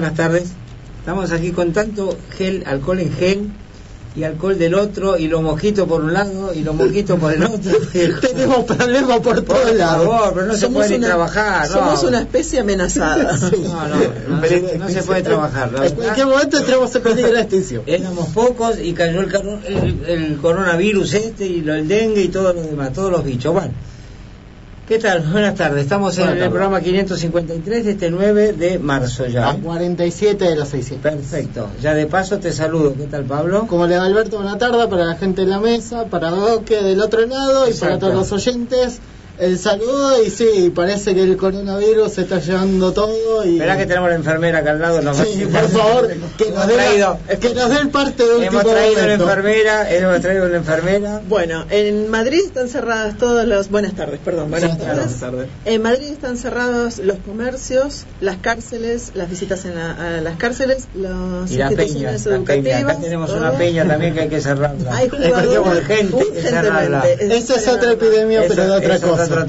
[0.00, 0.44] buenas tardes.
[1.00, 3.48] Estamos aquí con tanto gel, alcohol en gel
[4.14, 7.42] y alcohol del otro y los mojitos por un lado y los mojitos por el
[7.42, 7.72] otro.
[8.20, 10.06] Tenemos problemas por Por todos lados.
[10.06, 11.68] favor, pero no se puede ni una- trabajar.
[11.68, 13.36] No, Somos una especie amenazada.
[13.36, 13.96] no, no,
[14.40, 15.70] no, se, no se puede trabajar.
[15.82, 17.82] En cualquier momento entramos en peligro de extinción.
[17.86, 19.34] Éramos pocos y cayó el,
[19.66, 23.52] el- el coronavirus este y lo, el dengue y todo lo demás, todos los bichos.
[23.52, 23.72] Bueno,
[24.88, 25.20] ¿qué tal?
[25.20, 25.82] Buenas tardes.
[25.82, 29.50] Estamos en el programa 553 de este 9 de marzo ya.
[29.50, 31.12] A 47 de los 600.
[31.12, 31.68] Perfecto.
[31.82, 32.94] Ya de paso te saludo.
[32.94, 33.66] ¿Qué tal, Pablo?
[33.66, 37.02] Como le va Alberto, buena tarde para la gente en la mesa, para Doque del
[37.02, 39.00] otro lado y para todos los oyentes.
[39.38, 43.56] El saludo y sí, parece que el coronavirus se está llevando todo y...
[43.58, 45.00] Verá que tenemos la enfermera acá al lado.
[45.00, 48.72] Nos Sí, por favor, que nos, dé que nos dé el parte de último hemos
[48.72, 51.22] traído la enfermera, hemos traído la enfermera.
[51.28, 53.70] Bueno, en Madrid están cerradas todas las...
[53.70, 54.50] Buenas tardes, perdón.
[54.50, 54.94] Buenas Sí, tardes.
[54.96, 55.48] buenas tardes.
[55.64, 60.88] En Madrid están cerrados los comercios, las cárceles, las visitas en la- a las cárceles,
[60.96, 62.54] las Y la peña, instituciones la peña.
[62.54, 62.82] educativas.
[62.92, 63.38] Acá tenemos todo.
[63.38, 64.96] una peña también que hay que cerrarla.
[64.96, 67.36] Hay jugadores urgentemente.
[67.36, 69.27] Esa es otra epidemia, pero de otra cosa.
[69.32, 69.40] Otro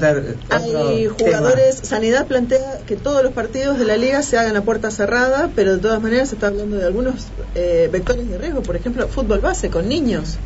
[0.50, 4.62] Hay otro jugadores, Sanidad plantea que todos los partidos de la liga se hagan a
[4.62, 8.62] puerta cerrada, pero de todas maneras se está hablando de algunos eh, vectores de riesgo,
[8.62, 10.36] por ejemplo, fútbol base con niños,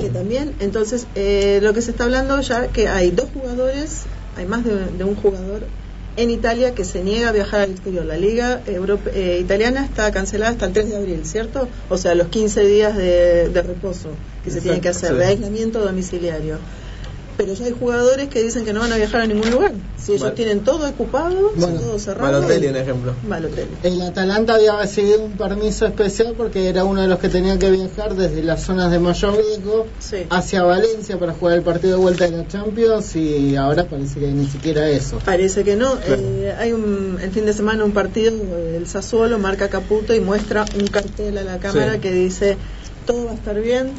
[0.00, 4.02] que también, entonces, eh, lo que se está hablando ya que hay dos jugadores,
[4.36, 5.64] hay más de, de un jugador
[6.16, 8.04] en Italia que se niega a viajar al exterior.
[8.04, 11.68] La liga europe- eh, italiana está cancelada hasta el 3 de abril, ¿cierto?
[11.88, 14.10] O sea, los 15 días de, de reposo
[14.44, 15.16] que se tienen que hacer, sí.
[15.16, 16.58] de aislamiento domiciliario.
[17.42, 19.72] Pero ya hay jugadores que dicen que no van a viajar a ningún lugar.
[19.98, 20.36] Si ellos Vale.
[20.36, 22.30] tienen todo ocupado, Bueno, todo cerrado.
[22.40, 23.14] Balotelli, un ejemplo.
[23.26, 23.68] Balotelli.
[23.82, 27.68] El Atalanta había recibido un permiso especial porque era uno de los que tenía que
[27.72, 30.18] viajar desde las zonas de mayor riesgo Sí.
[30.30, 34.28] hacia Valencia para jugar el partido de vuelta de la Champions y ahora parece que
[34.28, 35.18] ni siquiera eso.
[35.24, 35.98] Parece que no.
[36.06, 38.32] Eh, hay un, el fin de semana un partido,
[38.76, 41.98] el Sassuolo marca Caputo y muestra un cartel a la cámara Sí.
[41.98, 42.56] que dice
[43.04, 43.90] todo va a estar bien,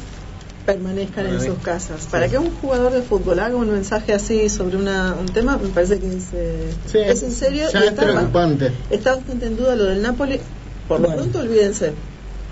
[0.66, 2.06] permanezcan en sus casas.
[2.10, 5.68] Para que un jugador de fútbol haga un mensaje así sobre una, un tema, me
[5.68, 8.72] parece que es, eh, Sí, es en serio ya y es está, preocupante.
[8.90, 10.40] está bastante en duda lo del Napoli.
[10.88, 11.92] Por lo pronto, olvídense.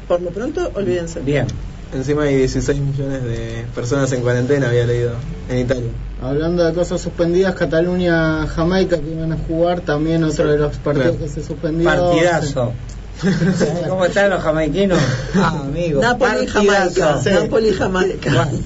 [0.08, 1.20] Por lo pronto, olvídense.
[1.20, 1.46] Bien.
[1.94, 5.12] Encima hay 16 millones de personas en cuarentena, había leído,
[5.50, 5.90] en Italia.
[6.22, 11.16] Hablando de cosas suspendidas, Cataluña, Jamaica que iban a jugar, también otro de los partidos
[11.16, 11.24] Claro.
[11.24, 11.84] que se suspendió.
[11.84, 12.72] Partidazo.
[13.20, 14.98] ¿Sabes ¿Cómo están los jamaiquinos?
[15.34, 16.00] Ah, amigo.
[16.00, 16.46] Napoli.
[16.46, 17.20] Jamaica.
[17.20, 17.30] Sí.
[17.30, 18.30] Napoli, Jamaica.
[18.30, 18.58] Bueno.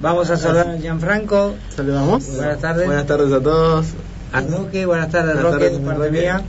[0.00, 1.54] Vamos a saludar a Gianfranco.
[1.74, 2.26] Saludamos.
[2.36, 2.86] Buenas tardes.
[2.86, 3.86] Buenas tardes a todos.
[4.32, 6.42] A Roque, buenas tardes Buenas Roque, tardes, de parte mía.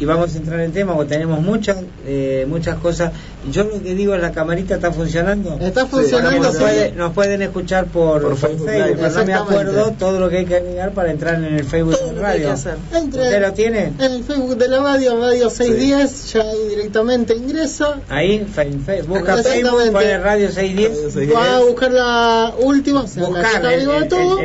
[0.00, 1.76] Y vamos a entrar en tema porque tenemos muchas
[2.06, 3.12] eh, muchas cosas.
[3.50, 5.58] Yo lo que digo es la camarita está funcionando.
[5.60, 6.62] Está Sí, funcionando, nos, sí.
[6.62, 8.98] puede- nos pueden escuchar por, Por Facebook Facebook, Live.
[9.00, 11.96] pero no me acuerdo todo lo que hay que agregar para entrar en el Facebook
[11.98, 12.74] Todo de lo que hay que radio.
[12.94, 13.82] Entre ¿Usted lo tiene?
[13.98, 18.00] en el Facebook de la radio, Radio 610, ya ahí directamente ingresa.
[18.08, 19.36] Ahí, fe- busca.
[19.42, 21.34] Facebook, pone Radio 610, Radio 610.
[21.36, 23.88] Va a buscar la última, o sea, la buscar está el,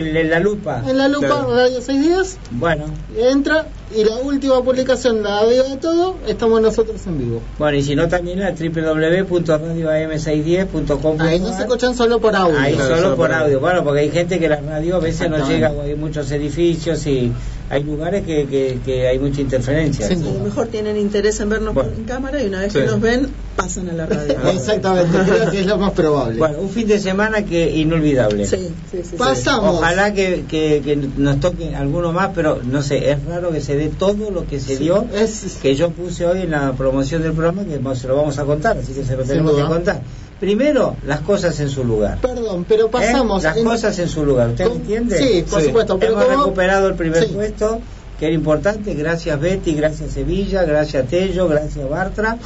[0.08, 0.84] el- el- la lupa.
[0.88, 1.56] En la lupa, Claro.
[1.56, 2.81] Radio 610, Bueno,
[3.18, 3.66] entra
[3.96, 7.42] y la última publicación, la arriba de todo, estamos nosotros en vivo.
[7.58, 11.22] bueno, y si no también la www.radioam610.com.
[11.22, 12.60] Ahí no se escuchan solo por audio.
[12.60, 13.60] Ahí Claro, solo solo por por audio.
[13.60, 17.32] Bueno, porque hay gente que la radio a veces no llega, hay muchos edificios y
[17.72, 20.08] hay lugares que, que, que hay mucha interferencia.
[20.08, 20.14] Sí.
[20.16, 21.90] A lo mejor tienen interés en vernos Bueno.
[21.90, 24.36] por- en cámara y una vez que nos ven, pasan a la radio.
[24.54, 26.38] Exactamente, creo que es lo más probable.
[26.38, 28.46] Bueno, un fin de semana que inolvidable.
[28.46, 29.16] Sí, sí, sí, sí.
[29.18, 29.78] Pasamos.
[29.78, 33.76] Ojalá que, que, que nos toque alguno más, pero no sé, es raro que se
[33.78, 37.32] dé todo lo que se dio, Es, que yo puse hoy en la promoción del
[37.34, 40.02] programa, que se lo vamos a contar, así que se lo tenemos que contar.
[40.42, 42.18] Primero, las cosas en su lugar.
[42.20, 42.90] perdón, pero ¿Eh?
[42.92, 43.44] pasamos.
[43.44, 45.18] Las en- cosas en su lugar, ¿usted con- me entiende?
[45.18, 45.68] Sí, por Sí.
[45.68, 45.98] supuesto.
[46.00, 47.34] Pero Hemos como- recuperado el primer Sí.
[47.34, 47.80] puesto,
[48.20, 52.38] que era importante, gracias Betty, gracias Sevilla, gracias Tello, gracias Bartra,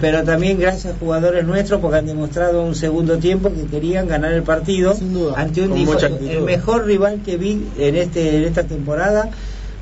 [0.00, 4.42] pero también gracias jugadores nuestros porque han demostrado un segundo tiempo que querían ganar el
[4.44, 5.34] partido Sin duda.
[5.36, 9.30] ante un el mejor rival que vi en este en esta temporada,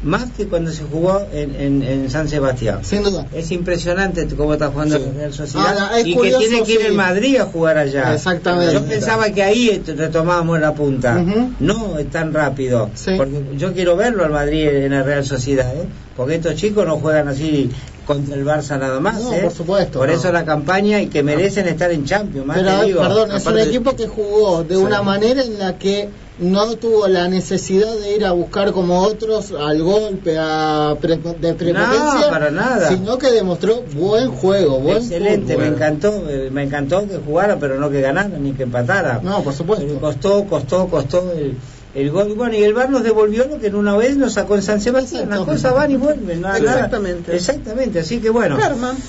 [0.02, 2.78] más que cuando se jugó en, en- en San Sebastián.
[2.82, 3.26] Sin duda.
[3.34, 5.04] Es impresionante cómo está jugando Sí.
[5.06, 6.86] la Real Sociedad Ahora, es y curioso, que tiene que ir sí.
[6.86, 8.14] el Madrid a jugar allá.
[8.14, 8.72] Exactamente.
[8.74, 11.22] Yo pensaba que ahí retomábamos la punta.
[11.60, 12.90] No es tan rápido.
[12.94, 13.12] Sí.
[13.16, 15.84] Porque yo quiero verlo al Madrid en la Real Sociedad, ¿eh?
[16.16, 17.70] porque estos chicos no juegan así
[18.14, 19.22] contra el Barça nada más.
[19.22, 19.40] No, ¿eh?
[19.42, 20.14] por supuesto, Por no.
[20.14, 22.46] eso la campaña y que merecen estar en Champions.
[22.46, 23.00] Más Pero, te digo.
[23.02, 26.08] perdón, es un equipo que jugó de una manera en la que
[26.40, 31.52] no tuvo la necesidad de ir a buscar como otros al golpe, a pre- de
[31.54, 32.88] prepotencia, No, para nada.
[32.88, 35.68] sino que demostró buen juego, buen Excelente, fútbol.
[35.68, 39.20] me encantó, eh, me encantó que jugara, pero no que ganara ni que empatara.
[39.22, 39.84] No, por supuesto.
[39.86, 41.56] Pero costó, costó, costó el,
[41.94, 42.28] el gol.
[42.30, 44.62] Y bueno, y el VAR nos devolvió lo que en una vez nos sacó en
[44.62, 45.28] San Sebastián.
[45.30, 46.40] Las cosas van y vuelven.
[46.40, 46.74] nada- nada.
[46.76, 47.34] Exactamente.
[47.36, 48.56] Exactamente, así que bueno.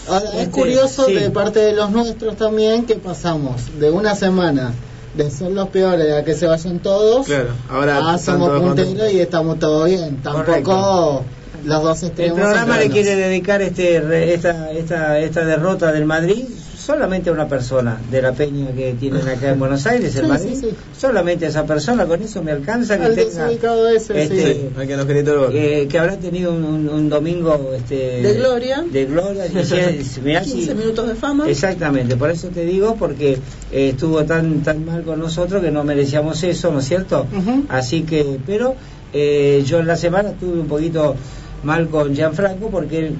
[0.08, 1.14] Ahora, es Este, curioso sí.
[1.14, 4.74] de parte de los nuestros también que pasamos de una semana
[5.16, 9.14] de ser los peores a que se vayan todos Claro, ahora somos todos punteros contentos.
[9.14, 10.18] y estamos todo bien.
[10.24, 11.24] Tampoco Correcto.
[11.66, 16.46] los dos El programa le quiere dedicar este re- esta, esta, esta derrota del Madrid
[16.82, 20.28] solamente a una persona de la peña que tienen acá en Buenos Aires, el Sí,
[20.28, 20.50] Madrid.
[20.56, 20.76] sí, sí.
[20.98, 23.52] Solamente a esa persona, con eso me alcanza que Al tenga.
[23.52, 24.70] ese, este, sí.
[24.78, 25.06] Hay que nos
[25.54, 28.84] eh, que habrá tenido un, un- un domingo este, De gloria.
[28.90, 31.50] de gloria y si- mirá si- 15 minutos de fama.
[31.50, 33.34] exactamente por eso te digo porque
[33.72, 37.28] eh, estuvo tan tan mal con nosotros que no merecíamos eso no es cierto
[37.70, 38.76] así que pero
[39.14, 41.16] eh, yo en la semana estuve un poquito
[41.64, 43.16] mal con Gianfranco porque él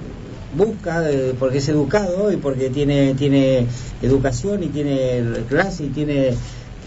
[0.56, 3.68] busca eh, porque es educado y porque tiene tiene
[4.02, 6.34] educación y tiene clase y tiene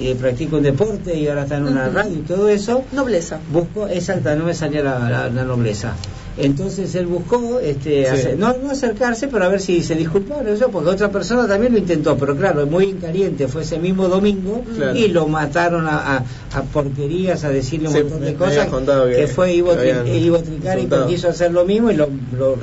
[0.01, 3.39] eh, practica un deporte y ahora está en una radio y todo eso Nobleza.
[3.51, 5.95] buscó, exacta, no me salía la, la- la nobleza.
[6.37, 8.07] Entonces él buscó, este, Sí.
[8.07, 11.73] hacer- no, no acercarse, pero a ver si se disculparon, eso, porque otra persona también
[11.73, 14.97] lo intentó, pero claro, muy en caliente, fue ese mismo domingo Claro.
[14.97, 18.69] y lo mataron a, a- a porquerías, a decirle un Sí, montón de me cosas,
[18.69, 22.57] que- fue Ivo, que habían Ivo Tricari, que quiso hacer lo mismo y lo, lo-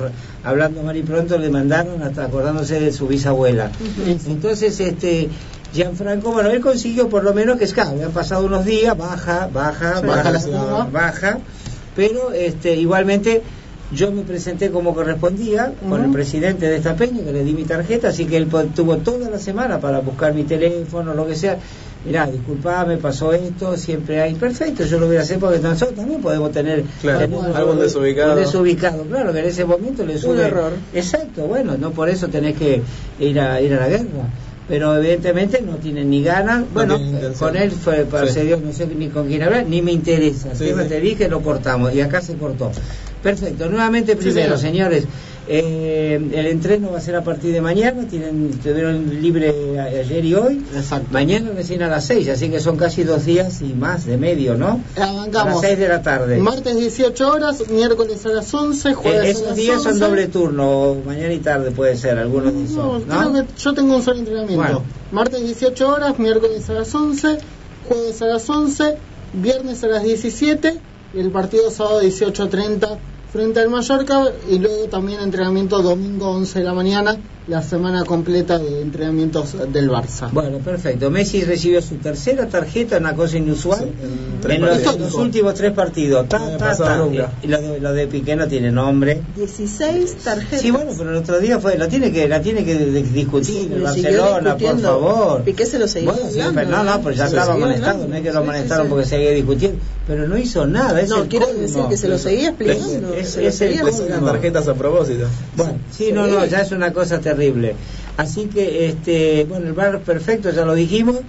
[0.44, 3.70] hablando mal y pronto le mandaron hasta acordándose de su bisabuela.
[4.26, 5.28] Entonces, este
[5.72, 9.48] Gianfranco, bueno, él consiguió por lo menos que es claro, habían pasado unos días, baja,
[9.50, 10.06] baja, Sí.
[10.06, 11.38] baja, Baja baja,
[11.96, 13.42] pero este igualmente
[13.94, 17.64] yo me presenté como correspondía con el presidente de esta peña, que le di mi
[17.64, 21.58] tarjeta, así que él tuvo toda la semana para buscar mi teléfono, lo que sea.
[22.04, 24.34] Mirá, disculpame, pasó esto, siempre hay.
[24.34, 28.32] Perfecto, yo lo voy a hacer porque nosotros también podemos tener, Claro, tener algún desubicado.
[28.32, 30.42] un desubicado, claro, que en ese momento le sube.
[30.42, 30.72] error.
[30.92, 32.82] Exacto, bueno, no por eso tenés que
[33.20, 34.04] ir a, ir a la guerra.
[34.68, 36.64] Pero evidentemente no tienen ni ganas.
[36.72, 36.98] Bueno,
[37.38, 40.54] con él fue, procedió, no sé ni con quién hablar, ni me interesa.
[40.54, 40.90] Sí, Siempre sí.
[40.90, 42.70] te dije, lo cortamos y acá se cortó.
[43.22, 44.90] Perfecto, nuevamente primero, señor.
[44.90, 45.04] señores,
[45.48, 50.24] eh, el entreno va a ser a partir de mañana, tienen tuvieron libre a- ayer
[50.24, 50.62] y hoy.
[50.74, 51.08] Exacto.
[51.10, 54.56] Mañana recién a las 6, así que son casi dos días y más de medio,
[54.56, 54.80] ¿no?
[54.96, 55.60] A las Arrancamos.
[55.60, 56.38] 6 de la tarde.
[56.38, 60.04] Martes 18 horas, miércoles a las 11, Eh, jueves a esos las días son 11.
[60.04, 63.06] doble turno, mañana y tarde puede ser, algunos No, esos.
[63.06, 63.30] ¿no?
[63.30, 64.62] creo que yo tengo un solo entrenamiento.
[64.62, 64.82] Bueno.
[65.10, 67.38] Martes 18 horas, miércoles a las 11,
[67.88, 68.96] jueves a las 11,
[69.32, 70.78] viernes a las 17
[71.14, 72.98] el partido sábado 18.30
[73.32, 77.16] frente al Mallorca y luego también entrenamiento domingo 11 de la mañana,
[77.48, 80.30] la semana completa de entrenamientos del Barça.
[80.30, 81.10] Bueno, perfecto.
[81.10, 85.72] Messi recibió su tercera tarjeta, una cosa inusual, Sí, en en los, los últimos tres
[85.72, 86.28] partidos.
[86.28, 87.04] Ta, había ta, ta.
[87.42, 89.20] Y lo de, lo de Piqué no tiene nombre.
[89.36, 90.60] 16 tarjetas.
[90.60, 93.82] Sí, bueno, pero el otro día fue, la tiene que, la tiene que discutir el
[93.82, 95.42] Le siguió Barcelona, por favor.
[95.42, 98.06] Piqué se lo seguía Bueno, sí, hablando, pero no, no, pues ya Se estaba amonestado,
[98.06, 98.90] no es que lo Sí, sí, amonestaron sí.
[98.90, 101.00] porque seguía discutiendo, pero no hizo nada.
[101.00, 103.14] Es No, el quiero decir que se lo seguía explicando.
[103.14, 105.26] Es- se lo es el seguía tarjetas a propósito.
[105.56, 107.31] Bueno, sí, no, no, ya es una cosa terrible.
[108.16, 111.20] Así que, este, bueno, el bar perfecto, ya lo dijimos.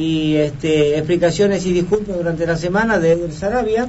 [0.00, 3.88] Y este, explicaciones y disculpas durante la semana de Edel Sarabia.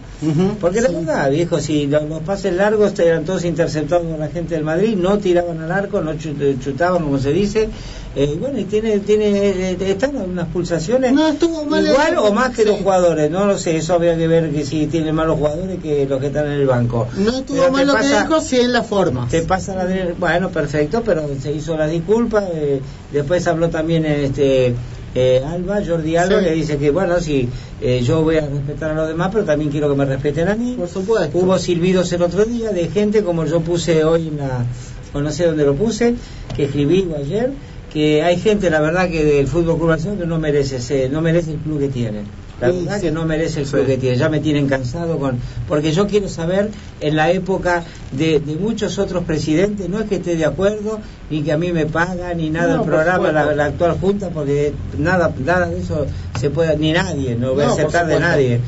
[0.60, 4.56] Porque la verdad, viejo, si lo- los, pases largos eran todos interceptados por la gente
[4.56, 7.70] del Madrid, no tiraban al arco, no eh, chutaban, como se dice.
[8.14, 9.28] Eh, bueno, y tiene, tiene,
[9.72, 12.68] eh, están unas pulsaciones No, estuvo mal igual el- o más que sí.
[12.68, 13.32] los jugadores.
[13.32, 16.28] No lo sé, eso habría que ver que si tienen malos jugadores que los que
[16.28, 17.08] están en el banco.
[17.16, 19.30] No estuvo mal lo que pasa- dijo, sí en la forma.
[19.32, 19.88] te pasa la
[20.20, 22.82] bueno perfecto pero se hizo la disculpa eh,
[23.14, 24.74] después habló también este
[25.16, 26.46] eh, Alba Jordi Alba Sí.
[26.46, 27.50] que dice que bueno si
[27.82, 30.56] eh, yo voy a respetar a los demás pero también quiero que me respeten a
[30.56, 31.38] mí Por supuesto.
[31.38, 34.66] hubo silbidos el otro día de gente como yo puse hoy en la
[35.14, 36.16] o no sé dónde lo puse
[36.56, 37.52] que escribí ayer
[37.92, 41.20] que hay gente la verdad que del fútbol Club Barcelona que no merece ese- no
[41.22, 42.22] merece el club que tiene
[42.62, 43.02] la verdad sí.
[43.02, 43.88] que no merece el club Sí.
[43.88, 48.40] que tiene ya me tienen cansado con porque yo quiero saber en la época de,
[48.40, 51.00] de muchos otros presidentes no es que esté de acuerdo
[51.30, 54.30] ni que a mí me pagan ni nada No, el programa la, la actual junta
[54.30, 56.06] porque nada nada de eso
[56.40, 58.60] se puede ni nadie no voy a No, aceptar de nadie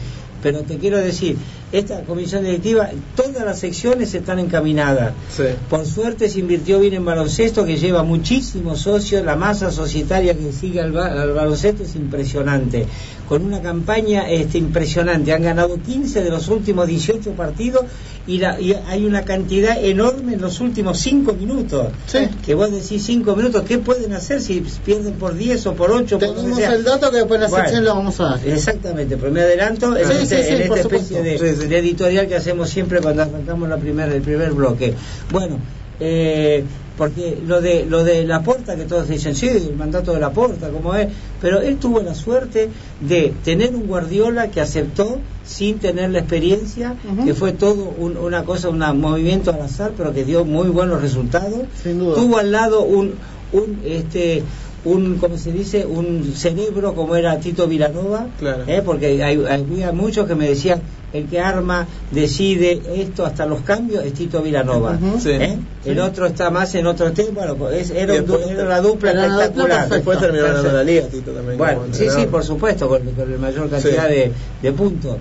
[0.41, 1.37] pero te quiero decir
[1.73, 5.11] esta comisión directiva, todas las secciones están encaminadas.
[5.35, 5.43] Sí.
[5.69, 10.51] Por suerte se invirtió bien en baloncesto, que lleva muchísimos socios, la masa societaria que
[10.53, 12.85] sigue al, ba- al baloncesto es impresionante,
[13.27, 17.85] con una campaña este, impresionante, han ganado 15 de los últimos 18 partidos
[18.27, 22.19] y, la- y hay una cantidad enorme en los últimos 5 minutos, Sí.
[22.45, 26.19] que vos decís 5 minutos, ¿qué pueden hacer si pierden por 10 o por 8?
[26.19, 26.73] por lo que Tenemos sea?
[26.75, 27.65] el dato que después la Bueno.
[27.65, 28.47] sección lo vamos a dar.
[28.47, 31.45] Exactamente, pero me adelanto en, Sí, este- sí, sí, en por esta especie supuesto.
[31.45, 34.93] de, De editorial que hacemos siempre cuando arrancamos la primera, el primer bloque.
[35.31, 35.57] Bueno,
[35.99, 36.63] eh,
[36.97, 40.31] porque lo de lo de la porta que todos dicen sí el mandato de la
[40.31, 41.07] porta como es
[41.41, 42.69] pero él tuvo la suerte
[43.01, 48.43] de tener un guardiola que aceptó sin tener la experiencia que fue todo un- una
[48.43, 52.15] cosa un movimiento al azar pero que dio muy buenos resultados Sin duda.
[52.15, 53.13] tuvo al lado un
[53.53, 54.43] un este
[54.85, 58.63] un como se dice un cerebro como era Tito Vilanova Claro.
[58.67, 58.81] ¿eh?
[58.83, 60.81] porque hay, había muchos que me decían
[61.13, 64.97] el que arma decide esto hasta los cambios es Tito Vilanova.
[65.19, 65.29] Sí.
[65.31, 65.57] ¿eh?
[65.85, 69.25] el otro está más en otro tema lo- es- era, después- era una dupla era
[69.27, 69.89] una dupla espectacular.
[69.89, 71.57] Después terminó ganando la liga, Tito también.
[71.57, 74.13] bueno, sí, sí, por supuesto, con, con la mayor cantidad Sí.
[74.13, 74.31] de,
[74.63, 75.17] de puntos.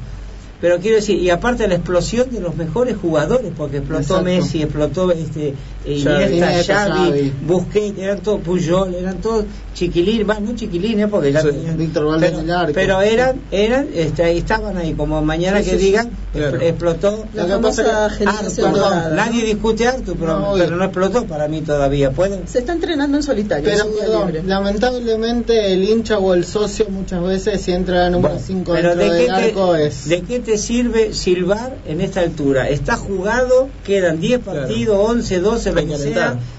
[0.63, 4.23] Pero quiero decir, y aparte la explosión de los mejores jugadores, porque explotó Exacto.
[4.25, 5.55] Messi, explotó este.
[5.85, 7.33] Iniesta, Xavi, Xavi.
[7.47, 11.39] Busquets, eran todos Puyol, eran todos chiquilines, va, no chiquilines porque Sí.
[11.49, 12.73] tenían- Víctor Valdés pero, en el arco.
[12.75, 16.59] pero eran, eran, este, ahí estaban ahí, como mañana Sí, que sí, digan, Claro.
[16.59, 19.15] expl- explotó La Lo que famosa generación Ah, perdón, dorada.
[19.17, 22.11] Nadie discute Artu, pero No, pero y- no explotó para mí todavía.
[22.11, 22.47] ¿Pueden?
[22.47, 23.65] Se está entrenando en solitario.
[23.65, 28.45] Pero un perdón, lamentablemente el hincha o el socio muchas veces si entra número Bueno,
[28.47, 30.09] 5 pero dentro ¿de del qué, arco te, es...
[30.09, 32.69] ¿de qué te sirve silbar en esta altura?
[32.69, 34.61] Está jugado, quedan 10 Claro.
[34.61, 35.72] partidos, 11, 12,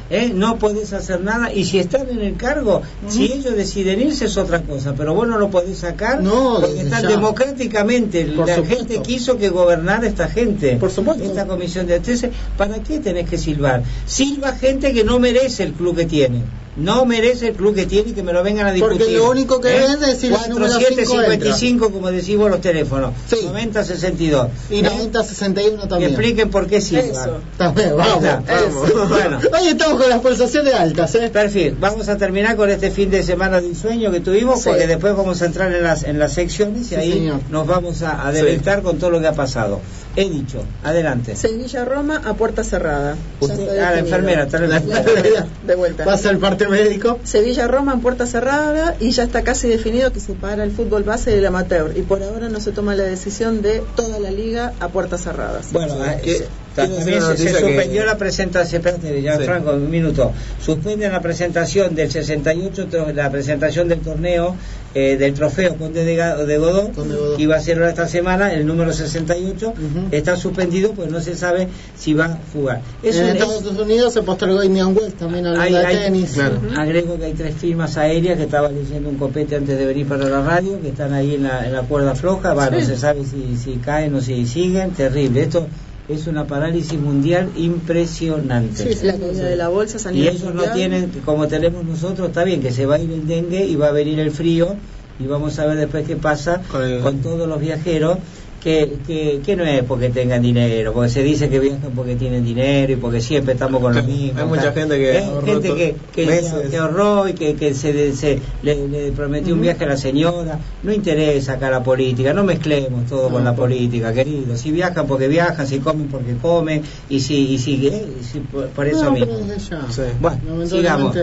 [0.10, 0.32] ¿eh?
[0.34, 1.52] no podés hacer nada.
[1.54, 5.28] Y si están en el cargo, si ellos deciden irse es otra cosa, pero vos
[5.28, 7.10] no lo podés sacar No, porque están ya.
[7.10, 8.26] democráticamente.
[8.26, 8.78] Por la supuesto.
[8.86, 10.76] gente quiso que gobernara esta gente.
[10.78, 11.24] Por supuesto.
[11.24, 13.84] Esta comisión de entonces, ¿para qué tenés que silbar?
[14.06, 16.42] Silba gente que no merece el club que tiene.
[16.76, 18.98] No merece el club que tiene y que me lo vengan a discutir.
[19.00, 19.80] Porque lo único que ¿Eh?
[20.00, 23.14] ves es si el número 47, cinco 55, como decís vos los teléfonos.
[23.30, 23.38] Sí.
[23.44, 24.48] 90, 62.
[24.72, 24.84] Y ¿Eh?
[25.12, 26.12] 90-61 Que también.
[26.12, 27.06] expliquen por qué silban.
[27.12, 27.38] Eso.
[27.58, 28.24] También, vamos.
[28.24, 29.08] Eso.
[29.10, 29.40] Bueno.
[29.60, 31.30] Hoy estamos con las pulsaciones altas, ¿eh?
[31.32, 34.70] Perfecto, vamos a terminar con este fin de semana de ensueño que tuvimos, Sí.
[34.70, 37.40] porque después vamos a entrar en las, en las secciones y Sí, ahí señor.
[37.52, 39.80] nos vamos a, a deleitar con todo lo que ha pasado.
[40.16, 41.36] He dicho, adelante.
[41.36, 43.16] Sevilla-Roma a puerta cerrada.
[43.40, 46.06] Usted- ah, la enfermera, está la La enfermera, de vuelta.
[46.06, 47.20] Pasa el parte médico.
[47.24, 51.32] Sevilla-Roma en puerta cerrada y ya está casi definido que se para el fútbol base
[51.32, 51.98] del amateur.
[51.98, 55.72] Y por ahora no se toma la decisión de toda la liga a puertas cerradas.
[55.72, 59.38] Bueno, ah, ¿Qué- se- quiero también se, se noticia que- suspendió la presentación, espérate, ya
[59.38, 59.44] Sí.
[59.44, 60.32] Franco, un minuto.
[60.64, 64.56] Suspenden la presentación del 68, tro- la presentación del torneo
[64.96, 66.92] eh, del trofeo Conde de, Ga- de Godó,
[67.36, 70.08] que iba a ser ahora esta semana, el número 68, Ujú.
[70.12, 72.82] está suspendido, pues no se sabe si va a jugar.
[73.02, 76.34] Es en es- Estados Unidos se postergó Indian Wells también hablando hay- de hay- tenis.
[76.34, 76.60] Claro.
[76.78, 80.26] Agrego que hay tres firmas aéreas que estaba leyendo un copete antes de venir para
[80.30, 83.24] la radio, que están ahí en la, en la cuerda floja, va, no se sabe
[83.26, 85.42] si, si caen o si siguen, terrible.
[85.42, 85.66] Esto
[86.08, 88.96] es una parálisis mundial impresionante.
[89.04, 92.62] la caída de la bolsa a y ellos no tienen, como tenemos nosotros, está bien
[92.62, 94.76] que se va a ir el dengue y va a venir el frío
[95.20, 98.18] y vamos a ver después qué pasa Con el- con todos los viajeros.
[98.64, 102.46] Que, que, que no es porque tengan dinero, porque se dice que viajan porque tienen
[102.46, 104.40] dinero y porque siempre estamos con lo mismo.
[104.40, 108.40] Hay mucha gente que Eh, ahorró gente que, que, ahorró y que, que se, se-
[108.62, 110.60] le, le prometió un viaje a la señora.
[110.82, 114.56] No interesa acá la política, no mezclemos todo con la por- política, querido.
[114.56, 118.40] Si viajan porque viajan, si comen porque comen y si, y si, eh, y si
[118.40, 119.40] por, por eso No, mismo.
[119.46, 119.60] ya.
[119.92, 120.02] Sí.
[120.22, 121.18] Bueno, sigamos.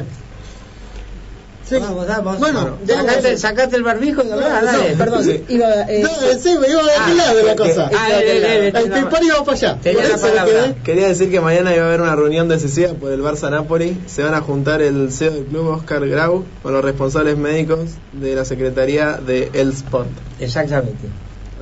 [1.71, 1.77] Lamentablemente.
[1.77, 1.77] Sí.
[1.79, 2.39] Vamos, vamos.
[2.39, 3.41] Bueno, sacate, vamos.
[3.41, 4.93] sacate el barbijo y hablá, No, dale.
[4.93, 5.45] no, Perdón, Sí.
[5.49, 6.09] iba, eh, No,
[6.41, 7.91] sí, me iba de Ah, aquel lado de la porque- cosa.
[7.97, 9.79] ah, el pipar iba para allá.
[9.81, 10.75] Tenía la palabra.
[10.85, 13.97] Quería decir que mañana iba a haber una reunión decisiva por el Barça Napoli.
[14.07, 18.35] Se van a juntar el CEO del club, Oscar Grau, con los responsables médicos de
[18.35, 20.09] la Secretaría de El Sport.
[20.41, 21.09] Exactamente.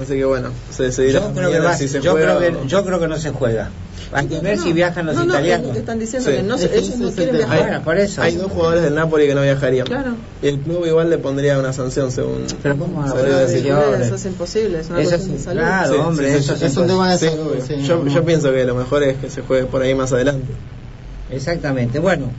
[0.00, 2.62] Así que bueno, se decidirá Yo creo, que va- si se yo, juega creo o-
[2.62, 3.70] que, yo creo que no se juega.
[4.12, 5.72] Hay que ver no, si viajan los no, no, es italianos.
[5.72, 6.36] que están diciendo Sí.
[6.36, 7.58] que no ellos ese no es quieren viajar.
[7.62, 8.22] Bueno, por eso.
[8.22, 9.86] Hay dos jugadores del Napoli que no viajarían.
[9.86, 10.14] Claro.
[10.40, 12.46] Y el club igual le pondría una sanción según.
[12.62, 13.08] Pero ¿cómo a?
[13.08, 15.60] Eso es imposible, es una Eso cuestión sí, de salud.
[15.60, 17.54] claro, Sí, hombre, sí, sí, eso sí, sí, Es un tema de Sí, salud.
[17.66, 18.10] sí, yo, no.
[18.10, 20.52] yo pienso que lo mejor es que se juegue por ahí más adelante.
[21.30, 21.98] Exactamente.
[21.98, 22.30] Bueno,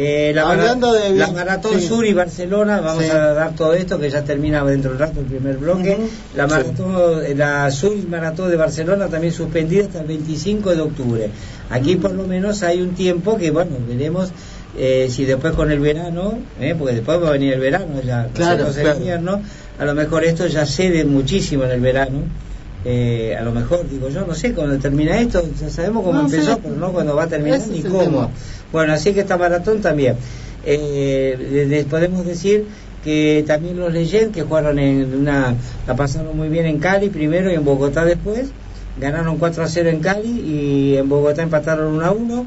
[0.00, 1.88] eh, la, Hablando de la Maratón sí.
[1.88, 3.10] Sur y Barcelona, vamos Sí.
[3.10, 5.98] a dar todo esto que ya termina dentro del rato el primer bloque.
[6.36, 10.80] La maratón, eh, la Sur y Maratón de Barcelona también suspendida hasta el 25 de
[10.82, 11.30] octubre.
[11.70, 14.30] Aquí por lo menos hay un tiempo que, bueno, veremos
[14.76, 18.28] eh, si después con el verano, eh, porque después va a venir el verano ya,
[18.32, 18.98] Claro, el claro.
[18.98, 19.42] invierno,
[19.80, 22.20] a lo mejor esto ya cede muchísimo en el verano.
[22.84, 26.26] eh, a lo mejor, digo yo, no sé, cuando termina esto, ya sabemos cómo No,
[26.26, 26.60] empezó, sí.
[26.62, 28.00] pero no cuando va a terminar Ese ni el cómo.
[28.04, 28.28] tema.
[28.72, 30.16] Bueno, así que esta maratón también.
[30.64, 32.66] Eh, les podemos decir
[33.02, 35.54] que también los Legend, que jugaron en una,
[35.86, 38.48] la pasaron muy bien en Cali primero y en Bogotá después,
[39.00, 42.46] ganaron 4 a 0 en Cali y en Bogotá empataron 1 a 1.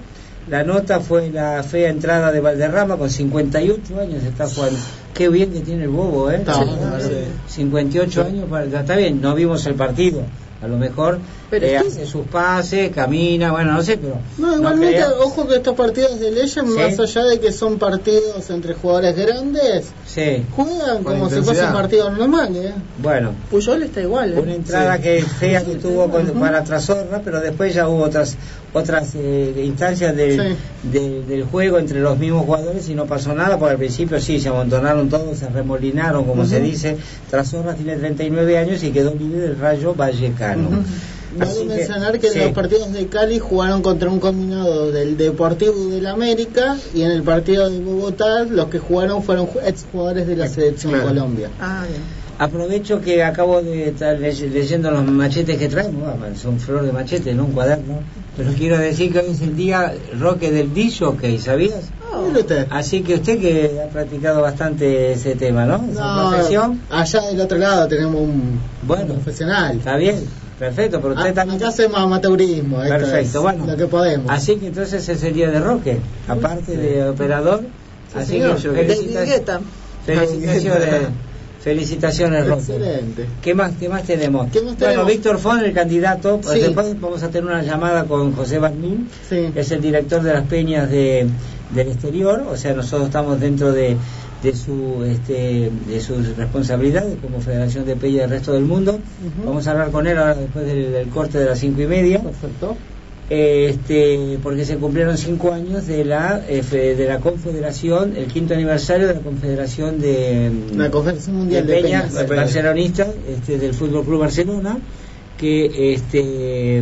[0.50, 4.78] La nota fue la fea entrada de Valderrama con 58 años está jugando.
[5.14, 6.38] Qué bien que tiene el bobo, ¿eh?
[6.38, 7.04] Está Sí, bárbaro.
[7.04, 7.14] sí.
[7.48, 10.24] 58 años, para- está bien, no vimos el partido.
[10.62, 11.20] A lo mejor
[11.52, 14.18] Pero eh, hace sus pases, camina, bueno, no sé, pero.
[14.40, 16.80] No, igualmente, ojo que estos partidos de Legend, Sí.
[16.80, 21.72] más allá de que son partidos entre jugadores grandes, Sí, juegan Con como si fuesen
[21.74, 22.66] partidos normales.
[22.66, 22.74] ¿eh?
[23.02, 23.34] bueno.
[23.50, 24.34] Puyol está igual.
[24.34, 24.40] ¿eh?
[24.40, 25.04] Una entrada Sí.
[25.04, 28.38] que fea que tuvo con- para Trasorra, pero después ya hubo otras
[28.74, 30.56] otras eh, instancias del, Sí.
[30.90, 34.40] del- del juego entre los mismos jugadores y no pasó nada, porque al principio sí,
[34.40, 36.96] se amontonaron todos, se remolinaron, como se dice.
[37.30, 40.70] Trasorra tiene 39 años y quedó libre del Rayo Vallecano.
[41.38, 42.38] Vale que- mencionar que, sí.
[42.40, 47.12] en los partidos de Cali jugaron contra un combinado del Deportivo del América y en
[47.12, 51.08] el partido de Bogotá los que jugaron fueron ju- exjugadores de la selección Claro.
[51.10, 51.50] Colombia.
[51.60, 52.02] Ah, bien.
[52.38, 56.04] Aprovecho que acabo de estar ley- leyendo los machetes que traemos,
[56.42, 58.00] son flor de machete, no un cuaderno,
[58.36, 61.92] pero quiero decir que hoy es el día Roque del DJ, ¿sabías?
[62.28, 62.68] Mire usted.
[62.72, 65.86] Así que usted que ha practicado bastante ese tema, ¿no?
[65.92, 66.82] Esa No, profesión.
[66.90, 69.14] allá del otro lado tenemos un Bueno.
[69.14, 69.78] un profesional.
[69.78, 70.16] Está bien,
[70.62, 71.58] perfecto, pero usted Ah, también...
[71.58, 73.66] Acá hacemos amateurismo, Perfecto, es bueno.
[73.66, 74.30] lo que podemos.
[74.30, 77.64] Así que entonces es el día de Roque, aparte de operador.
[78.16, 78.56] así señor.
[78.62, 79.62] que David felicita- Guetta.
[80.06, 80.90] felicitaciones,
[81.62, 82.62] felicitaciones Roque.
[82.62, 83.26] Excelente.
[83.42, 84.52] ¿Qué más, ¿Qué más tenemos?
[84.52, 85.06] ¿Qué más Bueno?
[85.06, 86.60] Víctor Fon, el candidato, pues Sí.
[86.62, 88.60] después vamos a tener una llamada con José
[89.30, 89.50] Sí.
[89.54, 91.28] que es el director de las peñas de,
[91.74, 93.96] del exterior, o sea, nosotros estamos dentro de,
[94.44, 99.00] de su este, de sus responsabilidades como Federación de Peñas del resto del mundo.
[99.46, 102.22] Vamos a hablar con él ahora después del, del corte de las cinco y media,
[102.22, 102.76] Perfecto.
[103.30, 109.14] este, porque se cumplieron cinco años de la de la Confederación, el quinto aniversario de
[109.16, 112.14] la Confederación de La Conferencia Mundial de, Peñas.
[112.14, 112.44] de Peñas.
[112.44, 114.80] barcelonistas este, del Fútbol Club Barcelona,
[115.38, 116.82] que este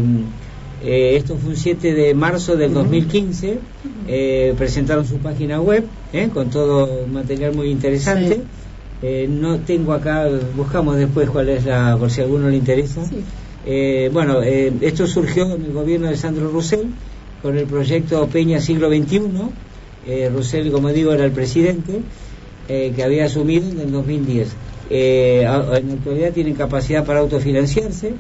[0.82, 3.60] eh, esto fue un 7 de marzo del 2015,
[4.08, 8.36] eh, presentaron su página web eh, con todo material muy interesante.
[8.36, 8.42] Sí.
[9.02, 13.02] Eh, no tengo acá, buscamos después cuál es la, por si a alguno le interesa.
[13.66, 16.88] Eh, bueno, eh, esto surgió en el gobierno de Sandro Roussel
[17.42, 19.22] con el proyecto Peña Siglo XXI.
[20.08, 22.02] Eh, Roussel, como digo, era el presidente
[22.68, 24.50] eh, que había asumido en el 2010.
[24.92, 28.14] Eh, a- en la actualidad tienen capacidad para autofinanciarse.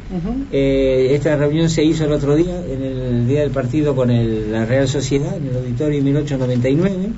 [0.52, 4.52] Eh, esta reunión se hizo el otro día, en el día del partido con el-
[4.52, 7.10] la Real Sociedad, en el auditorio 1899.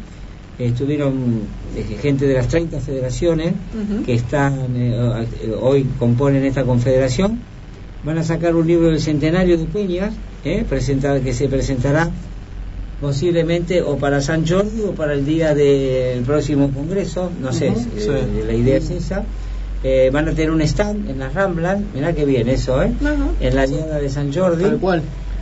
[0.61, 1.13] Eh, estuvieron
[1.75, 3.53] eh, gente de las 30 federaciones
[4.05, 4.93] que están eh,
[5.41, 7.39] eh, hoy componen esta confederación.
[8.03, 10.13] Van a sacar un libro del centenario de Peñas,
[10.45, 12.09] eh, presentado, que se presentará
[12.99, 17.79] posiblemente o para San Jordi o para el día del próximo congreso, no sé, Ujú.
[17.97, 18.47] eh, Sí.
[18.47, 19.23] la idea es esa.
[19.83, 22.91] Eh, van a tener un stand en las Ramblas, mirá que bien eso, ¿eh?
[23.39, 25.01] En la diada de San Jordi, Tal cual.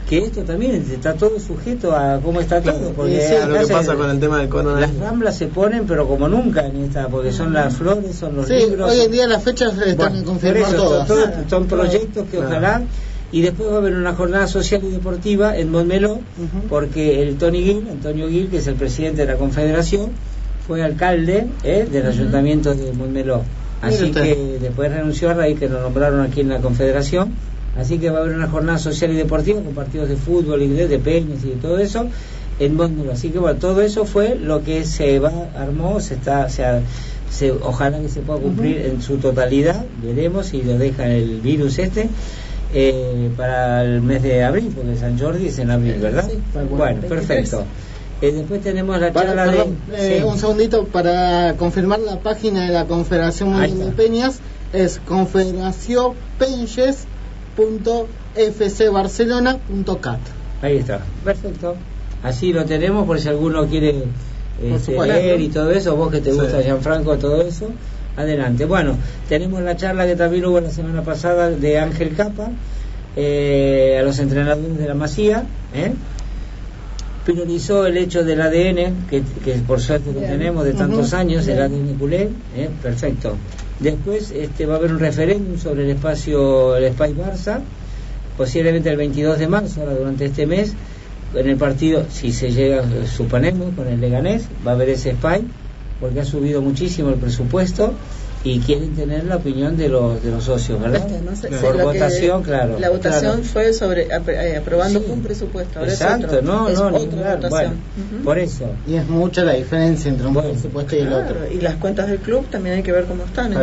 [0.09, 3.65] Que esto también está todo sujeto a cómo está todo, porque sí, A lo que
[3.67, 4.99] se- pasa con el tema del las coronavirus.
[4.99, 8.55] Ramblas se ponen, pero como nunca en esta, porque son las flores, son los Sí,
[8.55, 8.91] libros.
[8.91, 11.07] hoy en día las fechas están Bueno, en por confirmar eso, todas.
[11.07, 12.47] son, todos- son proyectos que Claro.
[12.47, 12.81] ojalá
[13.31, 16.19] y después va a haber una jornada social y deportiva en Montmeló
[16.69, 20.09] porque el Tony Gil, Antonio Gil, que es el presidente de la confederación,
[20.65, 23.43] fue alcalde eh, del ayuntamiento de Montmeló.
[23.83, 27.33] Así que después renunció a raíz que lo nombraron aquí en la confederación.
[27.79, 30.89] Así que va a haber una jornada social y deportiva con partidos de fútbol, inglés,
[30.89, 32.07] de peñas y de todo eso
[32.59, 33.11] en Montmeló.
[33.13, 36.63] Así que bueno, todo eso fue lo que se va, armó, se está, se,
[37.31, 41.79] se- ojalá que se pueda cumplir en su totalidad, veremos si lo deja el virus
[41.79, 42.09] este.
[42.73, 46.27] eh, para el mes de abril, porque San Jordi es en abril, ¿verdad?
[46.29, 47.09] Sí, bueno, 23.
[47.09, 47.63] perfecto.
[48.21, 50.17] Eh, después tenemos la charla perdón, de...
[50.17, 50.23] eh, sí.
[50.25, 53.91] Un segundito para confirmar la página de la Confederación Mundial de.
[53.93, 54.39] Peñas
[54.73, 54.99] es
[57.55, 60.19] confederacionpenches.fcbarcelona.cat
[60.61, 61.75] Ahí está, perfecto.
[62.21, 64.03] Así lo tenemos por si alguno quiere
[64.61, 66.37] este, leer y todo eso, vos que te Sí.
[66.39, 67.69] gusta Gianfranco, todo eso,
[68.17, 68.65] adelante.
[68.65, 68.97] Bueno,
[69.29, 72.49] tenemos la charla que también hubo la semana pasada de Ángel Capa,
[73.15, 75.93] eh, a los entrenadores de la Masía, ¿eh?
[77.25, 81.61] priorizó el hecho del ADN, que, que por suerte lo tenemos de tantos años, el.
[81.61, 82.23] ADN culé,
[82.57, 82.69] ¿eh?
[82.83, 83.35] perfecto.
[83.79, 87.61] Después este, va a haber un referéndum sobre el espacio, el Spy Barça,
[88.37, 90.73] posiblemente el 22 de marzo, ahora durante este mes,
[91.33, 95.45] en el partido, si se llega, suponemos, con el Leganés, va a haber ese Spy,
[95.99, 97.93] porque ha subido muchísimo el presupuesto
[98.41, 101.05] y quieren tener la opinión de los de los socios, ¿verdad?
[101.09, 102.79] Eh, Por que- votación, claro.
[102.79, 103.43] La votación Claro.
[103.43, 105.05] fue sobre eh, aprobando Sí.
[105.11, 105.79] un presupuesto.
[105.79, 107.49] Ahora Exacto, es otro, no, es no, otra votación.
[107.49, 108.65] Bueno, por eso.
[108.87, 111.35] Y es mucha la diferencia entre un Bueno, presupuesto y el otro.
[111.51, 113.59] y las cuentas del club también hay que ver cómo están, en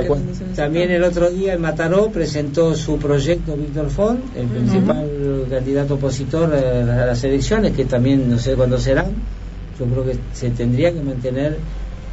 [0.55, 0.97] También están.
[0.97, 5.09] el otro día en Mataró presentó su proyecto Víctor Font, el principal
[5.49, 9.07] candidato opositor la- a las elecciones, que también no sé cuándo serán.
[9.79, 11.57] Yo creo que se tendría que mantener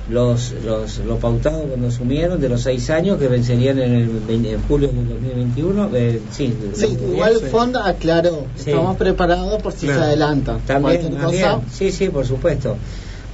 [0.10, 4.46] los, los lo pautado cuando asumieron de los seis años que vencerían en, el, vein-
[4.46, 5.90] en julio del 2021.
[5.96, 7.46] Eh, sí, Sí, igual sí.
[7.46, 8.72] Fond aclaró, Sí.
[8.72, 10.02] estamos preparados por si Claro.
[10.02, 10.60] se adelanta.
[10.68, 12.76] También, cosa, sí, sí, por supuesto.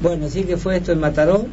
[0.01, 1.45] Bueno, así que fue esto en Mataró,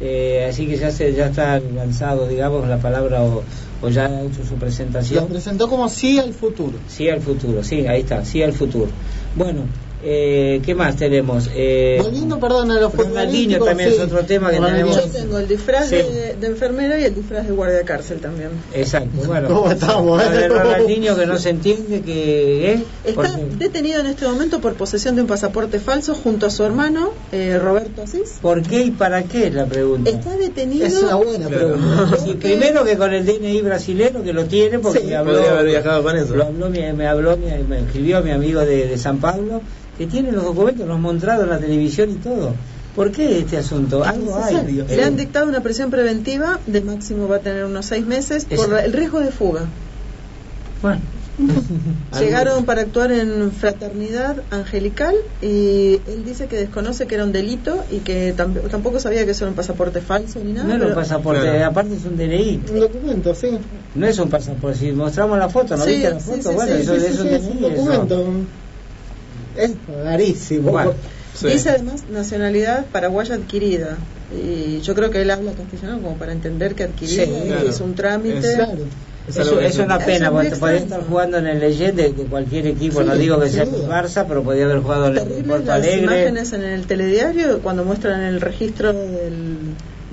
[0.00, 3.42] eh, así que ya se ya está lanzado, digamos, la palabra o,
[3.80, 5.28] o ya ha hecho su lo presentación.
[5.28, 6.76] presentó como sí al futuro.
[6.88, 8.88] Sí al futuro, sí, ahí está, sí al futuro.
[9.36, 9.62] Bueno,
[10.06, 11.48] eh, ¿qué más tenemos?
[11.54, 13.96] Eh, Volviendo, perdón, a los Ronaldinho también sí.
[13.96, 14.90] es otro tema que Ronaldinho.
[14.90, 15.12] tenemos.
[15.14, 15.96] Yo tengo el disfraz Sí.
[15.96, 18.50] de, de enfermera y el disfraz de guardia cárcel también.
[18.74, 19.48] Exacto, bueno.
[19.48, 20.48] ¿Cómo estamos, de eh?
[20.48, 22.72] Ronaldinho que no se entiende que...
[22.72, 22.84] ¿eh?
[23.04, 26.64] Está Porque- detenido en este momento por posesión de un pasaporte falso junto a su
[26.64, 28.34] hermano, eh, Roberto Asís.
[28.42, 30.10] ¿Por qué y para qué es la pregunta?
[30.10, 30.86] Está detenido.
[30.86, 32.16] Es una buena pregunta.
[32.24, 35.52] Sí, primero que con el DNI brasileño que lo tiene porque Sí, me habló, Podría
[35.52, 36.34] haber viajado con eso.
[36.36, 39.60] lo habló mi- me habló mi- me escribió mi amigo de, de San Pablo
[39.98, 42.54] que tiene los documentos los mostrado en la televisión y todo
[42.96, 44.04] ¿por qué este asunto?
[44.04, 44.84] algo hay.
[44.88, 48.56] Le han dictado una prisión preventiva, de máximo va a tener unos seis meses, Es-
[48.60, 49.66] por el riesgo de fuga.
[50.82, 51.00] bueno
[52.20, 57.84] Llegaron para actuar en fraternidad angelical y él dice que desconoce que era un delito
[57.90, 60.68] y que tam- tampoco sabía que eso era un pasaporte falso ni nada.
[60.68, 61.64] no es pero- un pasaporte Claro.
[61.66, 63.58] aparte es un DNI Un documento, sí.
[63.96, 66.42] no es un pasaporte si mostramos la foto ¿no Sí, viste la foto?
[66.50, 68.46] sí, bueno sí, eso, sí, eso sí, es es un DNI, eso.
[69.56, 69.72] Es
[70.04, 70.70] rarísimo.
[70.72, 70.92] Bueno.
[71.34, 71.48] Sí.
[71.48, 73.96] Dice además nacionalidad paraguaya adquirida.
[74.32, 77.68] Y yo creo que él habla castellano como para entender que adquirida Sí, claro.
[77.68, 78.38] es un trámite.
[78.38, 78.72] Es- Claro.
[79.26, 80.76] Es Eso, es una pena, porque podía extraño.
[80.76, 83.70] estar jugando en el Leyend de, cualquier equipo, Sí, no digo que sea el.
[83.70, 86.02] Barça, pero podía haber jugado en el Porto las Alegre.
[86.02, 89.56] imágenes en el telediario cuando muestran el registro del,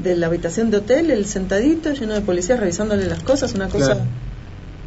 [0.01, 3.85] de la habitación de hotel, el sentadito lleno de policías revisándole las cosas, una cosa
[3.95, 4.01] Claro.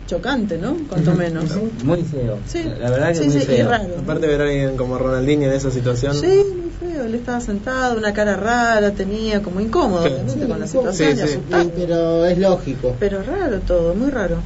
[0.06, 0.76] Chocante, ¿no?
[0.88, 1.44] Cuanto menos.
[1.82, 2.38] Muy feo.
[2.46, 3.68] Sí, La verdad que sí, muy sí, y feo.
[3.70, 3.98] raro.
[3.98, 6.14] Aparte ver a alguien como Ronaldinho en esa situación.
[6.14, 7.04] Sí, muy feo.
[7.04, 10.08] Él estaba sentado, una cara rara, tenía como incómodo, Sí.
[10.12, 11.38] obviamente, Sí, con la situación, Sí, y sí.
[11.50, 12.96] Sí, pero es lógico.
[13.00, 14.36] Pero raro todo, muy raro.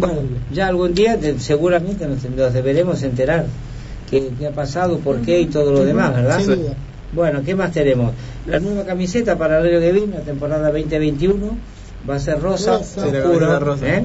[0.00, 0.20] Bueno,
[0.52, 3.46] ya algún día te- seguramente nos, nos deberemos enterar
[4.10, 6.38] qué, qué ha pasado, por qué y todo lo demás, ¿verdad?
[6.38, 6.74] Sin duda.
[7.12, 8.12] Bueno, ¿qué más tenemos?
[8.46, 11.56] La nueva camiseta para el año que viene, la temporada 2021,
[12.08, 13.06] va a ser rosa, Rosa.
[13.06, 13.86] Sí, camiseta rosa.
[13.88, 14.04] ¿eh?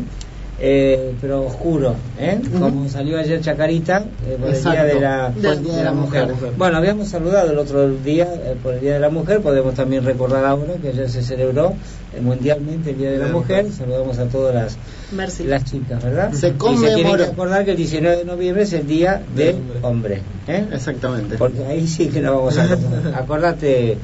[0.63, 2.39] Eh, pero oscuro, ¿eh?
[2.59, 5.91] Como salió ayer Chacarita eh, por el día de la, Por el Día de la
[5.91, 6.27] mujer.
[6.27, 6.51] Mujer.
[6.55, 10.05] Bueno, habíamos saludado el otro día eh, por el Día de la Mujer, podemos también
[10.05, 11.73] recordar ahora que ayer se celebró
[12.13, 14.77] eh, mundialmente el Día de la Mujer, saludamos a todas las
[15.11, 15.45] Merci.
[15.45, 16.31] las chicas, ¿verdad?
[16.31, 19.55] Se y se tienen que acordar que el 19 de noviembre es el día del
[19.55, 20.21] hombre, hombre.
[20.47, 20.65] ¿eh?
[20.73, 21.37] Exactamente.
[21.37, 23.15] Porque ahí sí que no vamos a acordar.
[23.15, 23.97] Acordate,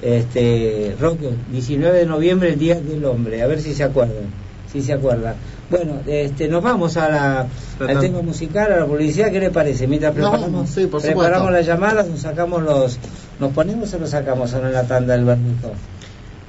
[0.00, 4.24] este, Roque, 19 de noviembre el día del hombre, a ver si se acuerdan,
[4.72, 5.34] si se acuerdan.
[5.72, 7.46] Bueno, este, nos vamos a la,
[7.80, 9.86] al tema musical, a la publicidad, ¿qué le parece?
[9.86, 12.98] Mientras preparamos, vamos, sí, por preparamos las llamadas, nos sacamos los,
[13.40, 15.72] nos ponemos o nos sacamos ahora en la tanda del barbijo.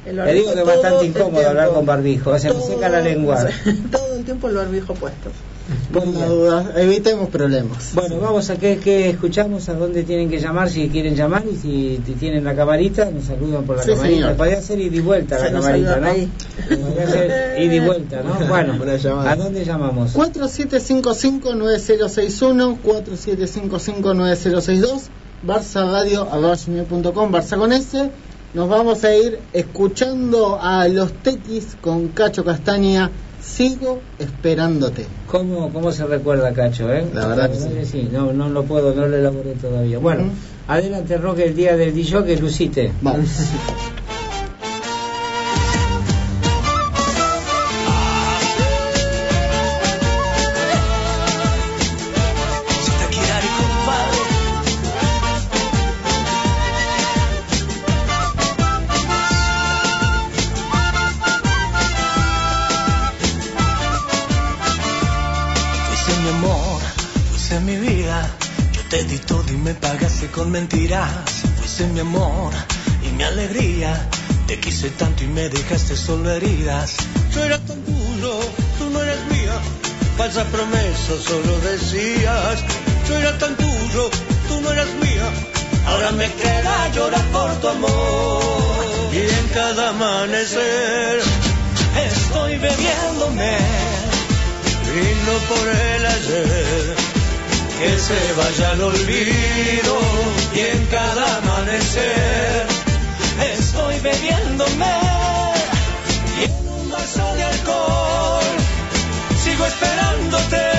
[0.06, 1.50] El Le digo que es bastante incómodo tiempo.
[1.50, 3.48] hablar con barbijo, se me Todo- seca la lengua.
[3.92, 5.30] Todo el tiempo el barbijo puesto.
[5.94, 7.92] La duda, evitemos problemas.
[7.94, 12.02] Bueno, vamos a qué escuchamos, a dónde tienen que llamar, si quieren llamar y si
[12.20, 14.16] tienen la camarita, nos saludan por la Sí, camarita.
[14.16, 14.36] señor.
[14.36, 16.08] Podría ser ida y vuelta Se la camarita, ¿no?
[16.08, 16.28] ahí.
[16.68, 18.34] Podría ser ida y vuelta, ¿no?
[18.48, 18.74] Bueno.
[19.28, 20.16] ¿a dónde llamamos?
[20.16, 25.02] 4755-9061, 4755-9062,
[25.46, 26.26] Barça Radio,
[27.14, 28.10] com Barça con S.
[28.54, 33.10] Nos vamos a ir escuchando a los Tequis con Cacho Castaña.
[33.44, 35.06] Sigo esperándote.
[35.28, 37.06] ¿Cómo, ¿Cómo se recuerda Cacho, eh?
[37.14, 37.86] La verdad que sí.
[37.86, 38.10] sí.
[38.12, 40.00] No, no lo puedo, no lo elaboré todavía.
[40.00, 40.32] Bueno,
[40.68, 42.92] adelante Roque, el día del DJ que Lucite.
[43.02, 43.28] Vamos.
[70.44, 71.10] con mentiras
[71.58, 72.52] Fuiste mi amor
[73.06, 74.10] y mi alegría.
[74.48, 76.98] Te quise tanto y me dejaste solo heridas.
[77.34, 78.40] Yo era tan tuyo,
[78.78, 79.56] tú no eres mía.
[80.18, 82.60] Falsa promesa solo decías.
[83.08, 84.10] Yo era tan tuyo,
[84.50, 85.28] tú no eras mía.
[85.88, 89.10] Ahora me queda llorar por tu amor.
[89.14, 91.22] Y en cada amanecer
[92.58, 93.58] bebiéndome,
[94.88, 97.13] brindo por el ayer,
[97.84, 99.96] que se vaya al olvido
[100.56, 102.66] y en cada amanecer
[103.58, 104.96] estoy bebiéndome
[106.40, 108.56] y en un vaso de alcohol
[109.44, 110.73] sigo esperándote.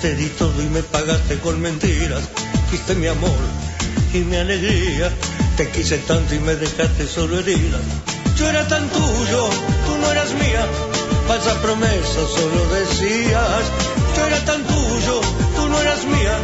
[0.00, 2.22] Te di todo y me pagaste con mentiras.
[2.68, 3.38] Fuiste mi amor
[4.12, 5.10] y mi alegría,
[5.56, 7.78] te quise tanto y me dejaste solo herida.
[8.36, 9.48] Yo era tan tuyo,
[9.86, 10.66] tú no eras mía,
[11.26, 13.64] falsa promesa solo decías.
[14.16, 15.20] Yo era tan tuyo,
[15.56, 16.36] tú no eras mía,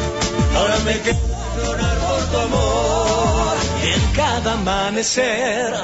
[0.57, 1.19] ahora me queda
[1.63, 3.57] llorar por tu amor.
[3.85, 5.75] Y en cada amanecer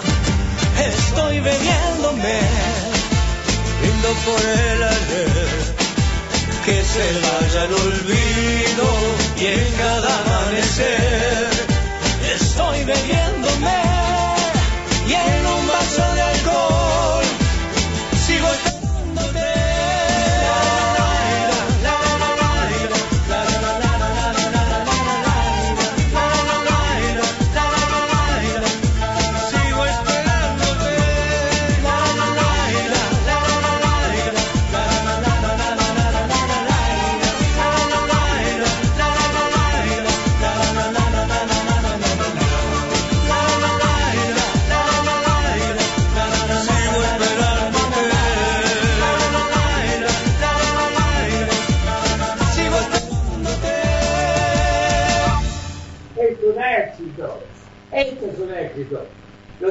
[0.78, 2.40] estoy bebiéndome
[3.81, 5.67] brindo por el ayer,
[6.68, 8.87] que se vaya el olvido
[9.40, 11.48] y en cada amanecer
[12.35, 13.81] estoy bebiéndome
[15.07, 15.14] y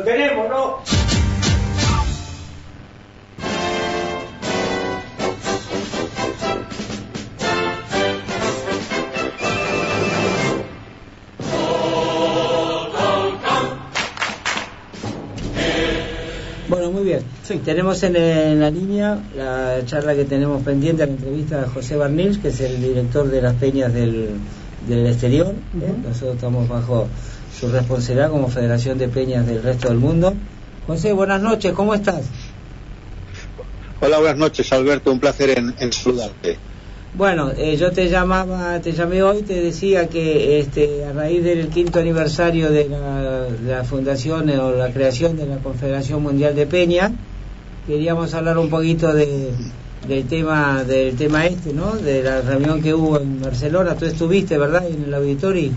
[0.07, 0.77] tenemos, ¿no?
[16.69, 17.19] Bueno, muy bien.
[17.65, 22.37] Tenemos en, en la línea la charla que tenemos pendiente, la entrevista a José Barnils,
[22.37, 24.29] que es el director de las peñas del,
[24.87, 25.47] del exterior.
[25.47, 25.93] ¿eh?
[26.01, 27.07] Nosotros estamos bajo
[27.59, 30.33] su responsabilidad como Federación de Peñas del resto del mundo.
[30.85, 32.21] José, buenas noches, ¿cómo estás?
[33.99, 35.11] Hola, buenas noches, Alberto.
[35.11, 36.57] Un placer en, en saludarte.
[37.15, 41.69] Bueno, eh, yo te llamaba, te llamé hoy, te decía que este, a raíz del
[41.69, 46.53] quinto aniversario de la, de la fundación eh, o la creación de la Confederación Mundial
[46.53, 47.11] de Peña,
[47.87, 49.51] queríamos hablar un poquito de,
[50.07, 51.95] del tema del tema este, ¿no?
[51.95, 53.95] De la reunión que hubo en Barcelona.
[53.95, 54.85] Tú estuviste, ¿verdad?
[54.85, 55.71] En el auditorio.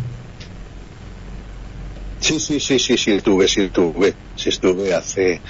[2.31, 5.43] Sí, sí, sí, sí, sí, estuve, sí, estuve, sí, estuve hace,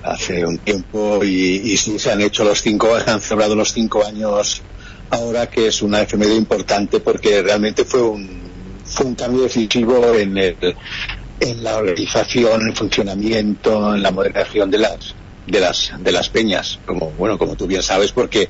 [0.00, 3.74] hace un tiempo y, y sí, se han hecho los cinco, se han celebrado los
[3.74, 4.62] cinco años
[5.10, 10.38] ahora, que es una efeméride importante porque realmente fue un, fue un cambio decisivo en
[10.38, 10.56] el,
[11.40, 15.13] en la organización, en el funcionamiento, en la moderación de las,
[15.46, 18.48] de las de las peñas como bueno como tú bien sabes porque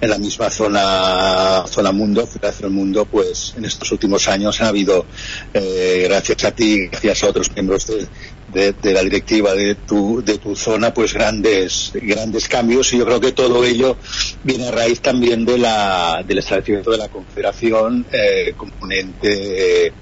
[0.00, 5.06] en la misma zona zona mundo Federación Mundo pues en estos últimos años ha habido
[5.54, 8.08] eh, gracias a ti gracias a otros miembros de,
[8.48, 13.04] de, de, la directiva de tu de tu zona pues grandes grandes cambios y yo
[13.04, 13.96] creo que todo ello
[14.42, 19.86] viene a raíz también de la del establecimiento de la Confederación eh, como un ente
[19.86, 19.92] eh,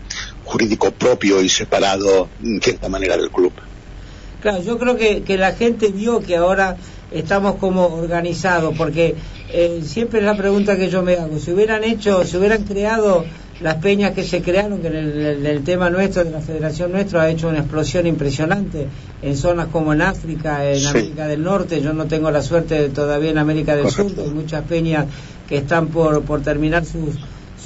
[0.44, 3.52] jurídico propio y separado en cierta manera del club.
[4.40, 6.76] Claro, yo creo que, que la gente vio que ahora
[7.12, 9.14] estamos como organizados, porque
[9.52, 13.24] eh, siempre es la pregunta que yo me hago, si hubieran hecho, si hubieran creado
[13.60, 16.92] las peñas que se crearon, que en el, el, el tema nuestro, de la federación
[16.92, 18.86] nuestra, ha hecho una explosión impresionante
[19.20, 20.86] en zonas como en África, en sí.
[20.86, 24.14] América del Norte, yo no tengo la suerte de, todavía en América del Correcto.
[24.14, 25.04] Sur, hay muchas peñas
[25.48, 27.16] que están por, por terminar sus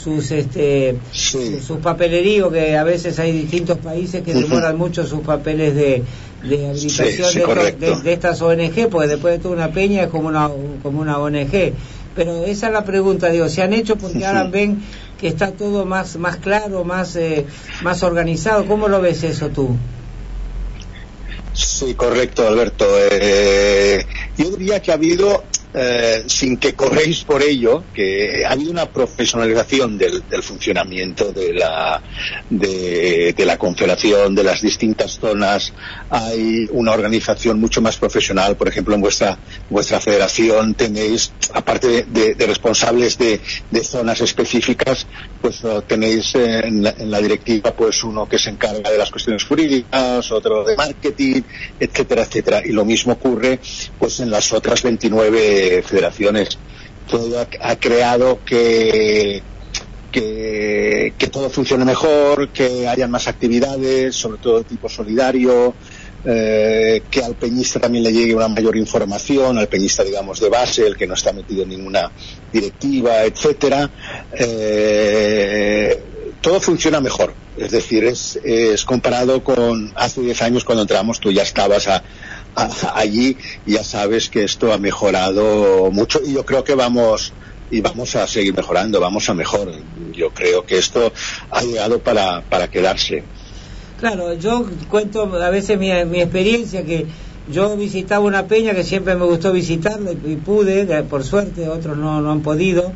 [0.04, 1.60] sus este sí.
[1.66, 4.78] sus papeleríos que a veces hay distintos países que demoran uh -huh.
[4.78, 6.02] mucho sus papeles de,
[6.48, 10.04] de habilitación sí, sí, de, de, de, estas ONG porque después de toda una peña
[10.04, 10.50] es como una
[10.83, 11.72] como una ONG
[12.14, 14.83] pero esa es la pregunta digo se han hecho porque ahora ven
[15.18, 17.46] que está todo más más claro más eh,
[17.83, 18.66] más organizado.
[18.66, 19.76] Cómo lo ves eso tú
[21.54, 22.85] Sí, correcto, Alberto.
[23.11, 24.04] Eh,
[24.37, 28.87] yo diría que ha habido eh, sin que corréis por ello, que ha habido una
[28.90, 32.00] profesionalización del, del funcionamiento de la,
[32.48, 35.72] de, la confederación, de las distintas zonas.
[36.10, 38.56] Hay una organización mucho más profesional.
[38.56, 43.40] Por ejemplo, en vuestra, vuestra federación tenéis, aparte de, de- de responsables de,
[43.82, 45.06] zonas específicas,
[45.42, 49.10] pues eh, tenéis en, la, en la directiva pues uno que se encarga de las
[49.10, 51.42] cuestiones jurídicas, otro de marketing,
[51.80, 52.62] etcétera, etcétera.
[52.64, 53.58] Y lo mismo ocurre
[53.98, 56.61] pues en las otras 29 federaciones.
[57.07, 59.42] Todo ha, creado que
[60.11, 65.77] que, que todo funcione mejor, que hayan más actividades, sobre todo de tipo solidario,
[66.24, 70.87] eh, que al peñista también le llegue una mayor información, al peñista, digamos, de base,
[70.87, 72.12] el que no está metido en ninguna
[72.53, 73.90] directiva, etcétera.
[74.38, 76.05] Eh,
[76.40, 77.35] todo funciona mejor.
[77.57, 82.05] Es decir, es, es comparado con hace 10 años cuando entramos, tú ya estabas a-
[82.55, 87.35] allí, ya sabes que esto ha mejorado mucho y yo creo que vamos
[87.71, 89.73] y vamos a seguir mejorando, vamos a mejor.
[90.12, 91.12] Yo creo que esto
[91.51, 93.25] ha llegado para, para quedarse.
[93.99, 97.07] Claro, yo cuento a veces mi, mi experiencia que
[97.49, 101.69] yo visitaba una peña que siempre me gustó visitarla y, y pude, de- por suerte,
[101.69, 102.93] otros no, no han podido,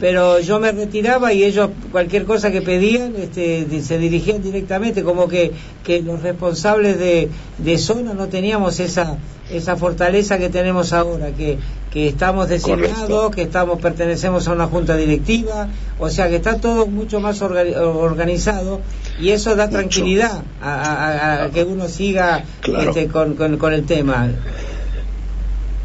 [0.00, 5.28] Pero yo me retiraba y ellos cualquier cosa que pedían este, se dirigían directamente, como
[5.28, 5.52] que,
[5.84, 9.16] que los responsables de, de zona no teníamos esa
[9.50, 11.58] esa fortaleza que tenemos ahora, que,
[11.92, 13.30] que estamos designados, Correcto.
[13.32, 17.76] que estamos pertenecemos a una junta directiva, o sea que está todo mucho más orga-
[17.78, 18.80] organizado
[19.20, 19.78] y eso da Mucho.
[19.78, 21.08] tranquilidad a, a-
[21.40, 22.90] a- a que uno siga Claro.
[22.90, 24.30] este, con, con, con el tema.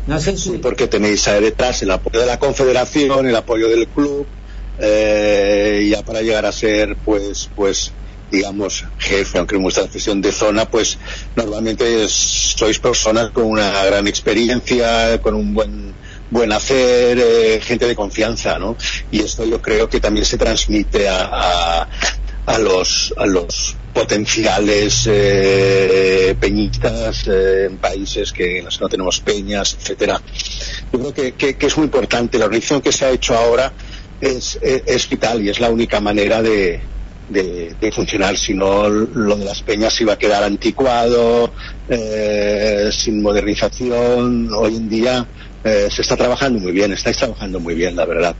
[0.07, 0.51] No sé si...
[0.51, 4.29] Sí, porque tenéis ahí detrás el apoyo de la confederación, el apoyo del club,
[4.77, 7.97] eh, ya para llegar a ser, pues, pues,
[8.29, 10.97] digamos, jefe, aunque en vuestra sesión de zona, pues,
[11.35, 15.97] normalmente es- sois personas con una gran experiencia, con un buen
[16.29, 18.75] buen hacer, eh, gente de confianza, ¿no?
[19.09, 21.23] Y esto yo creo que también se transmite a,
[21.83, 21.89] a,
[22.45, 28.89] a los a los potenciales eh, peñistas eh, en países que en los que no
[28.89, 30.21] tenemos peñas, etcétera.
[30.91, 32.37] Yo creo que, que- es muy importante.
[32.37, 33.73] La organización que se ha hecho ahora
[34.19, 36.91] es, es, vital y es la única manera de,
[37.27, 38.37] de, de funcionar.
[38.37, 41.55] Si no, lo de las peñas iba a quedar anticuado,
[41.87, 44.47] eh, sin modernización.
[44.53, 45.27] Hoy en día
[45.63, 48.37] eh, se está trabajando muy bien, estáis trabajando muy bien, la verdad.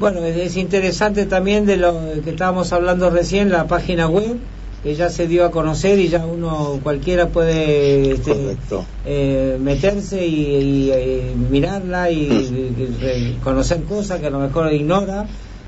[0.00, 1.92] Bueno, es, es interesante también de lo
[2.24, 4.36] que estábamos hablando recién, la página web,
[4.82, 8.56] que ya se dio a conocer y ya uno cualquiera puede este,
[9.04, 13.32] eh, meterse y, y, eh, mirarla y, Mm.
[13.32, 15.26] y conocer cosas que a lo mejor ignora.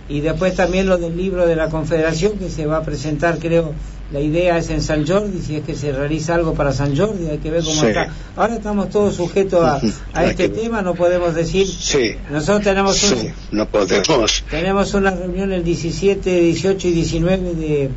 [0.09, 3.73] Y después también lo del libro de la Confederación que se va a presentar, creo,
[4.13, 7.29] la idea es en San Jordi, si es que se realiza algo para San Jordi,
[7.29, 7.87] hay que ver cómo Sí.
[7.89, 8.09] está.
[8.37, 9.65] Ahora estamos todos sujetos
[10.13, 11.67] a, este que tema, no podemos decir...
[11.69, 14.45] Sí, Nosotros tenemos un- no podemos.
[14.51, 17.91] tenemos una reunión el 17, 18 y 19 de,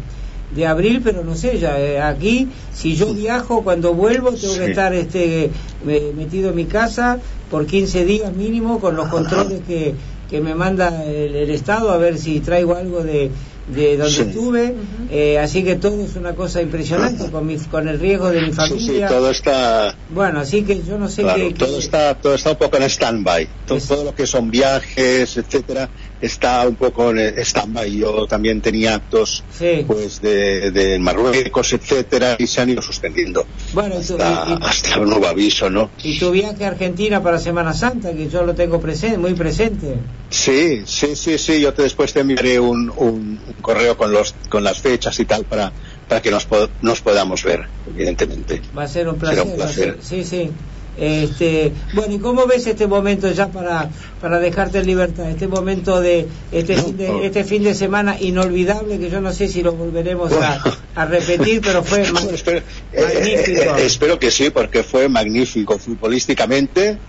[0.55, 4.65] de abril, pero no sé, ya eh, aquí, si yo viajo, cuando vuelvo, tengo que
[4.69, 5.49] estar este
[5.83, 7.17] me- metido en mi casa
[7.49, 9.95] por 15 días mínimo con los controles que,
[10.29, 13.31] que me manda el, el Estado a ver si traigo algo de,
[13.65, 14.21] de donde Sí.
[14.23, 14.75] estuve.
[15.09, 18.47] Eh, así que todo es una cosa impresionante con, mi, con el riesgo de mi
[18.47, 19.07] Sí, sí, familia.
[19.07, 21.53] todo está, Bueno, así que yo no sé claro, qué...
[21.53, 23.49] todo está, todo está un poco en stand-by.
[23.65, 25.91] To- Es- Todo lo que son viajes, etcétera,
[26.23, 27.95] está un poco en stand-by.
[27.97, 29.83] Yo también tenía actos, Sí.
[29.85, 33.45] pues, de, de Marruecos, etcétera, y se han ido suspendiendo.
[33.73, 35.91] Bueno, Hasta, y- y- hasta un nuevo aviso, ¿no?
[36.01, 39.99] y tu viaje a Argentina para Semana Santa, que yo lo tengo presente, muy presente.
[40.29, 41.59] Sí, sí, sí, sí.
[41.61, 45.25] Yo te, después te enviaré un, un, un correo con los con las fechas y
[45.25, 45.73] tal para
[46.07, 48.61] para que nos, po- nos podamos ver, evidentemente.
[48.75, 49.37] Va a ser un placer.
[49.39, 49.97] Será un placer.
[50.01, 50.51] sí, sí.
[50.97, 53.89] Este, bueno, ¿y cómo ves este momento ya para,
[54.21, 55.29] para dejarte en libertad?
[55.29, 59.33] Este momento de este, No, fin de este fin de semana inolvidable que yo no
[59.33, 60.77] sé si lo volveremos a, Bueno.
[60.95, 62.01] a repetir, pero fue
[62.33, 62.63] espero, eh,
[63.01, 63.61] magnífico.
[63.61, 66.99] eh, eh, espero que sí, porque fue magnífico futbolísticamente.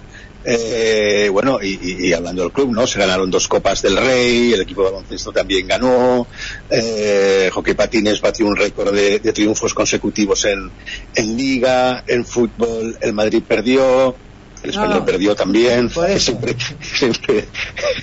[0.45, 2.87] Eh, bueno, y, hablando del club, ¿no?
[2.87, 6.29] Se ganaron dos Copas del Rey, el equipo de baloncesto también ganó,
[6.69, 10.73] eh, Hockey Patines batió un récord de, de triunfos consecutivos en,
[11.15, 14.21] en Liga, en fútbol el Madrid perdió,
[14.63, 15.05] el español No.
[15.05, 17.49] perdió también, siempre, siempre.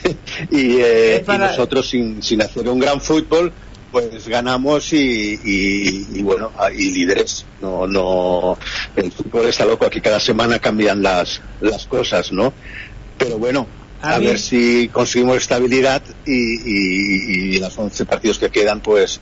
[0.50, 3.56] y, eh, para- y nosotros sin, sin hacer un gran fútbol,
[3.92, 7.46] pues ganamos y, y, y bueno, ah, y líderes.
[7.60, 8.58] No, no,
[8.96, 12.54] el fútbol está loco, aquí cada semana cambian las, las cosas, ¿no?
[13.18, 13.68] Pero bueno,
[14.04, 19.22] A ver si conseguimos estabilidad y, y, y las 11 partidos que quedan, pues,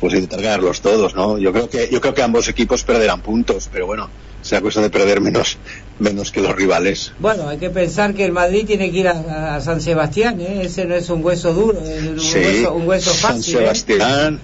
[0.00, 1.38] pues intentar ganarlos todos, ¿no?
[1.38, 4.10] Yo creo que, yo creo que ambos equipos perderán puntos, pero bueno,
[4.42, 5.56] será cuestión de perder menos,
[6.02, 7.12] menos que los rivales.
[7.18, 10.62] Bueno, hay que pensar que el Madrid tiene que ir a, a San Sebastián, ¿eh?
[10.64, 13.54] ese no es un hueso duro, es un, Sí, hueso, un hueso San fácil.
[13.54, 13.58] ¿eh?
[13.58, 14.40] Sebastián,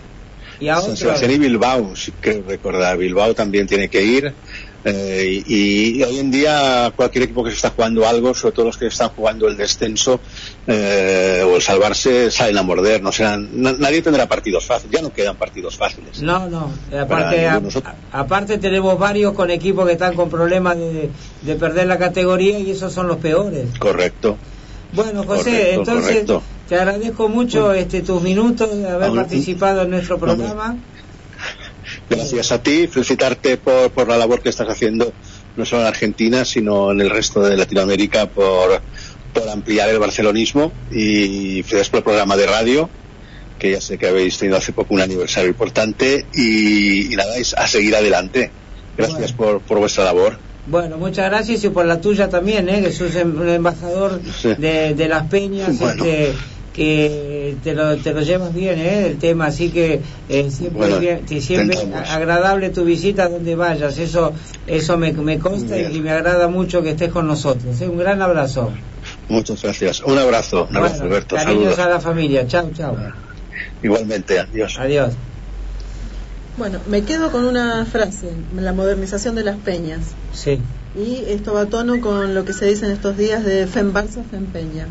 [0.61, 2.96] Y a San Sebastián y Bilbao, si creo recordar.
[2.96, 4.32] Bilbao también tiene que ir.
[4.85, 8.66] Eh, y, y hoy en día cualquier equipo que se está jugando algo, sobre todo
[8.66, 10.20] los que están jugando el descenso
[10.66, 13.03] eh, o el salvarse, salen a morder.
[13.03, 14.95] No serán, nadie tendrá partidos fáciles.
[14.97, 16.20] Ya no quedan partidos fáciles.
[16.22, 16.70] No, no.
[16.99, 17.61] Aparte, a-
[18.12, 21.11] aparte tenemos varios con equipos que están con problemas de,
[21.43, 23.66] de perder la categoría y esos son los peores.
[23.79, 24.37] Correcto.
[24.93, 26.43] Bueno, José, Correcto, entonces correcto.
[26.68, 30.76] te agradezco mucho este tus minutos de haber participado en nuestro programa.
[32.09, 35.14] Gracias a ti, felicitarte por, por la labor que estás haciendo,
[35.56, 38.82] no solo en Argentina, sino en el resto de Latinoamérica, por,
[39.32, 42.90] por ampliar el barcelonismo y felicidades por el programa de radio,
[43.59, 47.52] que ya sé que habéis tenido hace poco un aniversario importante, y, y nada, es
[47.54, 48.54] a seguir adelante.
[48.96, 50.40] Gracias por, por vuestra labor.
[50.64, 52.82] Bueno, muchas gracias y por la tuya también, ¿eh?
[52.82, 54.50] que sos em- un embajador Sí.
[54.56, 56.04] de, de las peñas, Bueno.
[56.04, 56.34] este,
[56.79, 59.07] que te lo, te lo llevas bien, ¿eh?
[59.09, 61.76] el tema, así que eh, siempre, Bueno, bien- te- siempre
[62.09, 64.33] agradable tu visita donde vayas, eso
[64.66, 65.97] eso me, me consta y, bien.
[65.97, 67.81] y me agrada mucho que estés con nosotros.
[67.81, 67.89] ¿eh?
[67.89, 68.72] Un gran abrazo.
[69.29, 70.01] Muchas gracias.
[70.01, 71.37] Un abrazo, un abrazo, Bueno, Alberto.
[71.37, 71.79] cariños Saludos.
[71.81, 72.47] a la familia.
[72.47, 72.97] Chao, chao.
[73.83, 74.76] Igualmente, adiós.
[74.79, 75.14] Adiós.
[76.57, 80.01] Bueno, me quedo con una frase, la modernización de las peñas.
[80.33, 80.61] Sí,
[80.97, 83.93] Y esto va a tono con lo que se dice en estos días de FEM
[83.93, 84.87] Barça, FEM Peña.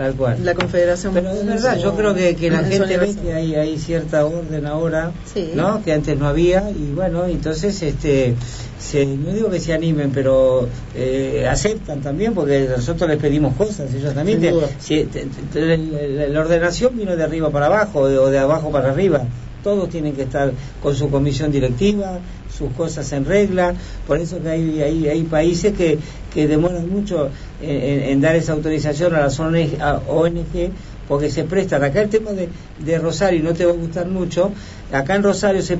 [0.00, 0.42] Tal cual.
[0.42, 3.78] La Confederación Pero es verdad, yo creo que, que la gente ve que hay, hay
[3.78, 5.50] cierta orden ahora, Sí.
[5.54, 5.82] ¿no?
[5.84, 8.34] Que antes no había y bueno, entonces este
[8.78, 13.92] se, no digo que se animen, pero eh, aceptan también porque nosotros les pedimos cosas,
[13.92, 14.40] ellos también.
[14.40, 14.68] Sin te- duda.
[14.80, 18.70] si- te- te- la, la ordenación vino de arriba para abajo de- o de abajo
[18.70, 19.20] para arriba.
[19.62, 20.50] Todos tienen que estar
[20.82, 22.20] con su comisión directiva,
[22.56, 23.74] sus cosas en regla.
[24.06, 25.98] Por eso que hay, hay, hay países que,
[26.32, 27.28] que demoran mucho
[27.62, 30.72] en, en- dar esa autorización a las ONG
[31.10, 31.82] porque se prestan.
[31.82, 32.48] Acá el tema de,
[32.78, 34.52] de Rosario no te va a gustar mucho.
[34.92, 35.76] Acá en Rosario se,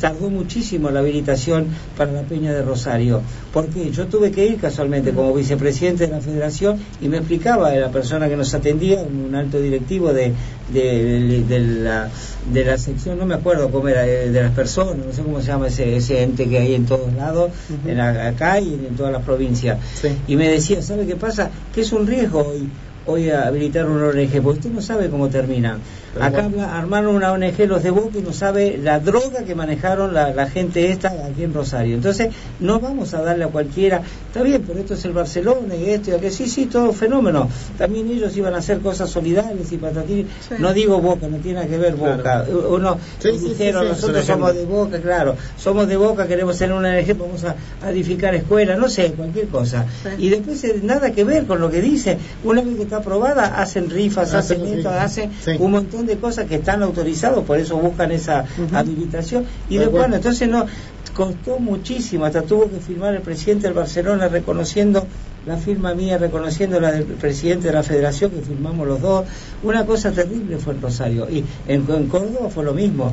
[0.00, 1.66] tardó muchísimo la habilitación
[1.96, 3.20] para la Peña de Rosario.
[3.52, 7.90] Porque yo tuve que ir casualmente como vicepresidente de la federación y me explicaba la
[7.90, 10.32] persona que nos atendía, un alto directivo de,
[10.72, 12.08] de, de la,
[12.52, 15.40] de la sección, no me acuerdo cómo era, de, de las personas, no sé cómo
[15.40, 17.50] se llama ese, ese ente que hay en todos lados,
[17.86, 19.78] en la- acá y en todas las provincias.
[20.00, 20.08] Sí.
[20.28, 21.50] Y me decía, ¿sabe qué pasa?
[21.74, 22.68] Que es un riesgo hoy,
[23.08, 25.78] hoy habilitar una ONG, porque usted no sabe cómo termina.
[26.20, 30.32] Acá armaron una ONG los de Boca y no sabe la droga que manejaron la,
[30.32, 31.94] la gente esta aquí en Rosario.
[31.94, 32.30] Entonces,
[32.60, 36.10] no vamos a darle a cualquiera, está bien, pero esto es el Barcelona y esto
[36.10, 37.48] y aquello, sí, sí, todo fenómeno.
[37.76, 40.28] También ellos iban a hacer cosas solidarias y patatín.
[40.48, 40.54] Sí.
[40.58, 42.18] No digo Boca, no tiene nada que ver Boca.
[42.22, 42.68] Claro.
[42.70, 44.68] Uno Sí, sí, dijeron, sí, nosotros somos de.
[44.68, 48.88] Boca, claro, somos de Boca, queremos tener una ONG, vamos a, a edificar escuelas, no
[48.88, 49.86] sé, cualquier cosa.
[50.18, 52.18] Y después eh, nada que ver con lo que dice.
[52.44, 56.46] Una vez que está aprobada, hacen rifas, Hacen hacen esto, hacen un montón de cosas
[56.46, 58.76] que están autorizados, por eso buscan esa Ujú.
[58.76, 59.44] habilitación.
[59.68, 60.66] Y De después, bueno, entonces no,
[61.14, 65.06] costó muchísimo, hasta tuvo que firmar el presidente del Barcelona reconociendo
[65.46, 69.24] la firma mía, reconociendo la del presidente de la federación, que firmamos los dos.
[69.62, 71.28] Una cosa terrible fue en Rosario.
[71.30, 73.12] Y en, en Córdoba fue lo mismo.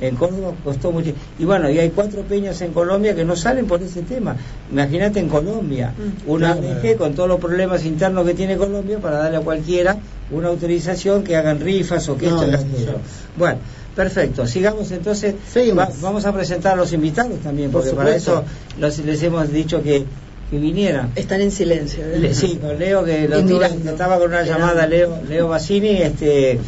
[0.00, 1.12] En Córdoba costó mucho.
[1.38, 4.36] Y bueno, y hay cuatro peñas en Colombia que no salen por ese tema.
[4.70, 6.30] Imagínate en Colombia, Mm.
[6.30, 6.52] una.
[6.56, 9.96] ONG con todos los problemas internos que tiene Colombia para darle a cualquiera
[10.30, 13.00] una autorización que hagan rifas o que No, esto.
[13.36, 13.58] Bueno,
[13.94, 14.46] perfecto.
[14.46, 15.34] Sigamos entonces.
[15.52, 15.84] Seguimos.
[15.84, 18.44] Va- vamos a presentar a los invitados también, Por porque para supuesto.
[18.44, 20.04] eso los- les hemos dicho que,
[20.50, 21.12] que vinieran.
[21.14, 22.04] Están en silencio.
[22.04, 22.18] ¿eh?
[22.18, 24.66] Le- sí, con Leo, que lo estaba con una Mirando.
[24.66, 26.58] llamada, Leo, Leo Bassini, este,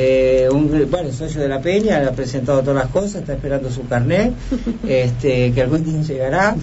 [0.00, 3.68] eh, un bueno, socio de la Peña, le ha presentado todas las cosas, está esperando
[3.70, 4.32] su carnet,
[4.88, 6.54] este, que algún día llegará.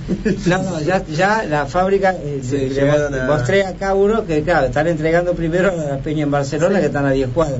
[0.45, 4.67] No, no, ya, ya la fábrica, eh, Sí, le- a- mostré acá uno que, claro,
[4.67, 7.59] están entregando primero a la Peña en Barcelona, que están a 10 cuadras.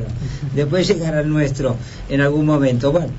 [0.56, 1.76] Después llegará el nuestro
[2.10, 2.92] en algún momento.
[2.92, 3.10] Bueno.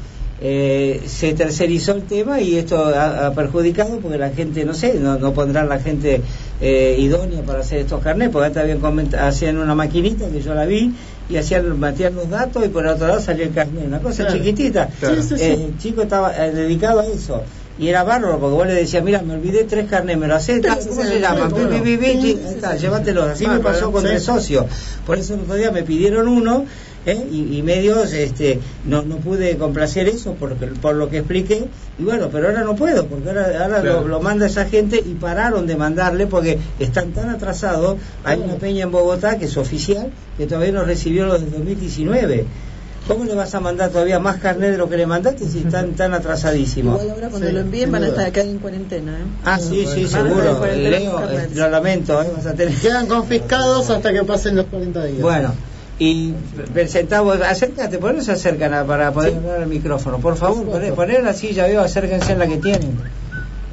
[0.41, 4.95] eh, se tercerizó el tema y esto ha, ha perjudicado porque la gente, no sé,
[5.01, 6.21] no, no pondrán la gente
[6.61, 10.67] eh, idónea para hacer estos carnets, porque antes habían hacían una maquinita que yo la
[10.67, 10.93] vi
[11.29, 14.25] y hacían metían los datos y por el otro lado salía el carnet, una cosa
[14.25, 14.39] Claro.
[14.39, 14.89] chiquitita.
[15.01, 15.17] Claro.
[15.17, 15.45] Sí, sí, sí.
[15.45, 17.43] El chico estaba eh, dedicado a eso.
[17.79, 20.63] Y era bárbaro, porque vos le decías, mira, me olvidé tres carnets, me lo haces,
[20.67, 21.19] ¿cómo se
[22.73, 22.81] sí.
[22.81, 23.29] llévatelos.
[23.29, 24.09] Así me pasó con sí.
[24.09, 24.65] tres socios.
[25.05, 26.65] Por eso el otro día me pidieron uno,
[27.07, 27.27] ¿eh?
[27.31, 31.65] y, y medios, este, no, no pude complacer eso por, por lo que expliqué.
[31.99, 34.03] Y bueno, pero ahora no puedo, porque ahora, ahora Claro.
[34.03, 37.97] lo, lo manda esa gente y pararon de mandarle porque están tan atrasados.
[38.25, 42.45] Hay una peña en Bogotá que es oficial, que todavía no recibió lo del 2019.
[43.09, 45.93] ¿Cómo le vas a mandar todavía más carnet de lo que le mandaste si están
[45.93, 47.01] tan atrasadísimos?
[47.01, 49.13] Igual ahora cuando Sí, lo envíen van a estar acá en cuarentena.
[49.13, 49.23] ¿eh?
[49.45, 50.61] Ah, sí, sí, seguro.
[50.67, 52.27] Leo, eh, lo lamento, ¿eh?
[52.37, 52.75] vas a tener...
[52.75, 55.23] Quedan confiscados hasta que pasen los 40 días.
[55.23, 55.55] Bueno,
[55.99, 56.33] y
[56.75, 60.19] presentamos, acércate, por eso se acercan para poder hablar al micrófono.
[60.19, 62.99] Por favor, poner, poner la silla, veo, acérquense en la que tienen.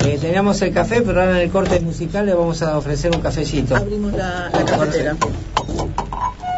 [0.05, 3.21] Eh, teníamos el café, pero ahora en el corte musical le vamos a ofrecer un
[3.21, 3.75] cafecito.
[3.75, 5.15] Abrimos la, la cafetera.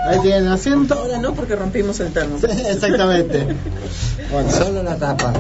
[0.08, 0.94] Ahí tienen asiento.
[0.96, 2.38] Ahora no porque rompimos el termo.
[2.70, 3.46] Exactamente.
[4.32, 5.34] Bueno, Solo la tapa.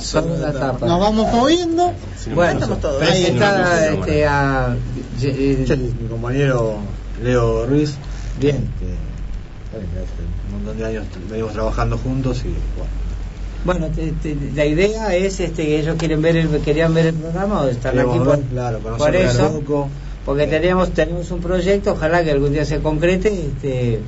[0.00, 0.86] Solo la nos tapa.
[0.86, 1.92] vamos moviendo.
[2.34, 2.98] Bueno, estamos todos.
[3.04, 4.76] presentada este, a...
[5.22, 6.78] eh, mi compañero
[7.22, 7.94] Leo Ruiz.
[8.40, 8.56] Bien.
[8.56, 9.05] Este, que
[9.78, 12.90] hace un montón de años venimos trabajando juntos y bueno.
[13.64, 17.14] Bueno, te- te- la idea es este, que ellos quieren ver el, querían ver el
[17.14, 19.48] programa o están Queremos aquí ver, por, claro, por eso.
[19.48, 19.88] un poco.
[20.24, 24.00] porque tenemos tenemos un proyecto ojalá que algún día se concrete este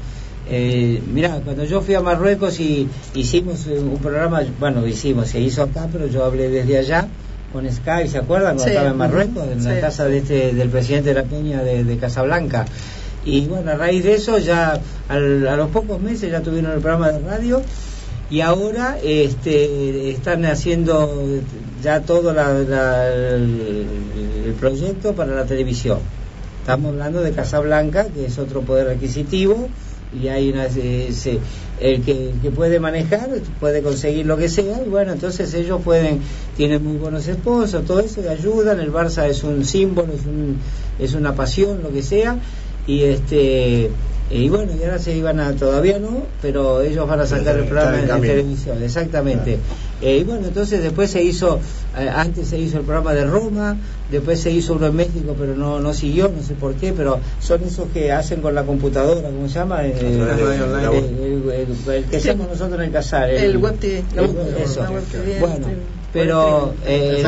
[0.51, 5.41] eh, mira cuando yo fui a Marruecos y hicimos eh, un programa bueno hicimos se
[5.41, 7.07] hizo acá pero yo hablé desde allá
[7.53, 8.71] con Sky se acuerdan cuando Sí.
[8.71, 11.97] estaba en Marruecos en la casa de este del presidente de la Peña de, de
[11.99, 12.65] Casablanca
[13.29, 16.81] y bueno a raíz de eso ya al- a los pocos meses ya tuvieron el
[16.81, 17.63] programa de radio
[18.31, 21.25] y ahora este, están haciendo
[21.83, 23.87] ya todo la- la- el,
[24.61, 25.99] proyecto para la televisión.
[26.61, 29.69] Estamos hablando de Casablanca, que es otro poder adquisitivo,
[30.21, 31.39] y hay una, se- se-
[31.81, 33.29] el, que, el que puede manejar
[33.61, 36.21] puede conseguir lo que sea, y bueno, entonces ellos pueden,
[36.57, 40.57] tienen muy buenos sponsors, todo eso, y ayudan, el Barça es un símbolo, es, un,
[40.99, 42.37] es una pasión, lo que sea,
[42.89, 43.91] y este
[44.31, 47.65] y bueno, y ahora se iban a, todavía no, pero ellos van a sacar el
[47.65, 49.59] programa en en, televisión, exactamente.
[50.03, 51.61] Eh, y bueno, entonces después se hizo,
[51.99, 53.79] eh, antes se hizo el programa de Roma,
[54.11, 57.21] después se hizo uno en México, pero no, no siguió, no sé por qué, pero
[57.41, 59.83] son esos que hacen con la computadora, ¿cómo se llama?
[59.87, 60.99] El, radio el- online.
[60.99, 62.29] el- el- el que Sí.
[62.29, 63.31] hacemos nosotros en el Casar.
[63.31, 64.81] El web TV, la el- web- eso.
[65.11, 65.79] TV, Bueno, el-
[66.13, 67.23] pero eh,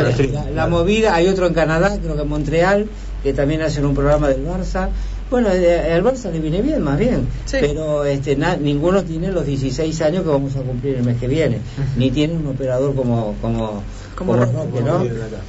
[0.55, 2.87] la movida, hay otro en Canadá, creo que en Montreal,
[3.23, 4.89] que también hacen un programa del Barça.
[5.31, 7.59] Bueno, eh, al Barça le viene bien, más bien, Sí.
[7.61, 11.29] pero este, na- ninguno tiene los 16 años que vamos a cumplir el mes que
[11.29, 11.61] viene,
[11.97, 13.83] ni tiene un operador como como
[14.17, 14.81] Como como Roque.
[14.83, 15.05] ¿no?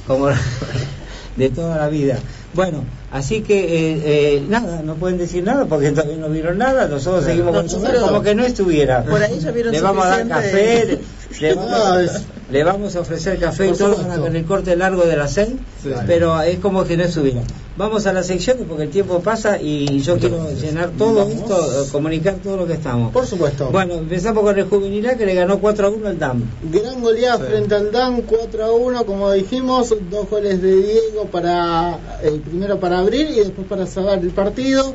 [0.06, 0.28] Como
[1.36, 2.18] de toda la vida.
[2.54, 4.02] Bueno, así que eh,
[4.36, 8.02] eh, nada, no pueden decir nada porque todavía no vieron nada, nosotros seguimos con Nosotros-
[8.02, 9.02] como que no estuviera.
[9.04, 11.00] Por ahí ya vieron le vamos a dar café,
[11.40, 12.22] le, le No, vamos, es-
[12.52, 15.48] le vamos a ofrecer café y todo con el corte largo de las seis,
[15.82, 15.88] Sí.
[16.06, 17.40] pero es como que no estuviera.
[17.76, 21.32] Vamos a las secciones porque el tiempo pasa y yo quiero llenar todo Vamos.
[21.32, 23.10] esto, eh, comunicar todo lo que estamos.
[23.12, 23.70] Por supuesto.
[23.72, 26.42] Bueno, empezamos con el juvenil A que le ganó 4 a 1 al DAM.
[26.70, 27.44] Gran goleada Sí.
[27.50, 32.78] frente al DAN 4 a 1, como dijimos, dos goles de Diego para el primero
[32.78, 34.94] para abrir y después para cerrar el partido.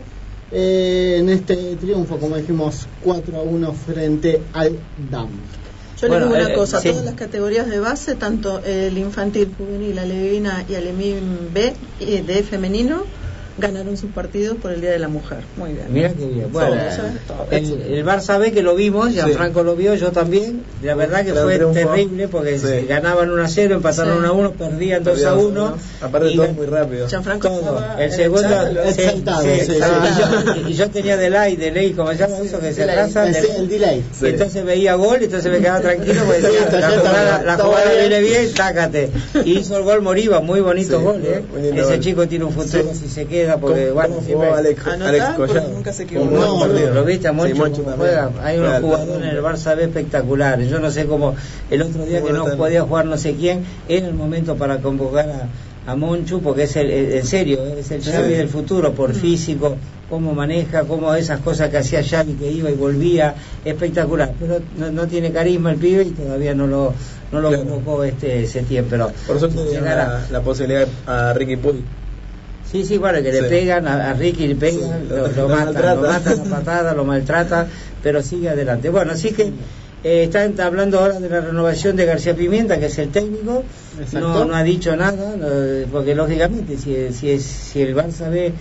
[0.49, 4.77] eh, en este triunfo, como dijimos, 4 a 1 frente al
[5.11, 5.27] DAM.
[6.01, 6.89] Yo Bueno, le digo una eh, cosa, sí.
[6.89, 12.43] todas las categorías de base, tanto el infantil, juvenil, alevina y alemín B y de
[12.43, 13.03] femenino,
[13.57, 15.39] ganaron sus partidos por el Día de la Mujer.
[15.57, 15.85] Muy bien.
[15.89, 16.51] Mira qué bien.
[16.51, 16.75] Bueno,
[17.27, 20.61] Todo, el, el Barça B que lo vimos, Gianfranco lo vio, yo también.
[20.83, 21.73] La verdad que fue triunfo.
[21.79, 22.85] terrible porque Sí.
[22.87, 24.19] ganaban 1 a 0, empataron Sí.
[24.19, 25.69] 1 a 1, perdían 2 a Perdíamos, 1.
[25.69, 25.77] ¿no?
[26.01, 27.07] Aparte todo muy rápido.
[27.07, 27.83] Gianfranco todo.
[27.97, 28.47] El segundo,
[28.85, 29.23] sí, sí,
[29.65, 30.61] sí, sí.
[30.69, 33.27] Y yo- tenía delay, delay, como se llama eso que se atrasa.
[33.27, 33.55] El, delay.
[33.57, 34.03] el delay.
[34.21, 38.53] Y entonces veía gol, entonces me quedaba tranquilo porque decía, Está la jugada, viene bien,
[38.53, 39.09] tácate.
[39.45, 41.43] Y hizo el gol Moriba, muy bonito Sí, gol, ¿eh?
[41.75, 42.99] Ese chico tiene un futuro Sí.
[43.03, 44.49] si se queda, porque ¿Cómo- bueno, siempre...
[44.49, 45.69] Alex, Anotá, Alex Collado?
[45.69, 46.67] nunca se un No.
[46.67, 48.29] Lo viste a Moncho, Sí, juega.
[48.43, 50.69] Hay unos jugadores en el Barça B espectaculares.
[50.69, 51.35] Yo no sé cómo
[51.71, 55.29] el otro día que no podía jugar no sé quién, era el momento para convocar
[55.29, 59.77] a, a Monchu, porque es el, en serio, es el Xavi del futuro, por físico,
[60.09, 64.33] cómo maneja, cómo esas cosas que hacía Xavi, que iba y volvía, espectacular.
[64.39, 66.93] Pero no, no tiene carisma el pibe y todavía no lo
[67.29, 67.63] no lo Claro.
[67.65, 70.07] convocó este Setién, pero Por dieron llegará.
[70.07, 71.83] la, la posibilidad a Ricky Puig.
[72.71, 73.45] Sí, sí, bueno, que le Sí.
[73.49, 75.95] pegan a, a Ricky, le pegan, Sí, lo, lo- lo lo matan, maltrata.
[75.95, 77.67] lo matan a patada, lo maltrata,
[78.03, 78.89] pero sigue adelante.
[78.89, 79.51] Bueno, así que
[80.03, 83.63] eh, están hablando ahora de la renovación de García Pimienta, que es el técnico,
[84.13, 85.47] no, no ha dicho nada, no,
[85.91, 88.53] porque lógicamente si, si, es- si el Barça B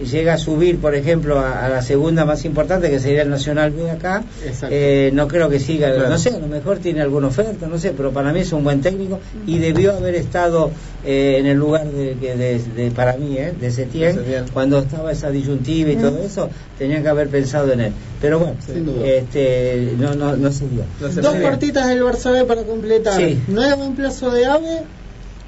[0.00, 3.70] llega a subir, por ejemplo, a, a la segunda más importante, que sería el Nacional
[3.70, 4.22] B acá,
[4.70, 6.08] eh, no creo que siga, Claro.
[6.08, 8.64] no sé, a lo mejor tiene alguna oferta, no sé, pero para mí es un
[8.64, 10.70] buen técnico y debió haber estado
[11.04, 14.18] eh, en el lugar de, que de, de- para mí, eh, de Setién,
[14.52, 17.92] cuando estaba esa disyuntiva y todo eso, tenían que haber pensado en él.
[18.20, 19.06] Pero bueno, Sin duda.
[19.06, 20.82] este, no, no, no se dio.
[21.00, 23.18] No se Dos partitas del Barça B para completar.
[23.18, 23.38] Sí.
[23.48, 24.82] Nuevo reemplazo de AVE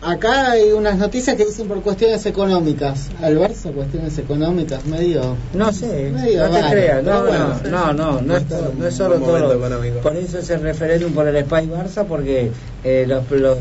[0.02, 3.08] acá hay unas noticias que dicen por cuestiones económicas.
[3.22, 5.36] Al Barça, cuestiones económicas, medio.
[5.54, 7.60] No sé, Medio no te creas, no, bueno.
[7.70, 8.44] no, no, no, no es,
[8.78, 9.52] no es solo todo.
[9.54, 9.98] económico.
[10.00, 12.50] Por eso es el referéndum por el Spy Barça, porque
[12.84, 13.58] eh, los.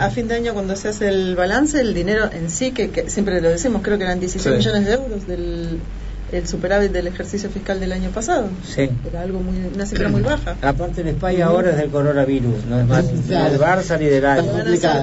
[0.00, 3.10] A fin de año, cuando se hace el balance, el dinero en sí, que, que
[3.10, 4.50] siempre lo decimos, creo que eran 16 Sí.
[4.58, 5.78] millones de euros del
[6.32, 8.48] el superávit del ejercicio fiscal del año pasado.
[8.64, 8.88] sí.
[9.08, 10.56] Era algo muy, una cifra muy baja.
[10.62, 13.50] Aparte el Spy ahora es del coronavirus, no es más Claro.
[13.50, 14.22] del Barça ni del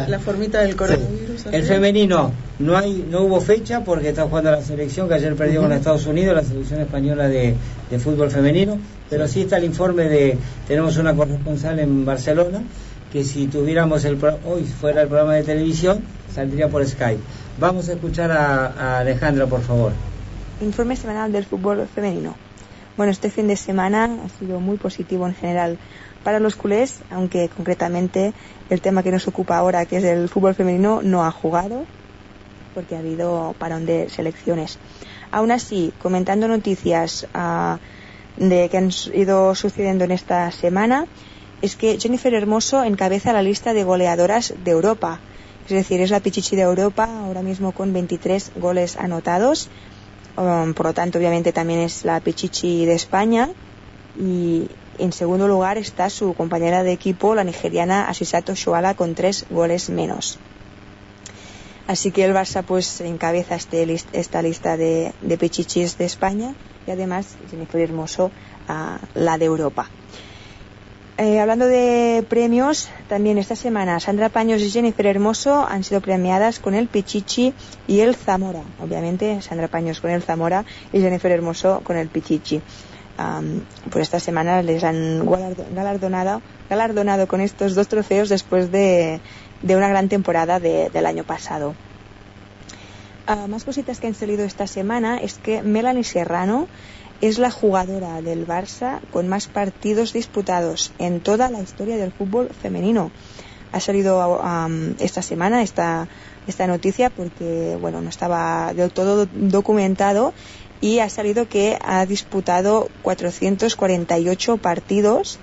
[0.09, 1.45] la formita del coronavirus.
[1.51, 5.61] El femenino no hay no hubo fecha porque está jugando la selección que ayer perdió
[5.61, 7.55] con Estados Unidos, la selección española de,
[7.89, 8.77] de fútbol femenino,
[9.09, 12.61] pero sí está el informe de tenemos una corresponsal en Barcelona
[13.11, 15.99] que si tuviéramos el pro- hoy fuera el programa de televisión
[16.33, 17.21] saldría por Skype.
[17.59, 19.91] Vamos a escuchar a, a Alejandra, por favor.
[20.61, 22.35] Informe semanal del fútbol femenino.
[22.95, 25.77] Bueno, este fin de semana ha sido muy positivo en general
[26.23, 28.33] para los culés, aunque concretamente
[28.69, 31.85] el tema que nos ocupa ahora, que es el fútbol femenino, no ha jugado
[32.73, 34.77] porque ha habido parón de selecciones.
[35.31, 37.79] Aún así, comentando noticias ah,
[38.37, 41.05] de que han ido sucediendo en esta semana,
[41.61, 45.19] es que Jennifer Hermoso encabeza la lista de goleadoras de Europa.
[45.67, 49.69] Es decir, es la pichichi de Europa ahora mismo con 23 goles anotados.
[50.37, 53.49] Um, por lo tanto, obviamente también es la pichichi de España.
[54.17, 59.45] Y en segundo lugar está su compañera de equipo, la nigeriana Asisato Shuala, con tres
[59.49, 60.39] goles menos.
[61.87, 66.55] Así que el Barça pues encabeza este lis- esta lista de, de pichichis de España
[66.87, 68.31] y además Jennifer Hermoso
[68.67, 69.91] a la de Europa.
[71.17, 76.59] Eh, hablando de premios, también esta semana Sandra Paños y Jennifer Hermoso han sido premiadas
[76.59, 77.53] con el Pichichi
[77.87, 78.63] y el Zamora.
[78.81, 82.61] Obviamente Sandra Paños con el Zamora y Jennifer Hermoso con el Pichichi.
[83.17, 83.61] Am,
[83.91, 89.21] pues esta semana les han galardo- galardonado, galardonado con estos dos trofeos después de,
[89.61, 91.75] de una gran temporada de- del año pasado.
[93.25, 96.67] Ah, más cositas que han salido esta semana es que Melanie Serrano
[97.27, 102.49] es la jugadora del Barça con más partidos disputados en toda la historia del fútbol
[102.49, 103.11] femenino.
[103.71, 106.07] Ha salido am, esta semana esta,
[106.47, 110.33] esta noticia porque bueno no estaba del todo documentado
[110.81, 115.39] y ha salido que ha disputado 448 partidos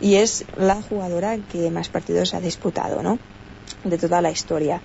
[0.00, 3.18] y es la jugadora que más partidos ha disputado, ¿no?
[3.84, 4.80] De toda la historia.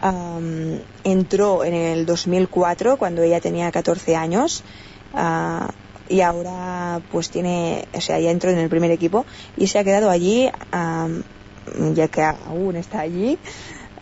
[0.00, 4.62] Am, entró en el 2004 cuando ella tenía 14 años
[5.14, 5.70] ah,
[6.08, 9.84] y ahora pues tiene, o sea, ya entró en el primer equipo y se ha
[9.84, 11.22] quedado allí, am,
[11.94, 13.38] ya que aún está allí,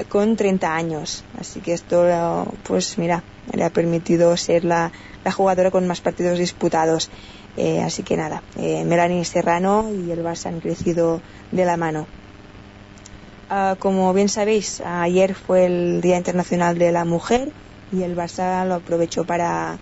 [0.09, 1.25] con 30 años.
[1.39, 4.93] Así que esto, pues mira, le ha permitido ser la,
[5.25, 7.11] la jugadora con más partidos disputados.
[7.57, 12.07] Eh, así que nada, eh, Melanie Serrano y el Barça han crecido de la mano.
[13.51, 17.51] Ah, como bien sabéis, ayer fue el Día Internacional de la Mujer
[17.91, 19.79] y el Barça lo aprovechó para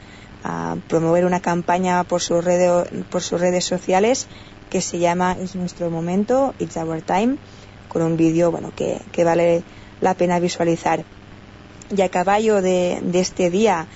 [0.47, 4.27] ah, promover una campaña por, sus redes por sus redes sociales
[4.71, 7.37] que se llama Es nuestro momento, It's Our Time,
[7.89, 9.63] con un vídeo bueno, que, que vale
[10.01, 11.05] la pena visualizar.
[11.97, 13.87] Y a caballo de, de este día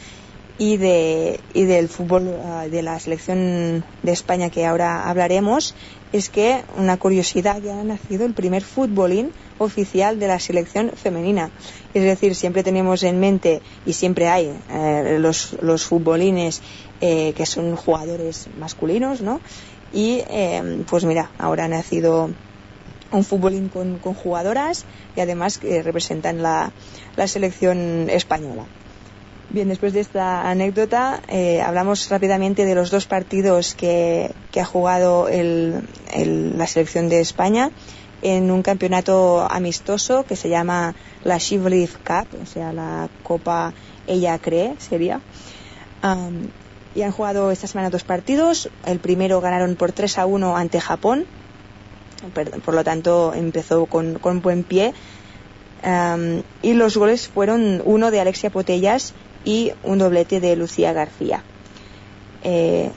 [0.59, 5.75] y, de, y del fútbol ah, de la selección de España que ahora hablaremos,
[6.13, 11.51] es que una curiosidad ya ha nacido el primer futbolín oficial de la selección femenina.
[11.95, 16.63] Es decir, siempre tenemos en mente y siempre hay eh, los, los futbolines
[17.01, 19.41] eh, que son jugadores masculinos, ¿no?
[19.93, 22.31] Y eh, pues mira, ahora ha nacido
[23.13, 24.87] un futbolín con, jugadoras
[25.17, 26.73] y además que representan la,
[27.17, 28.65] la selección española.
[29.53, 31.21] Bien, después de esta anécdota,
[31.67, 35.83] hablamos rápidamente de los dos partidos que, que ha jugado el-
[36.57, 37.73] la selección de España
[38.23, 40.95] en un campeonato amistoso que se llama
[41.25, 43.73] la Believe Cup, o sea, la Copa
[44.07, 45.21] Ella Cree, sería.
[46.03, 46.49] Am,
[46.95, 48.69] y han jugado esta semana dos partidos.
[48.85, 51.25] El primero ganaron por 3 a 1 ante Japón.
[52.65, 54.93] Por lo tanto, empezó con, con buen pie.
[55.83, 59.15] Am, y los goles fueron uno de Alexia Potellas
[59.45, 61.43] y un doblete de Lucía García.
[62.43, 62.91] Eh,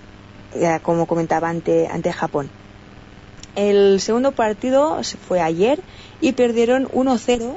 [0.81, 2.49] como comentaba ante, ante Japón.
[3.55, 5.79] El segundo partido se fue ayer
[6.21, 7.55] y perdieron 1-0,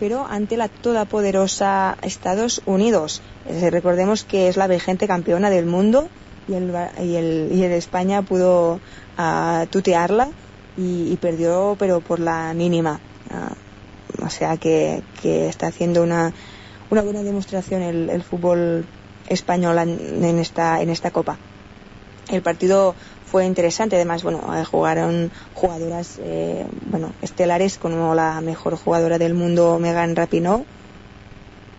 [0.00, 3.22] pero ante la todopoderosa Estados Unidos.
[3.70, 6.08] Recordemos que es la vigente campeona del mundo
[6.48, 8.80] y el, y el, y el España pudo
[9.16, 10.28] ah, tutearla
[10.76, 13.00] y, perdió, pero por la mínima.
[13.30, 13.54] Ah,
[14.24, 16.32] o sea que, que está haciendo una,
[16.90, 18.84] una buena demostración el, el fútbol
[19.28, 21.38] español en esta, en esta copa.
[22.28, 22.94] El partido
[23.36, 23.96] fue interesante.
[23.96, 30.16] Además, bueno, eh, jugaron jugadoras, eh, bueno, estelares como la mejor jugadora del mundo, Megan
[30.16, 30.64] Rapinoe.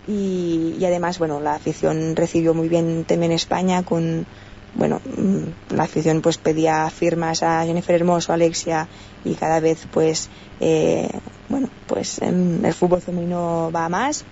[0.08, 4.28] Y, y además, bueno, la afición recibió muy bien también España con,
[4.76, 8.88] bueno, mm, la afición pues pedía firmas a Jennifer Hermoso, Alexia
[9.26, 10.30] y cada vez pues,
[10.60, 11.10] eh,
[11.50, 14.26] bueno, pues em, el fútbol femenino va a más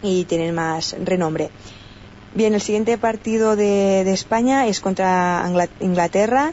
[0.00, 1.50] y tienen más renombre.
[2.32, 5.44] Bien, el siguiente partido de, de España es contra
[5.80, 6.52] Inglaterra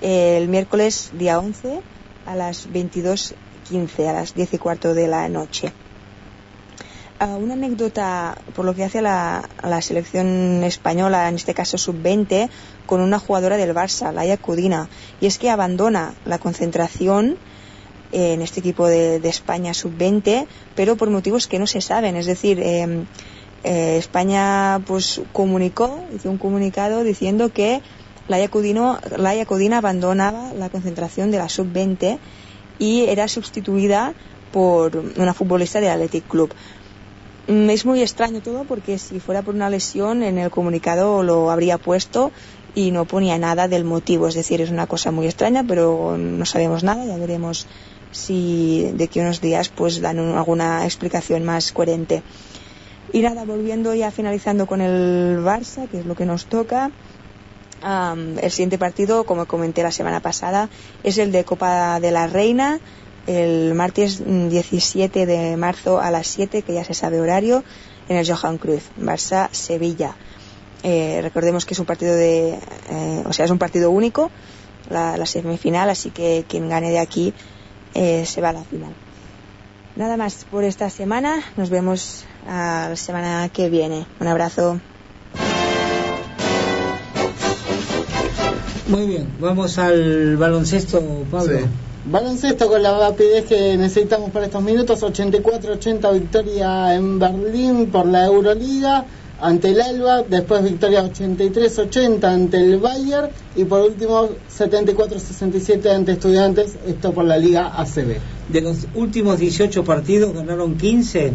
[0.00, 1.80] el miércoles día 11
[2.24, 5.72] a las 22.15, a las 10 y cuarto de la noche.
[7.18, 11.76] Ah, una anécdota por lo que hace a la, la selección española, en este caso
[11.76, 12.48] sub-20,
[12.86, 14.88] con una jugadora del Barça, Laia Cudina,
[15.20, 17.36] y es que abandona la concentración
[18.12, 22.24] en este equipo de, de España sub-20, pero por motivos que no se saben, es
[22.24, 23.04] decir, eh,
[23.64, 27.80] eh, España pues comunicó, hizo un comunicado diciendo que
[28.28, 32.18] Laia Cudina abandonaba la concentración de la sub-20
[32.78, 34.14] y era sustituida
[34.52, 36.52] por una futbolista del Athletic Club.
[37.48, 41.50] Mm, Es muy extraño todo porque si fuera por una lesión en el comunicado lo
[41.50, 42.32] habría puesto
[42.74, 44.28] y no ponía nada del motivo.
[44.28, 47.04] Es decir, es una cosa muy extraña, pero no sabemos nada.
[47.04, 47.66] Ya veremos
[48.12, 52.22] si de aquí a unos días pues dan un- alguna explicación más coherente.
[53.12, 56.90] Y nada, volviendo ya finalizando con el Barça, que es lo que nos toca.
[57.82, 60.68] Am, el siguiente partido, como comenté la semana pasada,
[61.02, 62.78] es el de Copa de la Reina,
[63.26, 67.64] el martes mm, 17 de marzo a las 7, que ya se sabe horario,
[68.08, 70.14] en el Johan Cruyff, Barça-Sevilla.
[70.82, 72.58] Eh, recordemos que es un partido de,
[72.90, 74.30] eh, o sea, es un partido único,
[74.88, 77.34] la, la semifinal, así que quien gane de aquí
[77.94, 78.92] eh, se va a la final.
[79.96, 84.06] Nada más por esta semana, nos vemos a la semana que viene.
[84.20, 84.80] Un abrazo.
[88.88, 91.58] Muy bien, vamos al baloncesto, Pablo.
[91.58, 91.64] Sí.
[92.06, 95.02] Baloncesto con la rapidez que necesitamos para estos minutos.
[95.02, 99.04] 84-80 victoria en Berlín por la Euroliga
[99.40, 100.22] ante el Alba.
[100.22, 103.28] Después victoria 83-80 ante el Bayern.
[103.54, 106.76] Y por último 74-67 ante Estudiantes.
[106.86, 108.16] Esto por la Liga ACB.
[108.48, 111.32] De los últimos 18 partidos ganaron 15.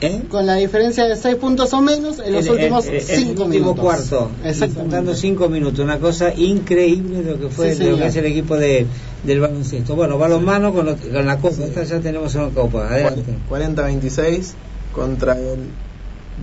[0.00, 0.22] ¿Eh?
[0.28, 3.44] Con la diferencia de 6 puntos o menos en los El- últimos el- el 5
[3.44, 3.80] último minutos.
[3.80, 4.30] cuarto.
[4.44, 4.80] Y Exactamente.
[4.90, 5.78] faltando 5 minutos.
[5.80, 8.86] Una cosa increíble de lo que fue Sí, de lo que es el equipo de,
[9.24, 9.94] del baloncesto.
[9.96, 11.64] Bueno, balonmano con, lo- con la copa.
[11.64, 12.88] Esta ya tenemos una copa.
[12.88, 13.22] Adelante.
[13.48, 14.52] 40-26
[14.94, 15.58] contra el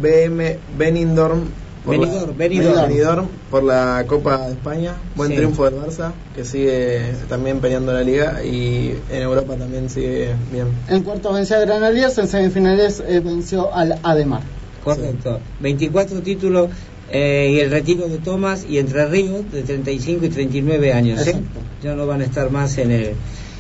[0.01, 1.41] BM Benidorm
[1.85, 2.87] por la- Benidorm, Benidorm.
[2.89, 4.93] Benidorm por la Copa de España.
[5.15, 5.35] Buen Sí.
[5.37, 10.67] triunfo del Barça, que sigue también peleando la liga y en Europa también sigue bien.
[10.89, 14.41] En cuartos venció a Granollers, en semifinales eh, venció al Ademar.
[14.83, 15.39] Correcto.
[15.59, 16.69] 24 títulos
[17.13, 21.25] eh, y el retiro de Tomás y Entre Ríos de 35 y 39 años.
[21.27, 21.35] ¿eh?
[21.83, 23.11] Ya no van a estar más en el,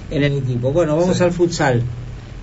[0.09, 0.71] en el equipo.
[0.71, 1.23] Bueno, vamos Sí.
[1.23, 1.83] al futsal.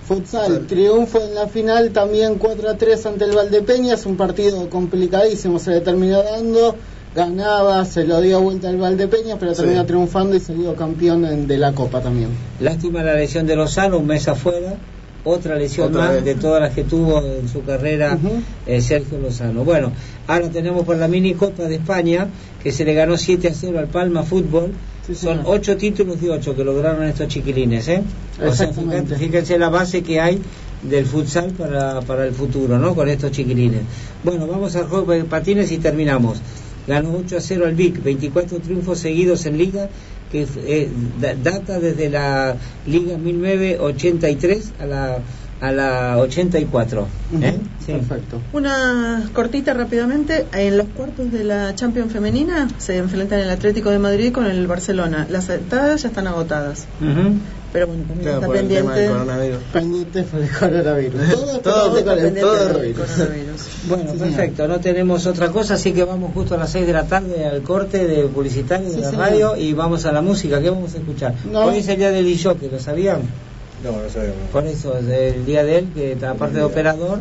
[0.09, 5.59] Futsal, triunfo en la final también 4 a 3 ante el Valdepeñas, un partido complicadísimo,
[5.59, 6.75] se le terminó dando,
[7.13, 9.61] ganaba, se lo dio vuelta al Valdepeñas, pero Sí.
[9.61, 12.29] terminó triunfando y salió campeón en- de la Copa también.
[12.59, 14.77] Lástima la lesión de Lozano, un mes afuera.
[15.25, 16.25] Otra lesión Otra más vez.
[16.25, 18.17] de todas las que tuvo en su carrera
[18.65, 19.63] eh, Sergio Lozano.
[19.63, 19.91] Bueno,
[20.25, 22.29] ahora tenemos por la mini Copa de España
[22.63, 24.71] que se le ganó 7 a 0 al Palma Fútbol.
[25.09, 25.41] Sí, Son.
[25.43, 27.87] 8 títulos de 8 que lograron estos chiquilines.
[27.87, 28.01] ¿eh?
[28.45, 30.39] O sea, fíjate- fíjense la base que hay
[30.83, 32.93] del futsal para, para el futuro, ¿no?
[32.95, 33.81] Con estos chiquilines.
[34.23, 36.39] Bueno, vamos al juego de patines y terminamos.
[36.87, 39.89] Ganó 8 a 0 al Vic, 24 triunfos seguidos en liga,
[40.31, 40.89] que eh,
[41.19, 42.55] da- data desde la
[42.85, 45.17] liga 1983 a la,
[45.61, 47.07] a la 84.
[47.41, 47.57] ¿eh?
[47.85, 47.91] Sí.
[47.93, 48.39] Perfecto.
[48.53, 50.45] Una cortita rápidamente.
[50.53, 54.67] En los cuartos de la Champions femenina se enfrentan el Atlético de Madrid con el
[54.67, 55.27] Barcelona.
[55.29, 56.85] Las entradas ya están agotadas.
[57.01, 57.33] Ujú.
[57.71, 59.13] Pero bueno, también Claro, está por el tema del pendiente.
[59.13, 59.59] coronavirus.
[59.73, 61.21] Pendiente por el coronavirus.
[61.29, 63.07] Todo, Todo- pendiente con el pendiente del coronavirus.
[63.11, 63.61] coronavirus.
[63.87, 64.27] Bueno, Sí, señor.
[64.35, 67.45] perfecto, no tenemos otra cosa, así que vamos justo a las 6 de la tarde
[67.45, 69.25] al corte de publicitario Sí, de la señor.
[69.25, 70.59] radio y vamos a la música.
[70.61, 71.35] ¿Qué vamos a escuchar?
[71.51, 71.65] No.
[71.65, 72.25] Hoy es el día del
[72.59, 73.19] que ¿lo sabían?
[73.83, 74.35] No, no sabemos.
[74.51, 77.19] Por eso, es el día de él, que aparte de operador,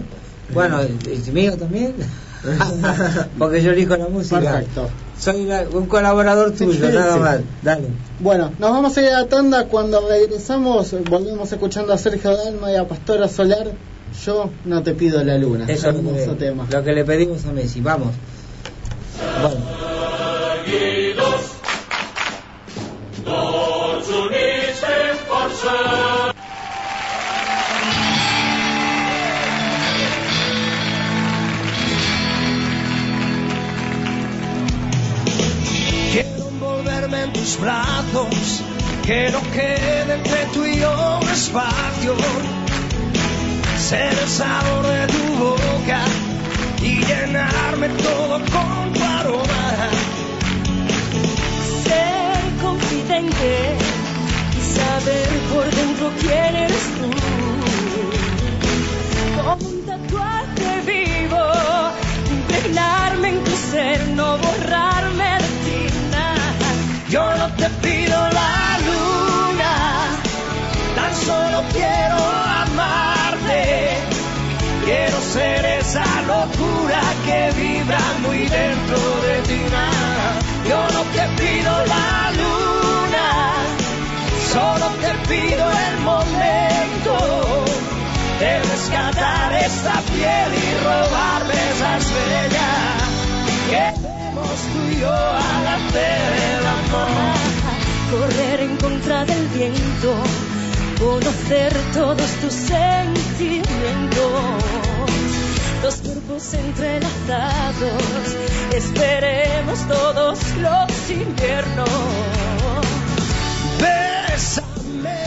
[0.52, 1.94] bueno, ¿y mío también?
[3.38, 4.40] Porque yo elijo la música.
[4.40, 4.88] Perfecto.
[5.18, 7.40] Soy la- un colaborador tuyo, nada más.
[7.62, 7.88] Dale.
[8.20, 9.64] Bueno, nos vamos a ir a la tanda.
[9.66, 13.68] Cuando regresamos, volvemos escuchando a Sergio Dalma y a Pastora Solar.
[14.24, 15.64] Yo no te pido la luna.
[15.68, 16.66] Eso es lo que, tema.
[16.70, 17.80] lo que le pedimos a Messi.
[17.80, 18.14] Vamos.
[19.42, 19.61] Bueno.
[37.49, 38.62] Tus brazos,
[39.07, 42.14] que no quede entre tú y yo un espacio.
[43.78, 46.01] Ser el sabor de tu boca
[46.82, 49.66] y llenarme todo con tu aroma.
[51.84, 53.76] Ser confidente
[54.59, 57.11] y saber por dentro quién eres tú.
[59.86, 61.44] Tatuaje vivo,
[62.30, 65.38] impregnarme en tu ser, no borrarme.
[67.11, 69.72] Yo no te pido la luna,
[70.94, 72.18] tan solo quiero
[72.64, 73.96] amarte.
[74.84, 79.61] Quiero ser esa locura que vibra muy dentro de ti.
[80.68, 83.26] Yo no te pido la luna,
[84.52, 87.64] solo te pido el momento
[88.38, 92.70] de rescatar esta piel y robarme esa estrella
[93.70, 96.78] que vemos tú y yo al hacer el amor.
[98.11, 100.14] Correr en contra del viento,
[100.99, 103.66] conocer todos tus sentimientos,
[105.82, 108.36] dos cuerpos entrelazados,
[108.74, 111.89] esperemos todos los inviernos.
[113.80, 115.18] Bésame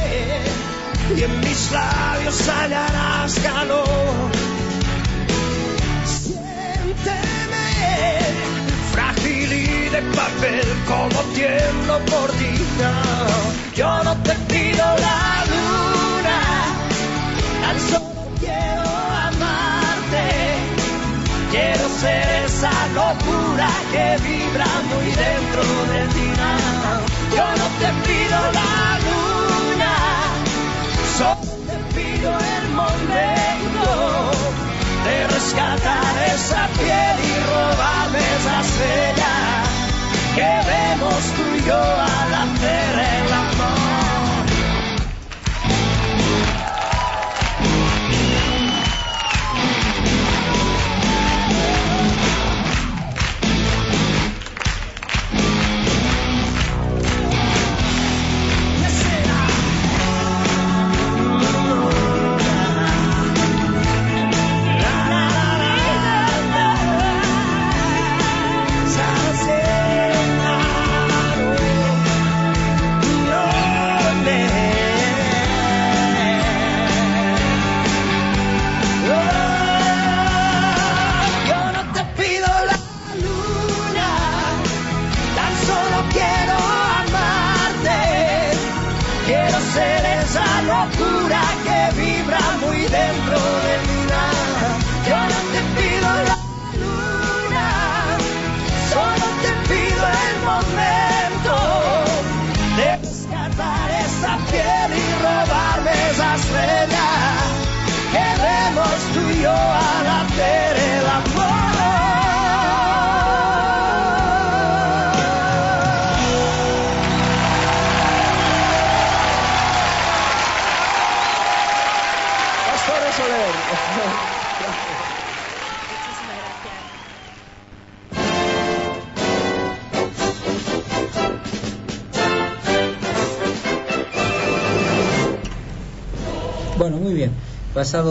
[1.16, 4.51] y en mis labios hallarás calor.
[10.16, 12.54] Papel como tiemblo por ti.
[12.82, 16.40] No, Yo no te pido la luna,
[17.62, 18.88] tan solo quiero
[19.28, 20.26] amarte.
[21.52, 26.30] Quiero ser esa locura que vibra muy dentro de ti.
[27.36, 29.94] Yo no te pido la luna,
[31.18, 33.86] solo te pido el momento
[35.06, 36.21] de rescatar
[41.64, 42.11] vemos tú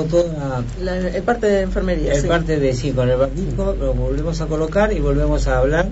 [0.05, 2.13] Toda La, el parte de enfermería.
[2.15, 2.29] el sí.
[2.29, 5.89] parte de sí, con el barbijo, lo volvemos a colocar y volvemos a hablar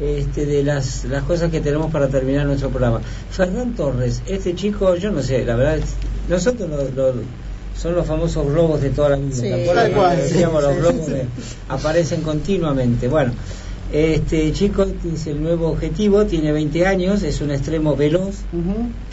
[0.00, 3.00] este, de las, las cosas que tenemos para terminar nuestro programa.
[3.30, 5.78] Fernán Torres, este chico, yo no sé, la verdad,
[6.28, 7.22] nosotros lo- lo-
[7.76, 9.34] son los famosos globos de toda la vida.
[9.34, 11.12] Sí, ¿te acuerdas tal cuando cual, sí, decíamos los sí, globos sí.
[11.12, 11.26] de-
[11.68, 13.08] aparecen continuamente?
[13.08, 13.32] Bueno,
[13.92, 18.36] este chico es el nuevo objetivo, tiene 20 años, es un extremo veloz,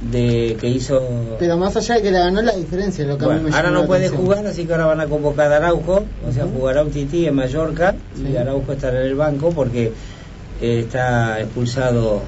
[0.00, 1.00] de que hizo
[1.38, 3.70] Pero más allá de que la ganó, la diferencia lo que a mí me ahora
[3.70, 4.22] no la puede atención.
[4.26, 7.34] jugar, así que ahora van a convocar a Araujo, o sea, jugará un tití en
[7.34, 8.36] Mallorca y.
[8.36, 9.92] Araujo estará en el banco porque
[10.60, 12.22] eh, está expulsado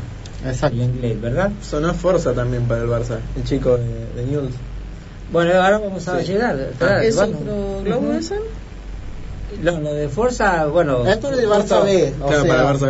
[0.47, 0.77] Exacto.
[0.77, 1.51] el inglés, ¿verdad?
[1.63, 4.55] Sonó Forza también para el Barça, el chico de, de Newell's.
[5.33, 6.33] Bueno, ahora vamos a Sí.
[6.33, 6.59] llegar.
[6.59, 8.13] esperá, ¿Es otro globo
[9.63, 11.07] No, lo de Forza, bueno.
[11.07, 12.13] Esto es del Barça B.
[12.21, 12.87] O claro, sea, para el Barça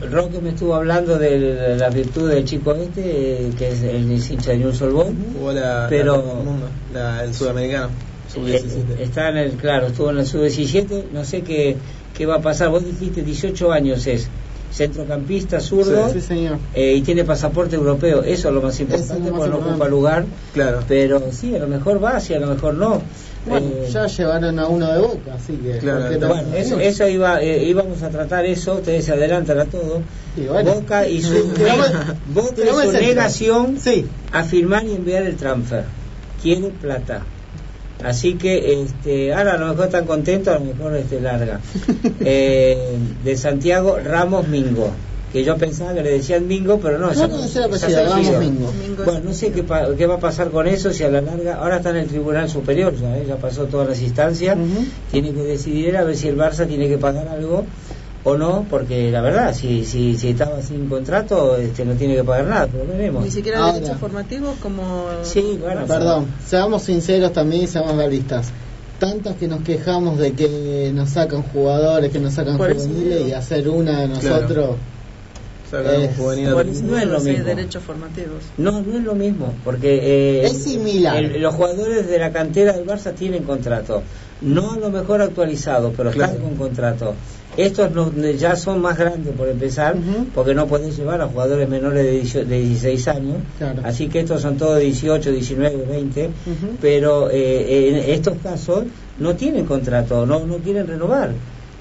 [0.00, 0.08] B.
[0.10, 4.10] Roque me estuvo hablando de, de las virtudes del chico este, eh, que es el
[4.10, 4.88] hincha de Boys.
[5.36, 6.24] Jugó la, Pero-
[6.92, 9.00] la la- el sudamericano, Eh, sub-17.
[9.00, 11.76] Está en el, claro, estuvo en el sub-17, no sé qué,
[12.16, 12.70] qué va a pasar.
[12.70, 14.28] Vos dijiste 18 años es
[14.72, 16.58] centrocampista, zurdo, Sí, señor.
[16.74, 18.22] eh, y tiene pasaporte europeo.
[18.24, 20.24] Eso es lo más importante, Eso es lo más porque no ocupa lugar.
[20.52, 20.80] Claro.
[20.88, 23.00] Pero sí, a lo mejor va, sí, a lo mejor no.
[23.46, 25.78] Bueno, Eh, ya llevaron a uno de boca, así que.
[25.78, 26.28] Claro, ¿por qué no?
[26.28, 30.02] bueno, eso, eso iba, eh, íbamos a tratar eso, ustedes se adelantan a todo.
[30.36, 30.74] Bueno.
[30.74, 31.34] Boca y su,
[32.34, 34.06] Boca y su negación Sí.
[34.32, 35.84] a firmar y enviar el transfer.
[36.42, 37.22] Quiere plata.
[38.02, 41.60] Así que este, ahora a lo mejor están contentos, a lo mejor este larga.
[42.20, 44.90] Eh, de Santiago Ramos Mingo,
[45.34, 47.48] que yo pensaba que le decían Mingo, pero no, No, no,
[48.12, 48.72] apellido, Mingo.
[49.04, 51.56] Bueno, no sé qué, pa- qué va a pasar con eso, si a la larga,
[51.56, 53.24] ahora está en el Tribunal Superior, ya, ¿eh?
[53.26, 54.56] ya pasó todas las instancias,
[55.10, 57.66] tiene que decidir a ver si el Barça tiene que pagar algo
[58.22, 62.22] o no, porque la verdad, si, si, si estaba sin contrato, este, no tiene que
[62.22, 63.24] pagar nada, pero veremos.
[63.24, 63.72] Ni siquiera Ahora.
[63.72, 65.04] derechos formativos como...
[65.24, 68.52] Sí, bueno, Perdón, seamos sinceros también y seamos realistas.
[69.00, 73.68] Tantas que nos quejamos de que nos sacan jugadores, que nos sacan juveniles y hacer
[73.68, 74.76] una de nosotros.
[76.16, 76.60] Juvenil no
[76.98, 77.44] es lo mismo.
[77.44, 78.44] derechos formativos.
[78.58, 79.98] No, no es lo mismo, porque
[80.42, 81.16] eh, Es similar.
[81.16, 84.02] el- los jugadores de la cantera del Barça tienen contrato,
[84.42, 86.44] no a lo mejor actualizado, pero están Claro.
[86.44, 87.14] con contrato.
[87.56, 89.94] Estos no- ya son más grandes por empezar,
[90.34, 93.80] porque no podés llevar a jugadores menores de, 18 de 16 años, Claro.
[93.84, 96.76] así que estos son todos 18, 19, 20, Ujú.
[96.80, 98.84] pero eh, en estos casos
[99.20, 101.30] no tienen contrato, no, no quieren renovar.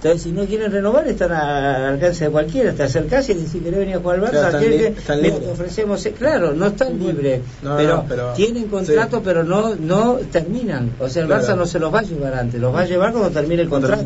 [0.04, 2.74] Entonces, si no quieren renovar, están al alcance de cualquiera.
[2.74, 4.30] Te acercás y decís, ¿querés venir a jugar al Barça?
[4.32, 6.06] Claro, están ¿Querés li- que- te ofrecemos...
[6.06, 9.22] eh, Claro, no están libres, No, pero, no, pero- tienen contrato, sí.
[9.24, 10.92] pero no no terminan.
[11.00, 11.44] O sea, el Claro.
[11.44, 13.70] Barça no se los va a llevar antes, los va a llevar cuando termine el
[13.70, 14.04] contrato.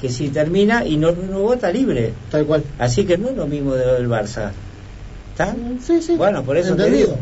[0.00, 2.12] Que si termina y no renovó, está libre.
[2.30, 2.62] Tal cual.
[2.78, 4.52] Así que no es lo mismo de lo del Barça.
[5.32, 5.52] ¿Está?
[5.84, 6.14] Sí, sí.
[6.16, 7.06] Bueno, por eso te Entendido.
[7.08, 7.18] digo.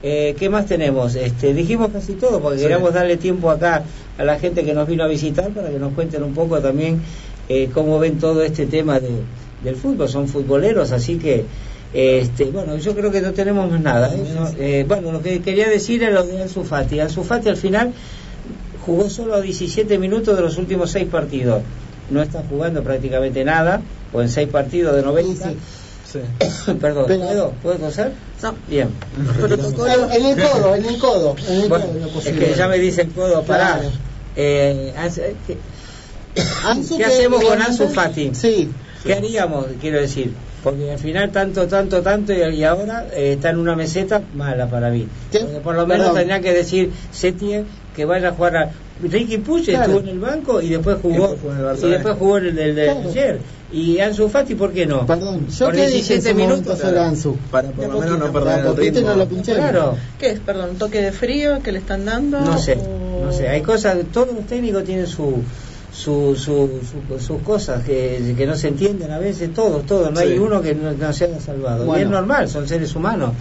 [0.00, 1.16] Eh, ¿Qué más tenemos?
[1.16, 2.62] Este, dijimos casi todo porque Sí.
[2.62, 3.82] queríamos darle tiempo acá
[4.16, 7.00] a la gente que nos vino a visitar para que nos cuenten un poco también
[7.48, 9.10] eh, cómo ven todo este tema de,
[9.64, 10.08] del fútbol.
[10.08, 11.44] Son futboleros, así que,
[11.94, 14.14] este, bueno, yo creo que no tenemos más nada.
[14.14, 14.22] ¿eh?
[14.34, 17.00] No, eh, bueno, lo que quería decir era lo de Ansu Fati.
[17.00, 17.92] Ansu Fati al final
[18.84, 21.62] jugó solo a 17 minutos de los últimos 6 partidos.
[22.10, 23.82] No está jugando prácticamente nada,
[24.12, 25.50] o en 6 partidos de 90.
[25.50, 25.56] Sí,
[26.10, 26.20] Sí.
[26.80, 27.50] Perdón, Pero- ¿puedo?
[27.62, 28.12] ¿Puedo coser?
[28.42, 28.88] No, Bien.
[29.38, 30.10] protocolo.
[30.10, 31.36] En, el codo, en el codo.
[31.46, 31.84] En el Bueno,
[32.14, 33.74] codo, es que ya me dice el codo, pará.
[33.80, 33.90] Claro.
[34.34, 35.20] Eh, Ansu-
[36.34, 38.30] ¿qué, Ansu qué hacemos con Ansu Fati?
[38.34, 38.68] Sí.
[39.04, 39.66] ¿Qué haríamos?
[39.80, 43.76] Quiero decir, porque al final tanto, tanto, tanto y, y ahora eh, está en una
[43.76, 45.06] meseta mala para mí.
[45.62, 46.16] Por lo menos Perdón.
[46.16, 47.64] tendría que decir Setien
[47.94, 48.70] que vaya a jugar a...
[49.00, 49.84] Ricky Puch Claro.
[49.92, 52.84] estuvo en el banco y después jugó el y después jugó en el del de
[52.86, 53.08] Claro.
[53.08, 53.38] ayer.
[53.70, 55.06] Y Ansu Fati, ¿por qué no?
[55.06, 56.84] Perdón, yo Por que dije en 17 su momento minutos.
[56.96, 57.36] Ansu.
[57.52, 59.00] Para por lo menos no perder el ritmo.
[59.10, 59.26] no lo.
[59.28, 59.96] Claro.
[60.18, 60.40] ¿Qué es?
[60.40, 62.40] Perdón, toque de frío que le están dando.
[62.40, 63.48] No sé, o- no sé.
[63.48, 65.42] Hay cosas, todos los técnicos tienen su,
[65.98, 66.70] su, su,
[67.08, 70.12] su- sus cosas que, que no se entienden a veces, todos, todos.
[70.12, 70.26] No Sí.
[70.28, 71.82] hay uno que no, no se haya salvado.
[71.82, 72.04] Y Bueno.
[72.04, 73.32] es normal, son seres humanos.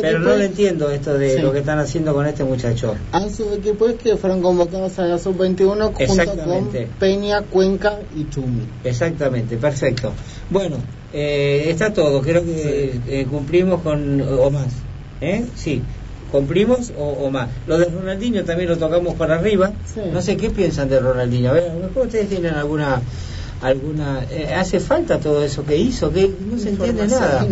[0.00, 1.42] Pero no lo entiendo esto de Sí.
[1.42, 2.94] lo que están haciendo con este muchacho.
[3.12, 6.68] Ansu de que pues que fueron convocados a la sub-21 junto con.
[6.98, 8.62] Peña, Cuenca y Chumi.
[8.82, 10.12] Exactamente, perfecto.
[10.50, 10.76] Bueno,
[11.12, 12.20] eh, está todo.
[12.20, 14.68] Creo que eh, cumplimos con o más.
[15.20, 15.44] ¿Eh?
[15.54, 15.80] Sí.
[16.32, 17.48] ¿Cumplimos o, o más?
[17.66, 19.70] Lo de Ronaldinho también lo tocamos por arriba.
[19.94, 20.00] Sí.
[20.12, 21.50] No sé qué piensan de Ronaldinho.
[21.50, 23.00] A ver, a lo mejor ustedes tienen alguna.
[23.60, 26.10] alguna eh, ¿Hace falta todo eso que hizo?
[26.12, 27.46] Que no se entiende nada.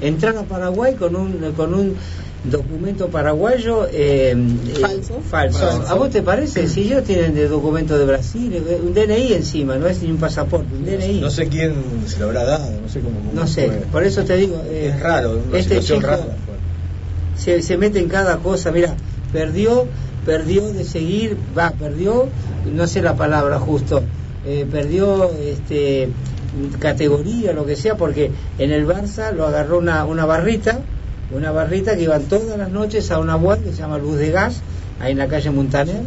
[0.00, 1.96] Entrar a Paraguay con un, con un
[2.44, 5.20] documento paraguayo eh, eh, Falso.
[5.28, 5.64] falso.
[5.88, 6.66] ¿A vos te parece?
[6.68, 10.16] Si ellos tienen de documento de Brasil, eh, un DNI encima, no es ni un
[10.16, 11.20] pasaporte, un DNI.
[11.20, 11.74] No sé quién
[12.06, 13.18] se lo habrá dado, no sé cómo.
[13.20, 13.76] cómo No sé, fue.
[13.92, 14.60] por eso te digo.
[14.66, 16.24] eh, Es raro, una este situación chico rara.
[17.36, 18.70] Se, se mete en cada cosa.
[18.72, 18.94] Mira,
[19.32, 19.86] perdió,
[20.24, 22.28] perdió de seguir, va, perdió,
[22.72, 24.02] no sé la palabra justo,
[24.46, 26.08] eh, perdió este
[26.78, 30.80] categoría, lo que sea, porque en el Barça lo agarró una, una barrita,
[31.34, 34.30] una barrita que iban todas las noches a una web que se llama Luz de
[34.30, 34.60] Gas,
[35.00, 36.02] ahí en la calle Montaner.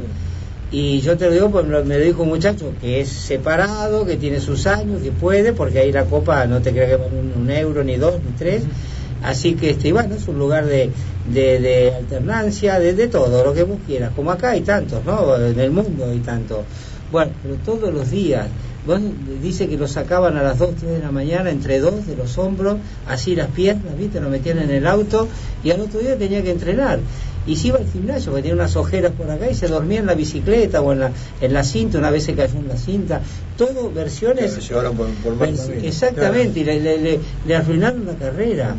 [0.71, 4.17] Y yo te lo digo, pues me lo dijo un muchacho que es separado, que
[4.17, 7.49] tiene sus años, que puede, porque ahí la copa no te creas que un, un
[7.49, 8.63] euro, ni dos, ni tres.
[9.24, 10.91] Así que, este, bueno, es un lugar de,
[11.34, 14.11] de, de alternancia, de, de todo, lo que vos quieras.
[14.16, 15.36] Como acá hay tantos, ¿no?
[15.38, 16.59] En el mundo hay tantos.
[17.11, 18.47] Bueno, pero todos los días.
[18.86, 18.99] Vos
[19.41, 22.38] dice que lo sacaban a las 2, 3 de la mañana, entre dos de los
[22.38, 24.20] hombros, así las piernas, ¿viste?
[24.22, 25.28] Lo metían en el auto
[25.63, 26.99] y al otro día tenía que entrenar.
[27.47, 30.05] Y se iba al gimnasio, porque tenía unas ojeras por acá y se dormía en
[30.05, 31.11] la bicicleta o en la,
[31.41, 33.22] en la cinta, una vez se cayó en la cinta.
[33.57, 34.53] Todo versiones.
[34.55, 35.36] Lo llevaron por, por
[35.88, 38.76] exactamente, y le, le, le- le arruinaron la carrera.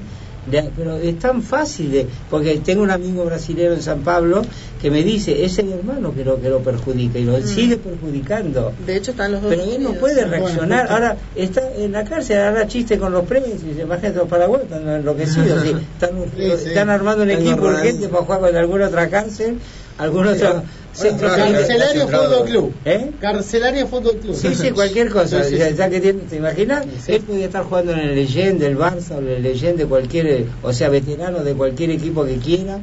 [0.50, 4.42] Pero es tan fácil de, porque tengo un amigo brasileño en San Pablo
[4.80, 7.42] que me dice, es el hermano que lo que lo perjudica y lo Mm.
[7.42, 8.72] sigue perjudicando.
[8.86, 9.50] De hecho, están los dos.
[9.54, 10.90] Pero él no puede reaccionar.
[10.90, 14.64] Ahora está en la cárcel, hará chiste con los presos y se imagínate los paraguayos
[14.70, 15.62] están enloquecidos.
[15.62, 15.68] sí.
[16.00, 16.68] están, Sí, sí.
[16.68, 19.58] están armando un equipo urgente para jugar con alguna otra cárcel,
[19.98, 20.85] algún otro penitenciario.
[20.96, 22.08] Carcelario.
[22.08, 22.74] Fútbol Club.
[22.84, 23.10] ¿Eh?
[23.20, 24.34] Carcelario Fútbol Club.
[24.34, 25.42] Sí, sí, cualquier cosa.
[25.44, 25.74] Sí, sí, ya, sí.
[25.76, 26.84] ya que tiene, ¿te imaginas?
[27.04, 27.12] Sí.
[27.12, 30.72] Él podía estar jugando en el Leyenda, del Barça, o el Leyenda de cualquier, o
[30.72, 32.80] sea, veterano de cualquier equipo que quiera.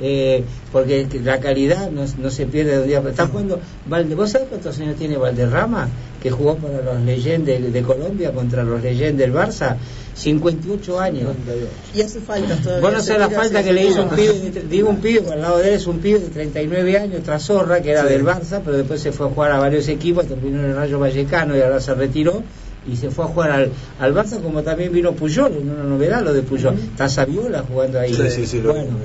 [0.00, 3.02] Eh, porque la calidad no, no se pierde de un día.
[3.08, 5.88] Está jugando Valde, ¿Vos sabés cuántos años tiene Valderrama?
[6.22, 9.76] Que jugó para los Leyendas de, de Colombia contra los Leyendas del Barça.
[10.16, 11.32] 58 años.
[11.94, 12.90] Y hace falta todavía.
[12.90, 15.68] Vos no la falta que le hizo un pibe, digo un pibe, al lado de
[15.68, 19.12] él es un pibe de 39 años, Trasorra, que era del Barça, pero después se
[19.12, 22.42] fue a jugar a varios equipos, terminó en el Rayo Vallecano y ahora se retiró
[22.90, 23.70] y se fue a jugar al,
[24.00, 26.74] al Barça como también vino Puyol, en una novedad lo de Puyol.
[26.74, 28.14] Está Saviola jugando ahí.
[28.14, 28.96] Sí, sí, sí, bueno,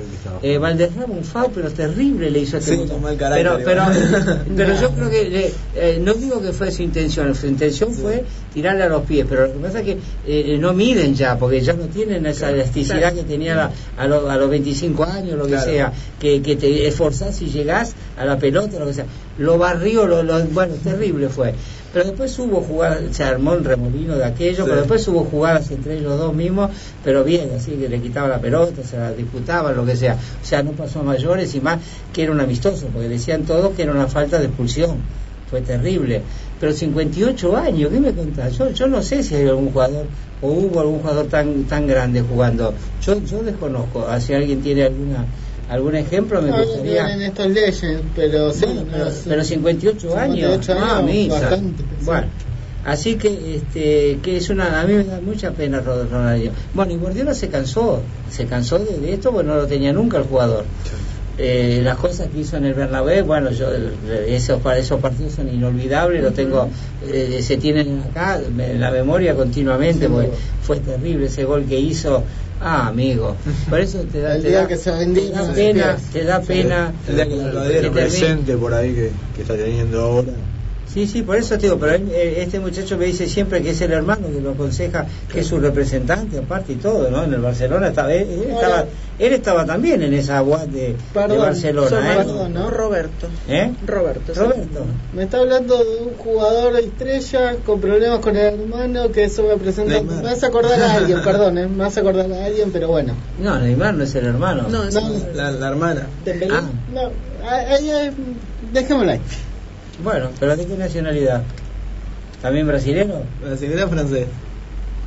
[0.42, 2.94] eh, Valderrama un foul, pero terrible le hizo a este Sí, muchacho.
[2.94, 6.70] con mal carácter, Pero, pero, pero yo creo que, eh, eh, no digo que fue
[6.70, 8.24] su intención, su intención fue
[8.54, 11.60] tirarle a los pies, pero lo que pasa es que eh, no miden ya, porque
[11.60, 13.16] ya no tienen esa elasticidad Claro.
[13.16, 15.70] que tenía la- a, lo- a los 25 años, lo que Claro.
[15.70, 19.06] sea, que, que te esforzás y llegás a la pelota, lo que sea.
[19.38, 21.54] Lo barrió, lo, lo- bueno, terrible fue.
[21.92, 24.62] Pero después hubo jugadas, se armó el remolino de aquello, Sí.
[24.64, 26.70] pero después hubo jugadas entre ellos dos mismos,
[27.04, 30.14] pero bien, así que le quitaba la pelota, se la disputaba, lo que sea.
[30.14, 31.78] O sea, no pasó a mayores y más
[32.12, 34.96] que era un amistoso, porque decían todos que era una falta de expulsión.
[35.50, 36.22] Fue terrible.
[36.58, 38.56] Pero 58 años, ¿qué me contás?
[38.56, 40.06] Yo, yo no sé si hay algún jugador
[40.40, 42.72] o hubo algún jugador tan tan grande jugando.
[43.04, 44.06] Yo yo desconozco.
[44.20, 45.26] Si alguien tiene alguna
[45.72, 47.14] algún ejemplo, me No, no gustaría.
[47.14, 48.64] en estos leyes, pero sí.
[48.66, 51.40] Bueno, pero, pero 58 años, 58 ah, años, misa.
[51.40, 52.04] bastante, sí.
[52.04, 52.26] Bueno,
[52.84, 56.52] así que este que es una a mí me da mucha pena Ronaldinho.
[56.74, 60.18] Bueno, y Guardiola se cansó, se cansó de, de esto, porque no lo tenía nunca
[60.18, 60.64] el jugador.
[61.38, 65.48] Eh, las cosas que hizo en el Bernabéu, bueno, yo eh, esos esos partidos son
[65.48, 66.68] inolvidables, lo tengo
[67.08, 70.30] eh, se tienen acá en la memoria continuamente, porque
[70.62, 72.22] fue terrible ese gol que hizo.
[72.64, 73.36] Ah, amigo,
[73.68, 76.24] por eso te da, El te día da- que se te vendieron da pena, te
[76.24, 77.64] da pena El día que aplaudieron.
[77.66, 80.32] que termine- presente por ahí que, que está teniendo ahora.
[80.86, 83.80] Sí, sí, por eso te digo, pero eh, este muchacho me dice siempre que es
[83.80, 87.24] el hermano que lo aconseja, que es su representante aparte y todo, ¿no?
[87.24, 88.84] En el Barcelona estaba, él, él estaba,
[89.18, 92.16] él estaba también en esa UAT de, de Barcelona, ¿eh?
[92.18, 92.70] perdón, ¿no?
[92.70, 93.28] Roberto.
[93.48, 93.72] ¿Eh?
[93.86, 94.34] Roberto.
[94.34, 94.40] sí.
[94.40, 94.84] Roberto.
[95.14, 99.56] Me está hablando de un jugador estrella con problemas con el hermano que eso me
[99.56, 99.94] presenta.
[99.94, 100.22] Neymar.
[100.22, 103.14] Me hace acordar a alguien, perdón, eh, me hace acordar a alguien, pero bueno.
[103.38, 104.68] No, Neymar no es el hermano.
[104.68, 106.06] No, es No, La, la hermana.
[106.24, 106.54] Dembélé.
[106.54, 106.62] Ah,
[106.92, 107.10] No,
[107.48, 108.10] ahí, ahí,
[108.72, 109.20] dejémoslo ahí.
[110.02, 111.42] Bueno, pero ¿de qué nacionalidad?
[112.40, 113.22] ¿También brasilero?
[113.42, 114.26] ¿Brasileño o francés?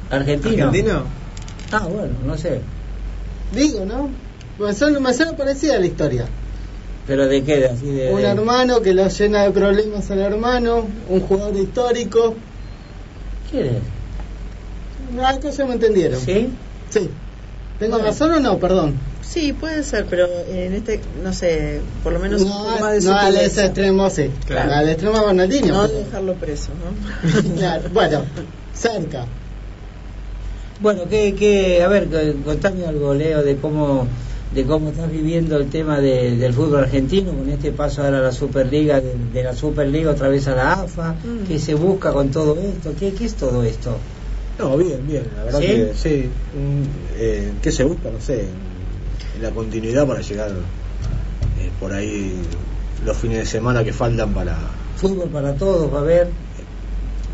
[0.10, 0.68] ¿Argentino?
[0.68, 1.04] ¿Argentino?
[1.72, 2.62] Ah, bueno, no sé.
[3.54, 4.10] Digo, ¿no?
[4.60, 6.26] Me suena, me suena parecida la historia.
[7.08, 7.66] ¿Pero de qué?
[7.66, 12.36] Así de, Un de- hermano que lo llena de problemas al hermano, un jugador histórico.
[13.52, 15.24] ¿Quién es?
[15.24, 16.20] Algo ya me entendieron.
[16.22, 16.50] ¿Sí?
[16.90, 17.10] Sí.
[17.80, 18.58] ¿Tengo razón o no?
[18.60, 18.96] Perdón.
[19.36, 23.04] Sí, puede ser, pero en este, no sé, por lo menos un No, poco más
[23.04, 24.32] de no al extremo, sí.
[24.48, 24.74] Claro.
[24.74, 25.74] Al extremo Ronaldinho.
[25.74, 27.56] No pero- dejarlo preso, ¿no?
[27.58, 28.22] Claro, bueno,
[28.74, 29.26] cerca.
[30.80, 34.08] Bueno, que, que, a ver, que- contame algo, Leo, de cómo
[34.54, 38.22] de cómo estás viviendo el tema de- del fútbol argentino con este paso ahora a
[38.22, 41.46] la Superliga, de, de la Superliga otra vez a la AFA, Mm.
[41.46, 42.94] ¿qué se busca con todo esto?
[42.98, 43.98] ¿Qué, qué es todo esto?
[44.58, 45.66] No, bien, bien, la verdad ¿Sí?
[45.68, 46.30] que sí.
[46.58, 46.84] mm,
[47.18, 48.10] eh, ¿Qué se busca?
[48.10, 48.46] No sé,
[49.36, 52.34] en la continuidad para llegar eh, por ahí
[53.06, 54.58] los fines de semana que faltan para...
[54.98, 56.30] Fútbol para todos, va a haber,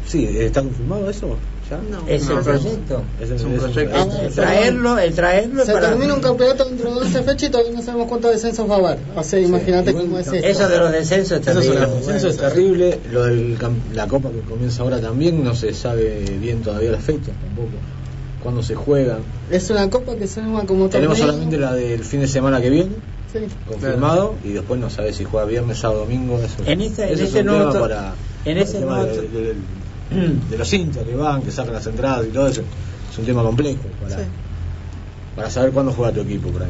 [0.08, 1.38] Sí, ¿está confirmado eso?
[1.70, 1.78] ¿Ya?
[1.90, 2.06] No.
[2.08, 3.02] es No, el proyecto.
[3.22, 3.96] Es, Es un proyecto.
[3.96, 5.90] Ah, El bueno, traerlo, el traerlo Se para...
[5.90, 8.78] termina un campeonato dentro de 12 fechas y todavía no sabemos cuántos descensos va a
[8.80, 8.98] haber.
[9.16, 10.46] O sea, imagínate cómo es esto.
[10.46, 11.86] Eso de los descensos es Eso es terrible.
[11.88, 13.58] una- El censo es terrible, lo de
[13.94, 17.70] la Copa que comienza ahora también, no se sabe bien todavía las fechas tampoco,
[18.42, 19.20] cuándo se juegan.
[19.50, 21.34] Es una copa que se llama como Tenemos torneo.
[21.34, 22.92] solamente la del fin de semana que viene,
[23.32, 23.40] Sí.
[23.68, 26.38] confirmado, y después no sabe si juega viernes, sábado, domingo.
[26.40, 28.14] Eso, En en eso este es un nuevo tema para,
[28.46, 29.56] en ese tema nuevo de, to- de-
[30.50, 32.62] de los hinchas que van, que sacan las entradas y todo eso.
[33.12, 33.84] Es un tema complejo.
[34.02, 34.24] Para, Sí.
[35.36, 36.70] para saber cuándo juega tu equipo por ahí.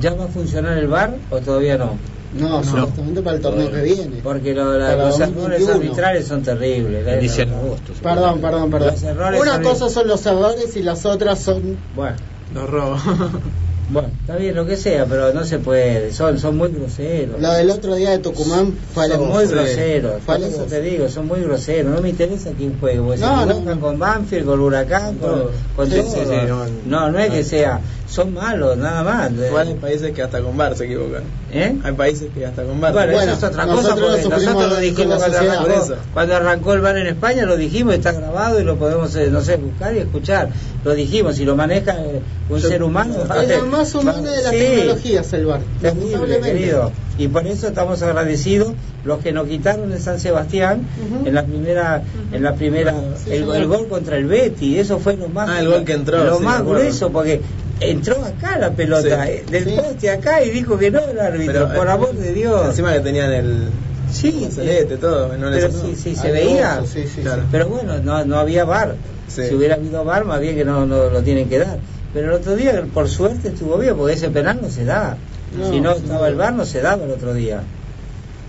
[0.00, 1.96] ¿Ya va a funcionar el bar o todavía no?
[2.38, 4.20] No, supuestamente para el torneo que viene.
[4.22, 5.54] Porque lo- la- los 2021.
[5.54, 7.04] errores arbitrales son terribles.
[7.04, 7.92] La- agosto.
[8.02, 8.92] Perdón, perdón, perdón.
[8.94, 11.78] Los errores Una son- cosa son los errores y las otras son.
[11.94, 12.16] Bueno,
[12.54, 13.00] Los robos.
[13.90, 16.12] bueno, está bien lo que sea, pero no se puede.
[16.12, 17.40] Son, son muy groseros.
[17.40, 21.26] La del otro día de Tucumán fue Son muy groseros, por eso te digo, son
[21.28, 21.94] muy groseros.
[21.94, 23.80] No me interesa quién juegue, porque No, no, no.
[23.80, 25.44] con Banfield, con Huracán, con,
[25.76, 26.10] con Sí, todo.
[26.10, 27.80] sí, sí, no, no, no es que sea,
[28.12, 29.32] son malos, nada más.
[29.32, 31.22] Igual hay países que hasta con bar se equivocan.
[31.52, 31.74] ¿Eh?
[31.82, 32.92] Hay países que hasta con bar.
[32.92, 36.72] Bueno, Bueno, eso es otra cosa, nosotros porque nosotros lo dijimos cuando arrancó, cuando arrancó
[36.74, 39.94] el bar en España, lo dijimos, está grabado y lo podemos, eh, no sé, buscar
[39.94, 40.48] y escuchar.
[40.84, 42.20] Lo dijimos, si lo maneja eh,
[42.50, 43.14] un Yo- ser humano...
[43.22, 44.58] Es la más humana de las Sí.
[44.58, 45.60] tecnologías el bar.
[45.80, 46.92] Terrible, querido.
[47.18, 48.72] Y por eso estamos agradecidos
[49.04, 50.86] los que nos quitaron en San Sebastián
[51.24, 52.02] en la primera,
[52.32, 52.94] en la primera,
[53.24, 56.24] Sí, el, gol contra el Betty, eso fue lo más, Ah, el gol que entró,
[56.24, 57.40] lo sí, más grueso porque
[57.80, 59.30] entró acá la pelota, Sí.
[59.32, 59.76] eh, del Sí.
[59.76, 62.66] poste acá y dijo que no el árbitro, Pero, por eh, amor de Dios.
[62.68, 63.68] Encima que tenían el
[64.10, 65.36] Sí, celeste, todo.
[65.38, 66.82] No pero sí, sí, se veía.
[66.84, 67.44] sí, sí, Claro.
[67.50, 68.94] Pero bueno, no, no había bar.
[69.28, 71.78] Si hubiera habido bar, más bien que no, no lo tienen que dar.
[72.12, 75.16] Pero el otro día, por suerte, estuvo bien, porque ese penal no se da.
[75.58, 77.62] No, si no estaba el bar, no se daba el otro día.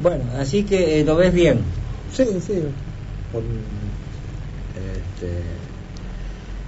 [0.01, 1.59] Bueno, así que eh, lo ves bien.
[2.13, 2.63] Sí, sí.
[3.31, 3.43] Con,
[4.75, 5.31] este,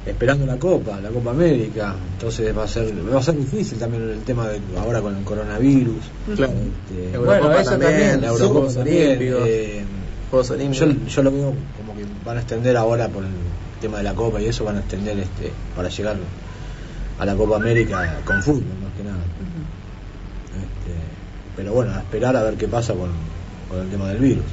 [0.06, 1.96] esperando la Copa, la Copa América.
[2.14, 5.24] Entonces va a ser va a ser difícil también el tema de ahora con el
[5.24, 6.04] coronavirus.
[6.36, 6.54] Claro.
[6.54, 9.18] Este, Bueno, eso también, la Juegos Eurocopa también.
[9.22, 9.84] Eh,
[10.30, 11.14] Juegos yo, Olímpicos.
[11.14, 13.32] yo lo veo como que van a extender ahora por el
[13.82, 16.18] tema de la Copa y eso van a extender este para llegar
[17.18, 19.24] a la Copa América con fútbol más que nada.
[20.56, 21.00] Este,
[21.56, 23.10] pero bueno, a esperar a ver qué pasa con,
[23.70, 24.46] con el tema del virus.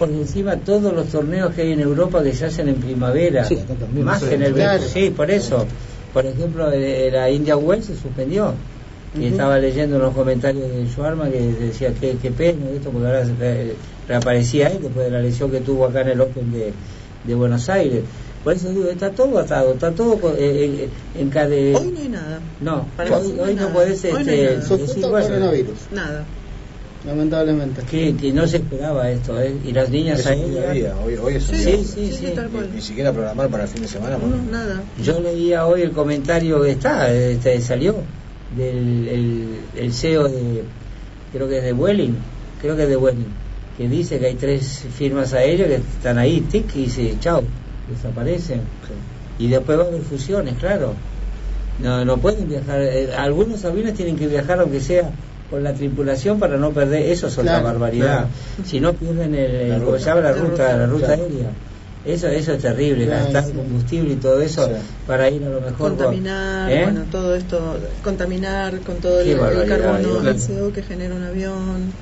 [0.00, 3.58] Porque encima todos los torneos que hay en Europa que se hacen en primavera, Sí,
[4.02, 4.82] más que en el verano.
[4.92, 5.64] Sí, por eso.
[6.12, 8.54] Por ejemplo, eh, la India Wells se suspendió.
[9.18, 13.06] Y estaba leyendo en los comentarios de Schwarma que decía que qué pena esto, porque
[13.08, 13.74] ahora re-
[14.08, 16.72] reaparecía él después de la lesión que tuvo acá en el Open de,
[17.24, 18.02] de Buenos Aires.
[18.44, 22.08] Por eso digo, está todo atado, está todo co- eh, en, cade- Hoy no hay
[22.08, 22.40] nada.
[22.60, 23.74] No, Para hoy, no hoy hay no nada.
[23.74, 24.76] podés Hoy no este, hay nada.
[24.76, 26.24] decir, bueno, coronavirus, Nada.
[27.04, 27.82] Lamentablemente.
[27.82, 29.54] que, que no se esperaba esto, ¿eh?
[29.64, 30.74] Y las niñas Es un día a aéreas.
[30.74, 31.76] día, hoy, hoy es un Sí, día.
[31.78, 32.32] Sí, sí, sí, sí.
[32.34, 32.68] tal cual.
[32.70, 34.16] Ni, ni siquiera programar para el fin de semana.
[34.18, 34.82] No, porque- nada.
[35.02, 37.96] Yo leía hoy el comentario que está, este, salió
[38.56, 39.46] del el,
[39.76, 40.64] el CEO de,
[41.32, 42.14] creo que es de Welling,
[42.60, 43.32] creo que es de Welling,
[43.78, 47.42] que dice que hay tres firmas aéreas que están ahí, tic, y dice, chao,
[47.88, 48.60] desaparecen.
[49.38, 50.94] Y después va a haber fusiones, claro.
[51.82, 55.10] No, no pueden viajar, eh, algunos aviones tienen que viajar aunque sea
[55.50, 58.06] con la tripulación para no perder, eso es otra Claro, barbaridad.
[58.06, 58.28] claro.
[58.64, 59.98] Si no pierden el, el- La ¿cómo ruta.
[59.98, 60.20] se llama?
[60.20, 61.22] la La ruta, la ruta claro.
[61.24, 61.50] aérea.
[62.04, 63.52] Eso, eso es terrible, Claro, gastar sí.
[63.52, 64.72] combustible y todo eso Sí.
[65.06, 66.84] para ir a lo mejor con- Contaminar, ¿Eh?
[66.84, 71.24] bueno, todo esto, contaminar con todo el, el barbaridad, carbono, el CO que genera un
[71.24, 71.92] avión.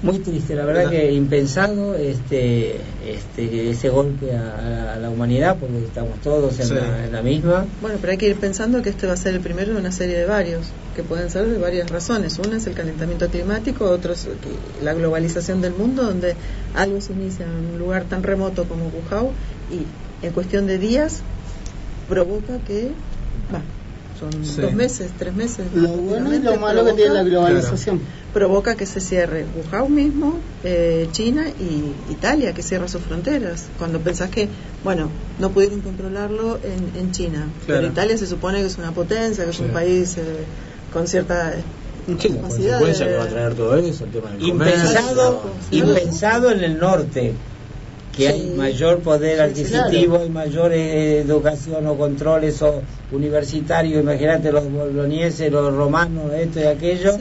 [0.00, 5.78] Muy triste, la verdad que impensado este, este ese golpe a, a la humanidad, porque
[5.84, 6.74] estamos todos en, Sí.
[6.74, 7.66] la, en la misma.
[7.82, 9.90] Bueno, pero hay que ir pensando que este va a ser el primero de una
[9.90, 12.38] serie de varios, que pueden ser de varias razones.
[12.38, 16.36] Una es el calentamiento climático, otro es que- la globalización del mundo, donde
[16.76, 19.30] algo se inicia en un lugar tan remoto como Wuhan
[19.72, 21.22] y en cuestión de días
[22.08, 22.92] provoca que,
[24.18, 24.60] son Sí.
[24.60, 25.66] dos meses, tres meses.
[25.74, 28.00] Lo bueno y lo malo que tiene la globalización.
[28.38, 33.66] Provoca que se cierre Wuhan mismo, eh, China y Italia, que cierra sus fronteras.
[33.78, 34.48] Cuando pensás que,
[34.84, 35.10] bueno,
[35.40, 37.92] no pudieron controlarlo en, en China, pero Claro.
[37.92, 40.22] Italia se supone que es una potencia, que es un país eh,
[40.92, 41.52] con cierta
[42.06, 45.42] Sí, la capacidad consecuencia de- que va a traer todo eso, el tema del Impensado,
[45.42, 45.78] comercio.
[45.88, 47.34] impensado en el norte,
[48.18, 52.82] que hay mayor poder adquisitivo y mayor eh, educación o controles o
[53.12, 57.14] universitarios, imagínate los bolonieses, los romanos, esto y aquello,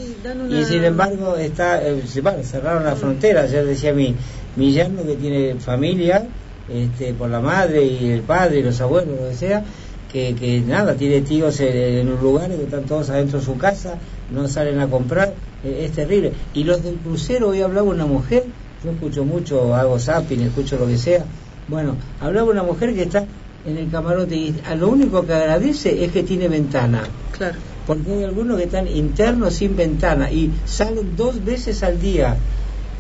[0.46, 4.16] una- y sin embargo está, eh, se- bueno, cerraron la frontera, ayer decía mi,
[4.56, 6.28] mi yerno que tiene familia,
[6.70, 9.64] este, por la madre y el padre y los abuelos, lo que sea,
[10.12, 13.58] que, que nada, tiene tíos en, en los lugares que están todos adentro de su
[13.58, 14.00] casa,
[14.34, 15.34] no salen a comprar,
[15.64, 16.34] eh, es terrible.
[16.54, 18.44] Y los del crucero, hoy hablaba una mujer,
[18.84, 21.26] yo escucho mucho, hago zapping, escucho lo que sea,
[21.68, 23.26] bueno, hablaba una mujer que está
[23.66, 27.04] en el camarote y a lo único que agradece es que tiene ventana.
[27.38, 27.56] Claro.
[27.86, 32.36] Porque hay algunos que están internos sin ventana y salen dos veces al día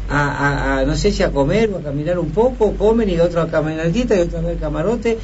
[0.09, 3.19] a, a- a, no sé si a comer o a caminar un poco, comen y
[3.19, 5.17] otro a caminatita y otra vez al camarote.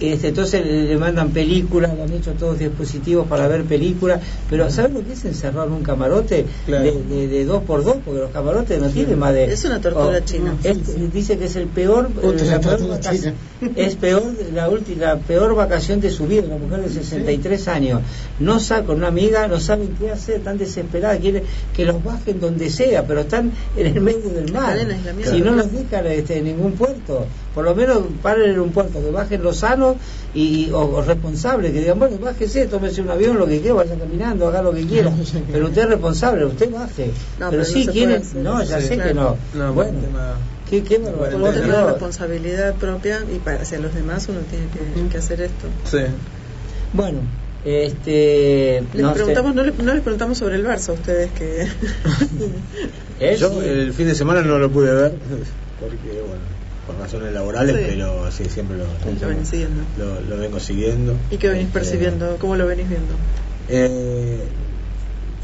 [0.00, 4.70] Este, entonces le, le mandan películas, le han hecho todos dispositivos para ver películas, pero
[4.70, 6.84] ¿saben lo que es encerrar un camarote Claro.
[6.84, 7.96] de, de, de dos por dos?
[8.04, 9.44] Porque los camarotes no tienen más de...
[9.52, 10.54] Es una tortura oh, china.
[10.64, 13.72] es- Dice que es el peor, Otra la peor tortura vacación- china.
[13.76, 14.22] es peor,
[14.54, 18.00] la, ulti- la peor vacación de su vida, una mujer de 63 años.
[18.38, 21.42] No sabe con una amiga, no saben qué hacer, están desesperadas, quieren
[21.76, 24.78] que los bajen donde sea, pero están en el medio del mar.
[25.30, 29.00] Si no los dejan este, en ningún puerto, por lo menos paren en un puerto,
[29.02, 29.96] que bajen los sanos
[30.34, 33.96] y, o, o responsables, que digan, bueno, bájese, tómese un avión, lo que quiera, vaya
[33.96, 35.10] caminando, haga lo que quiera.
[35.52, 37.06] pero usted es responsable, usted baje.
[37.38, 39.08] No, pero, pero sí, no quieren, no, ya Sí, sé claro.
[39.08, 39.36] que no.
[39.54, 39.98] No, bueno,
[40.68, 41.40] qué, qué barbaridad.
[41.40, 45.66] Uno tiene responsabilidad propia y para hacia los demás uno tiene que, que hacer esto.
[45.84, 45.98] Sí.
[46.92, 47.18] Bueno,
[47.64, 48.82] este.
[48.94, 51.66] Les no preguntamos, no, le- no les preguntamos sobre el Barça a ustedes que.
[53.38, 53.68] Yo Sí.
[53.68, 55.12] el fin de semana no lo pude ver,
[55.80, 56.42] porque, bueno,
[56.92, 57.82] por razones laborales, Sí.
[57.86, 59.82] pero sí, siempre lo, lo venís siguiendo.
[59.98, 61.14] lo, lo vengo siguiendo.
[61.30, 62.36] ¿Y qué venís Este, percibiendo?
[62.38, 63.14] ¿Cómo lo venís viendo?
[63.68, 64.40] Eh,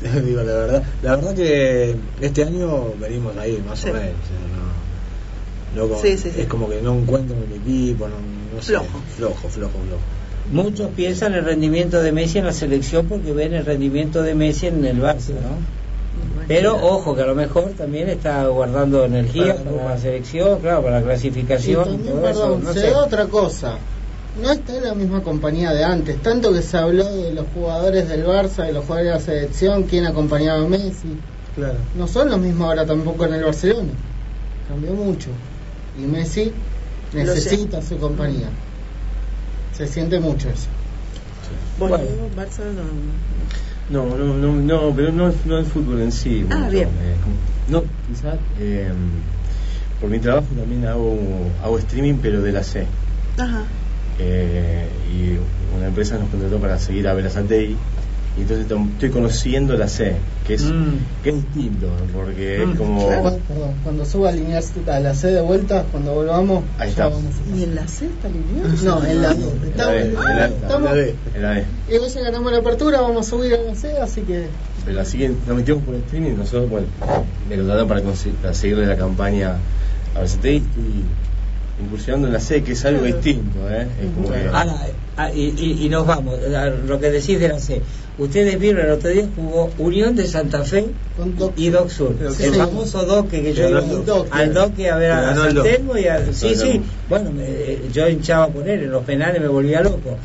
[0.24, 3.88] digo la verdad, la verdad que este año venimos ahí más Sí.
[3.90, 4.10] o menos.
[5.74, 6.40] No, no como- Sí, sí, sí.
[6.40, 8.16] Es como que no encuentro el equipo, no,
[8.54, 8.86] no sé, Flojo.
[9.16, 10.02] flojo, flojo, flojo.
[10.52, 14.68] Muchos piensan el rendimiento de Messi en la selección porque ven el rendimiento de Messi
[14.68, 15.58] en el Barça, ¿no?
[16.34, 19.90] Bueno, Pero ojo que a lo mejor también está guardando energía Para la para, Copa.
[19.90, 22.68] la selección, claro, para la clasificación y, también, todo perdón, eso.
[22.68, 22.90] No se sé.
[22.90, 23.78] da otra cosa.
[24.42, 26.20] No está en la misma compañía de antes.
[26.22, 29.84] Tanto que se habló de los jugadores del Barça, de los jugadores de la selección,
[29.84, 31.18] quién acompañaba a Messi.
[31.54, 31.78] Claro.
[31.96, 33.92] No son los mismos ahora tampoco en el Barcelona.
[34.68, 35.30] Cambió mucho.
[35.98, 36.52] Y Messi
[37.14, 38.50] necesita su compañía.
[39.72, 40.66] Se siente mucho eso.
[41.78, 41.96] Bueno.
[41.98, 42.62] Diego, Barça
[43.90, 44.06] no.
[44.16, 46.44] No, no, no, pero no, no el fútbol en sí.
[46.50, 46.70] Ah, mucho.
[46.70, 46.88] bien.
[46.88, 47.16] Eh,
[47.68, 48.90] no, quizás eh,
[50.00, 51.18] por mi trabajo también hago,
[51.62, 52.86] hago streaming, pero de la C.
[53.38, 53.64] Ajá.
[54.18, 57.76] Eh, y una empresa nos contrató para seguir a Berazategui.
[58.36, 60.14] Y entonces estoy conociendo la C,
[60.46, 61.22] que es, Mm.
[61.22, 63.06] que es distinto, porque Mm, es como.
[63.06, 67.10] Cuando, perdón, cuando suba a la C de vuelta, cuando volvamos, Ahí está.
[67.56, 69.00] ¿Y en la C está alineado?
[69.00, 69.42] No, en la D.
[69.62, 70.78] En la la La
[71.40, 71.64] la D.
[71.90, 74.48] y hoy ya ganamos la apertura, vamos a subir a la C, así que
[74.84, 76.86] Pero así que nos metimos por streaming, nosotros bueno,
[77.48, 78.02] me contrataron para,
[78.42, 79.56] para seguirle la campaña
[80.14, 80.56] a Berazategui.
[80.58, 81.02] Estoy
[81.82, 83.86] incursionando en la C, que es algo distinto, ¿eh?
[84.02, 84.86] Es como que- Ahora,
[85.16, 86.38] ah, y, y- y nos vamos,
[86.86, 87.82] lo que decís de la C.
[88.18, 90.86] Ustedes vieron el otro día jugó Unión de Santa Fe
[91.16, 92.16] con Doc- y Doc Sur.
[92.34, 92.58] Sí, el sí.
[92.58, 93.82] famoso Doque que yo iba
[94.30, 95.62] al Doque a ver a, el San.
[95.62, 96.80] Telmo y a, sí, sí,
[97.10, 100.16] bueno, me- yo hinchaba por él, en los penales me volvía loco.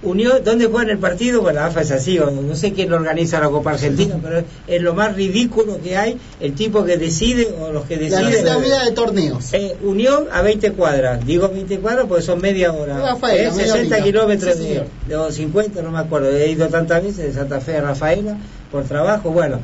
[0.00, 1.40] Unión, ¿dónde juegan el partido?
[1.42, 4.80] Bueno, la AFA es así, o no sé quién organiza la Copa Argentina, pero es
[4.82, 8.42] lo más ridículo que hay, el tipo que decide o los que la deciden.
[8.44, 9.52] pirámide de torneos.
[9.54, 13.72] Eh, Unión a 20 cuadras, digo 20 cuadras porque son media hora, Rafaela, Eh, media
[13.72, 14.02] 60 horita.
[14.04, 14.86] kilómetros Sí, de, señor.
[15.08, 18.36] de o 50, no me acuerdo, he ido tantas veces de Santa Fe a Rafaela
[18.70, 19.60] por trabajo, bueno,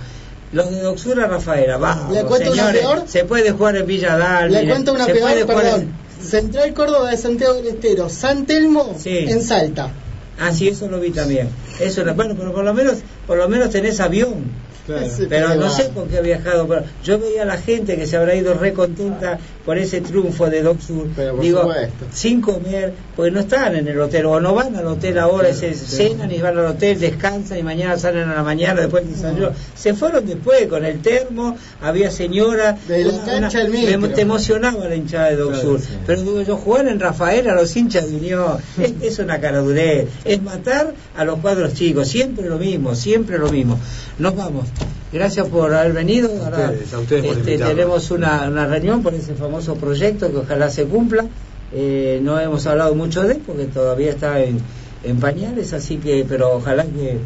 [0.53, 3.03] los de Doxura Rafaela, vamos, Le cuento una señores, peor.
[3.07, 6.05] se puede jugar en Villa Dal, Le cuento una se puede peor, en- perdón.
[6.21, 9.17] Central Córdoba de Santiago del Estero, San Telmo Sí.
[9.29, 9.91] en Salta.
[10.39, 11.49] Ah, sí, eso lo vi también.
[11.81, 14.45] Eso era, bueno, pero por lo menos, por lo menos tenés avión.
[14.87, 15.07] Claro.
[15.29, 16.69] Pero no sé por qué ha viajado.
[16.69, 20.51] Pero yo veía a la gente que se habrá ido re contenta por ese triunfo
[20.51, 21.09] de Doc Sur.
[21.17, 22.05] Pero por Digo, supuesto.
[22.13, 25.73] sin comer, porque no están en el hotel, o no van al hotel ahora, se
[25.75, 29.53] cenan y van al hotel, descansan y mañana salen a la mañana después de desayuno.
[29.75, 32.77] Se fueron después con el termo, había señora.
[32.87, 34.11] De la cancha al me- micro.
[34.11, 35.81] Te emocionaba la hinchada de Doc Claro, Sur.
[35.81, 35.89] sí.
[36.07, 40.09] Pero digo yo, jugar en Rafael a los hinchas de Unión es, es una caradurez,
[40.25, 43.79] es matar a los cuadros chicos, siempre lo mismo, siempre lo mismo.
[44.19, 44.67] Nos vamos.
[45.15, 46.29] Gracias por haber venido.
[46.43, 50.69] Ahora, ustedes, a ustedes este, tenemos una, una reunión por ese famoso proyecto que ojalá
[50.71, 51.25] se cumpla.
[51.73, 54.59] Eh, no hemos hablado mucho de él porque todavía está en,
[55.05, 57.19] en pañales, así que, pero ojalá que,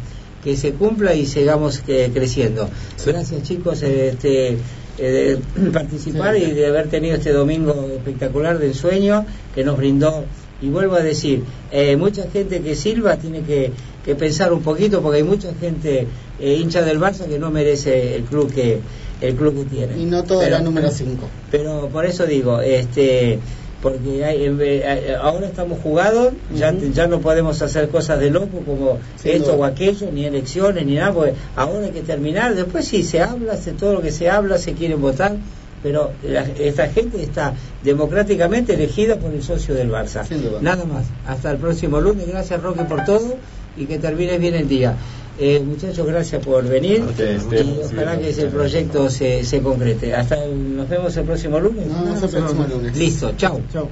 [0.43, 2.69] que se cumpla y sigamos eh, creciendo.
[3.03, 4.57] Gracias chicos este,
[4.99, 9.25] eh, de participar y de haber tenido este domingo espectacular de ensueño
[9.55, 10.25] que nos brindó.
[10.61, 13.71] Y vuelvo a decir, eh, mucha gente que silba tiene que,
[14.05, 16.05] que pensar un poquito porque hay mucha gente
[16.41, 18.79] eh, hincha del Barça que no merece el club que
[19.21, 19.97] el club que tiene.
[19.99, 21.27] Y no toda Pero- la número 5.
[21.51, 23.39] pero por eso digo, este,
[23.81, 26.91] porque hay- eh, ahora estamos jugados, ya, Ujú.
[26.93, 29.55] ya no podemos hacer cosas de loco como Sin esto duda.
[29.57, 33.57] o aquello, ni elecciones, ni nada, porque ahora hay que terminar, después sí se habla,
[33.57, 35.35] se, todo lo que se habla, se quieren votar,
[35.83, 37.53] pero la- esta gente está
[37.83, 40.25] democráticamente elegida por el socio del Barça.
[40.27, 40.59] Sin duda.
[40.61, 43.35] Nada más, hasta el próximo lunes, gracias Roque por todo
[43.77, 44.95] y que termines bien el día.
[45.41, 47.01] Eh, muchachos, gracias por venir.
[47.17, 50.13] Y ojalá que ese proyecto se, se, concrete.
[50.13, 51.87] Hasta nos vemos el próximo lunes.
[51.87, 52.97] No, el próximo lunes.
[52.97, 53.61] Listo, chao.
[53.71, 53.87] Chao.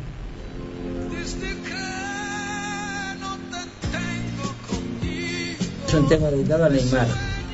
[5.88, 7.08] Es un tema dedicado a Neymar.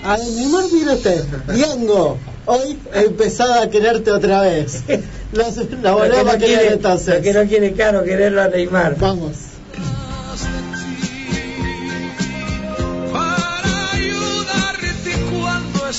[0.03, 2.18] A Neymar, mírate, Diango,
[2.48, 4.84] hoy he empezado a quererte otra vez.
[5.34, 5.48] La,
[5.82, 7.15] la volvemos a querer entonces.
[7.15, 8.95] Lo que no quiere caro, quererlo a Neymar.
[8.99, 9.53] Vamos.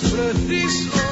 [0.03, 1.04] Cuando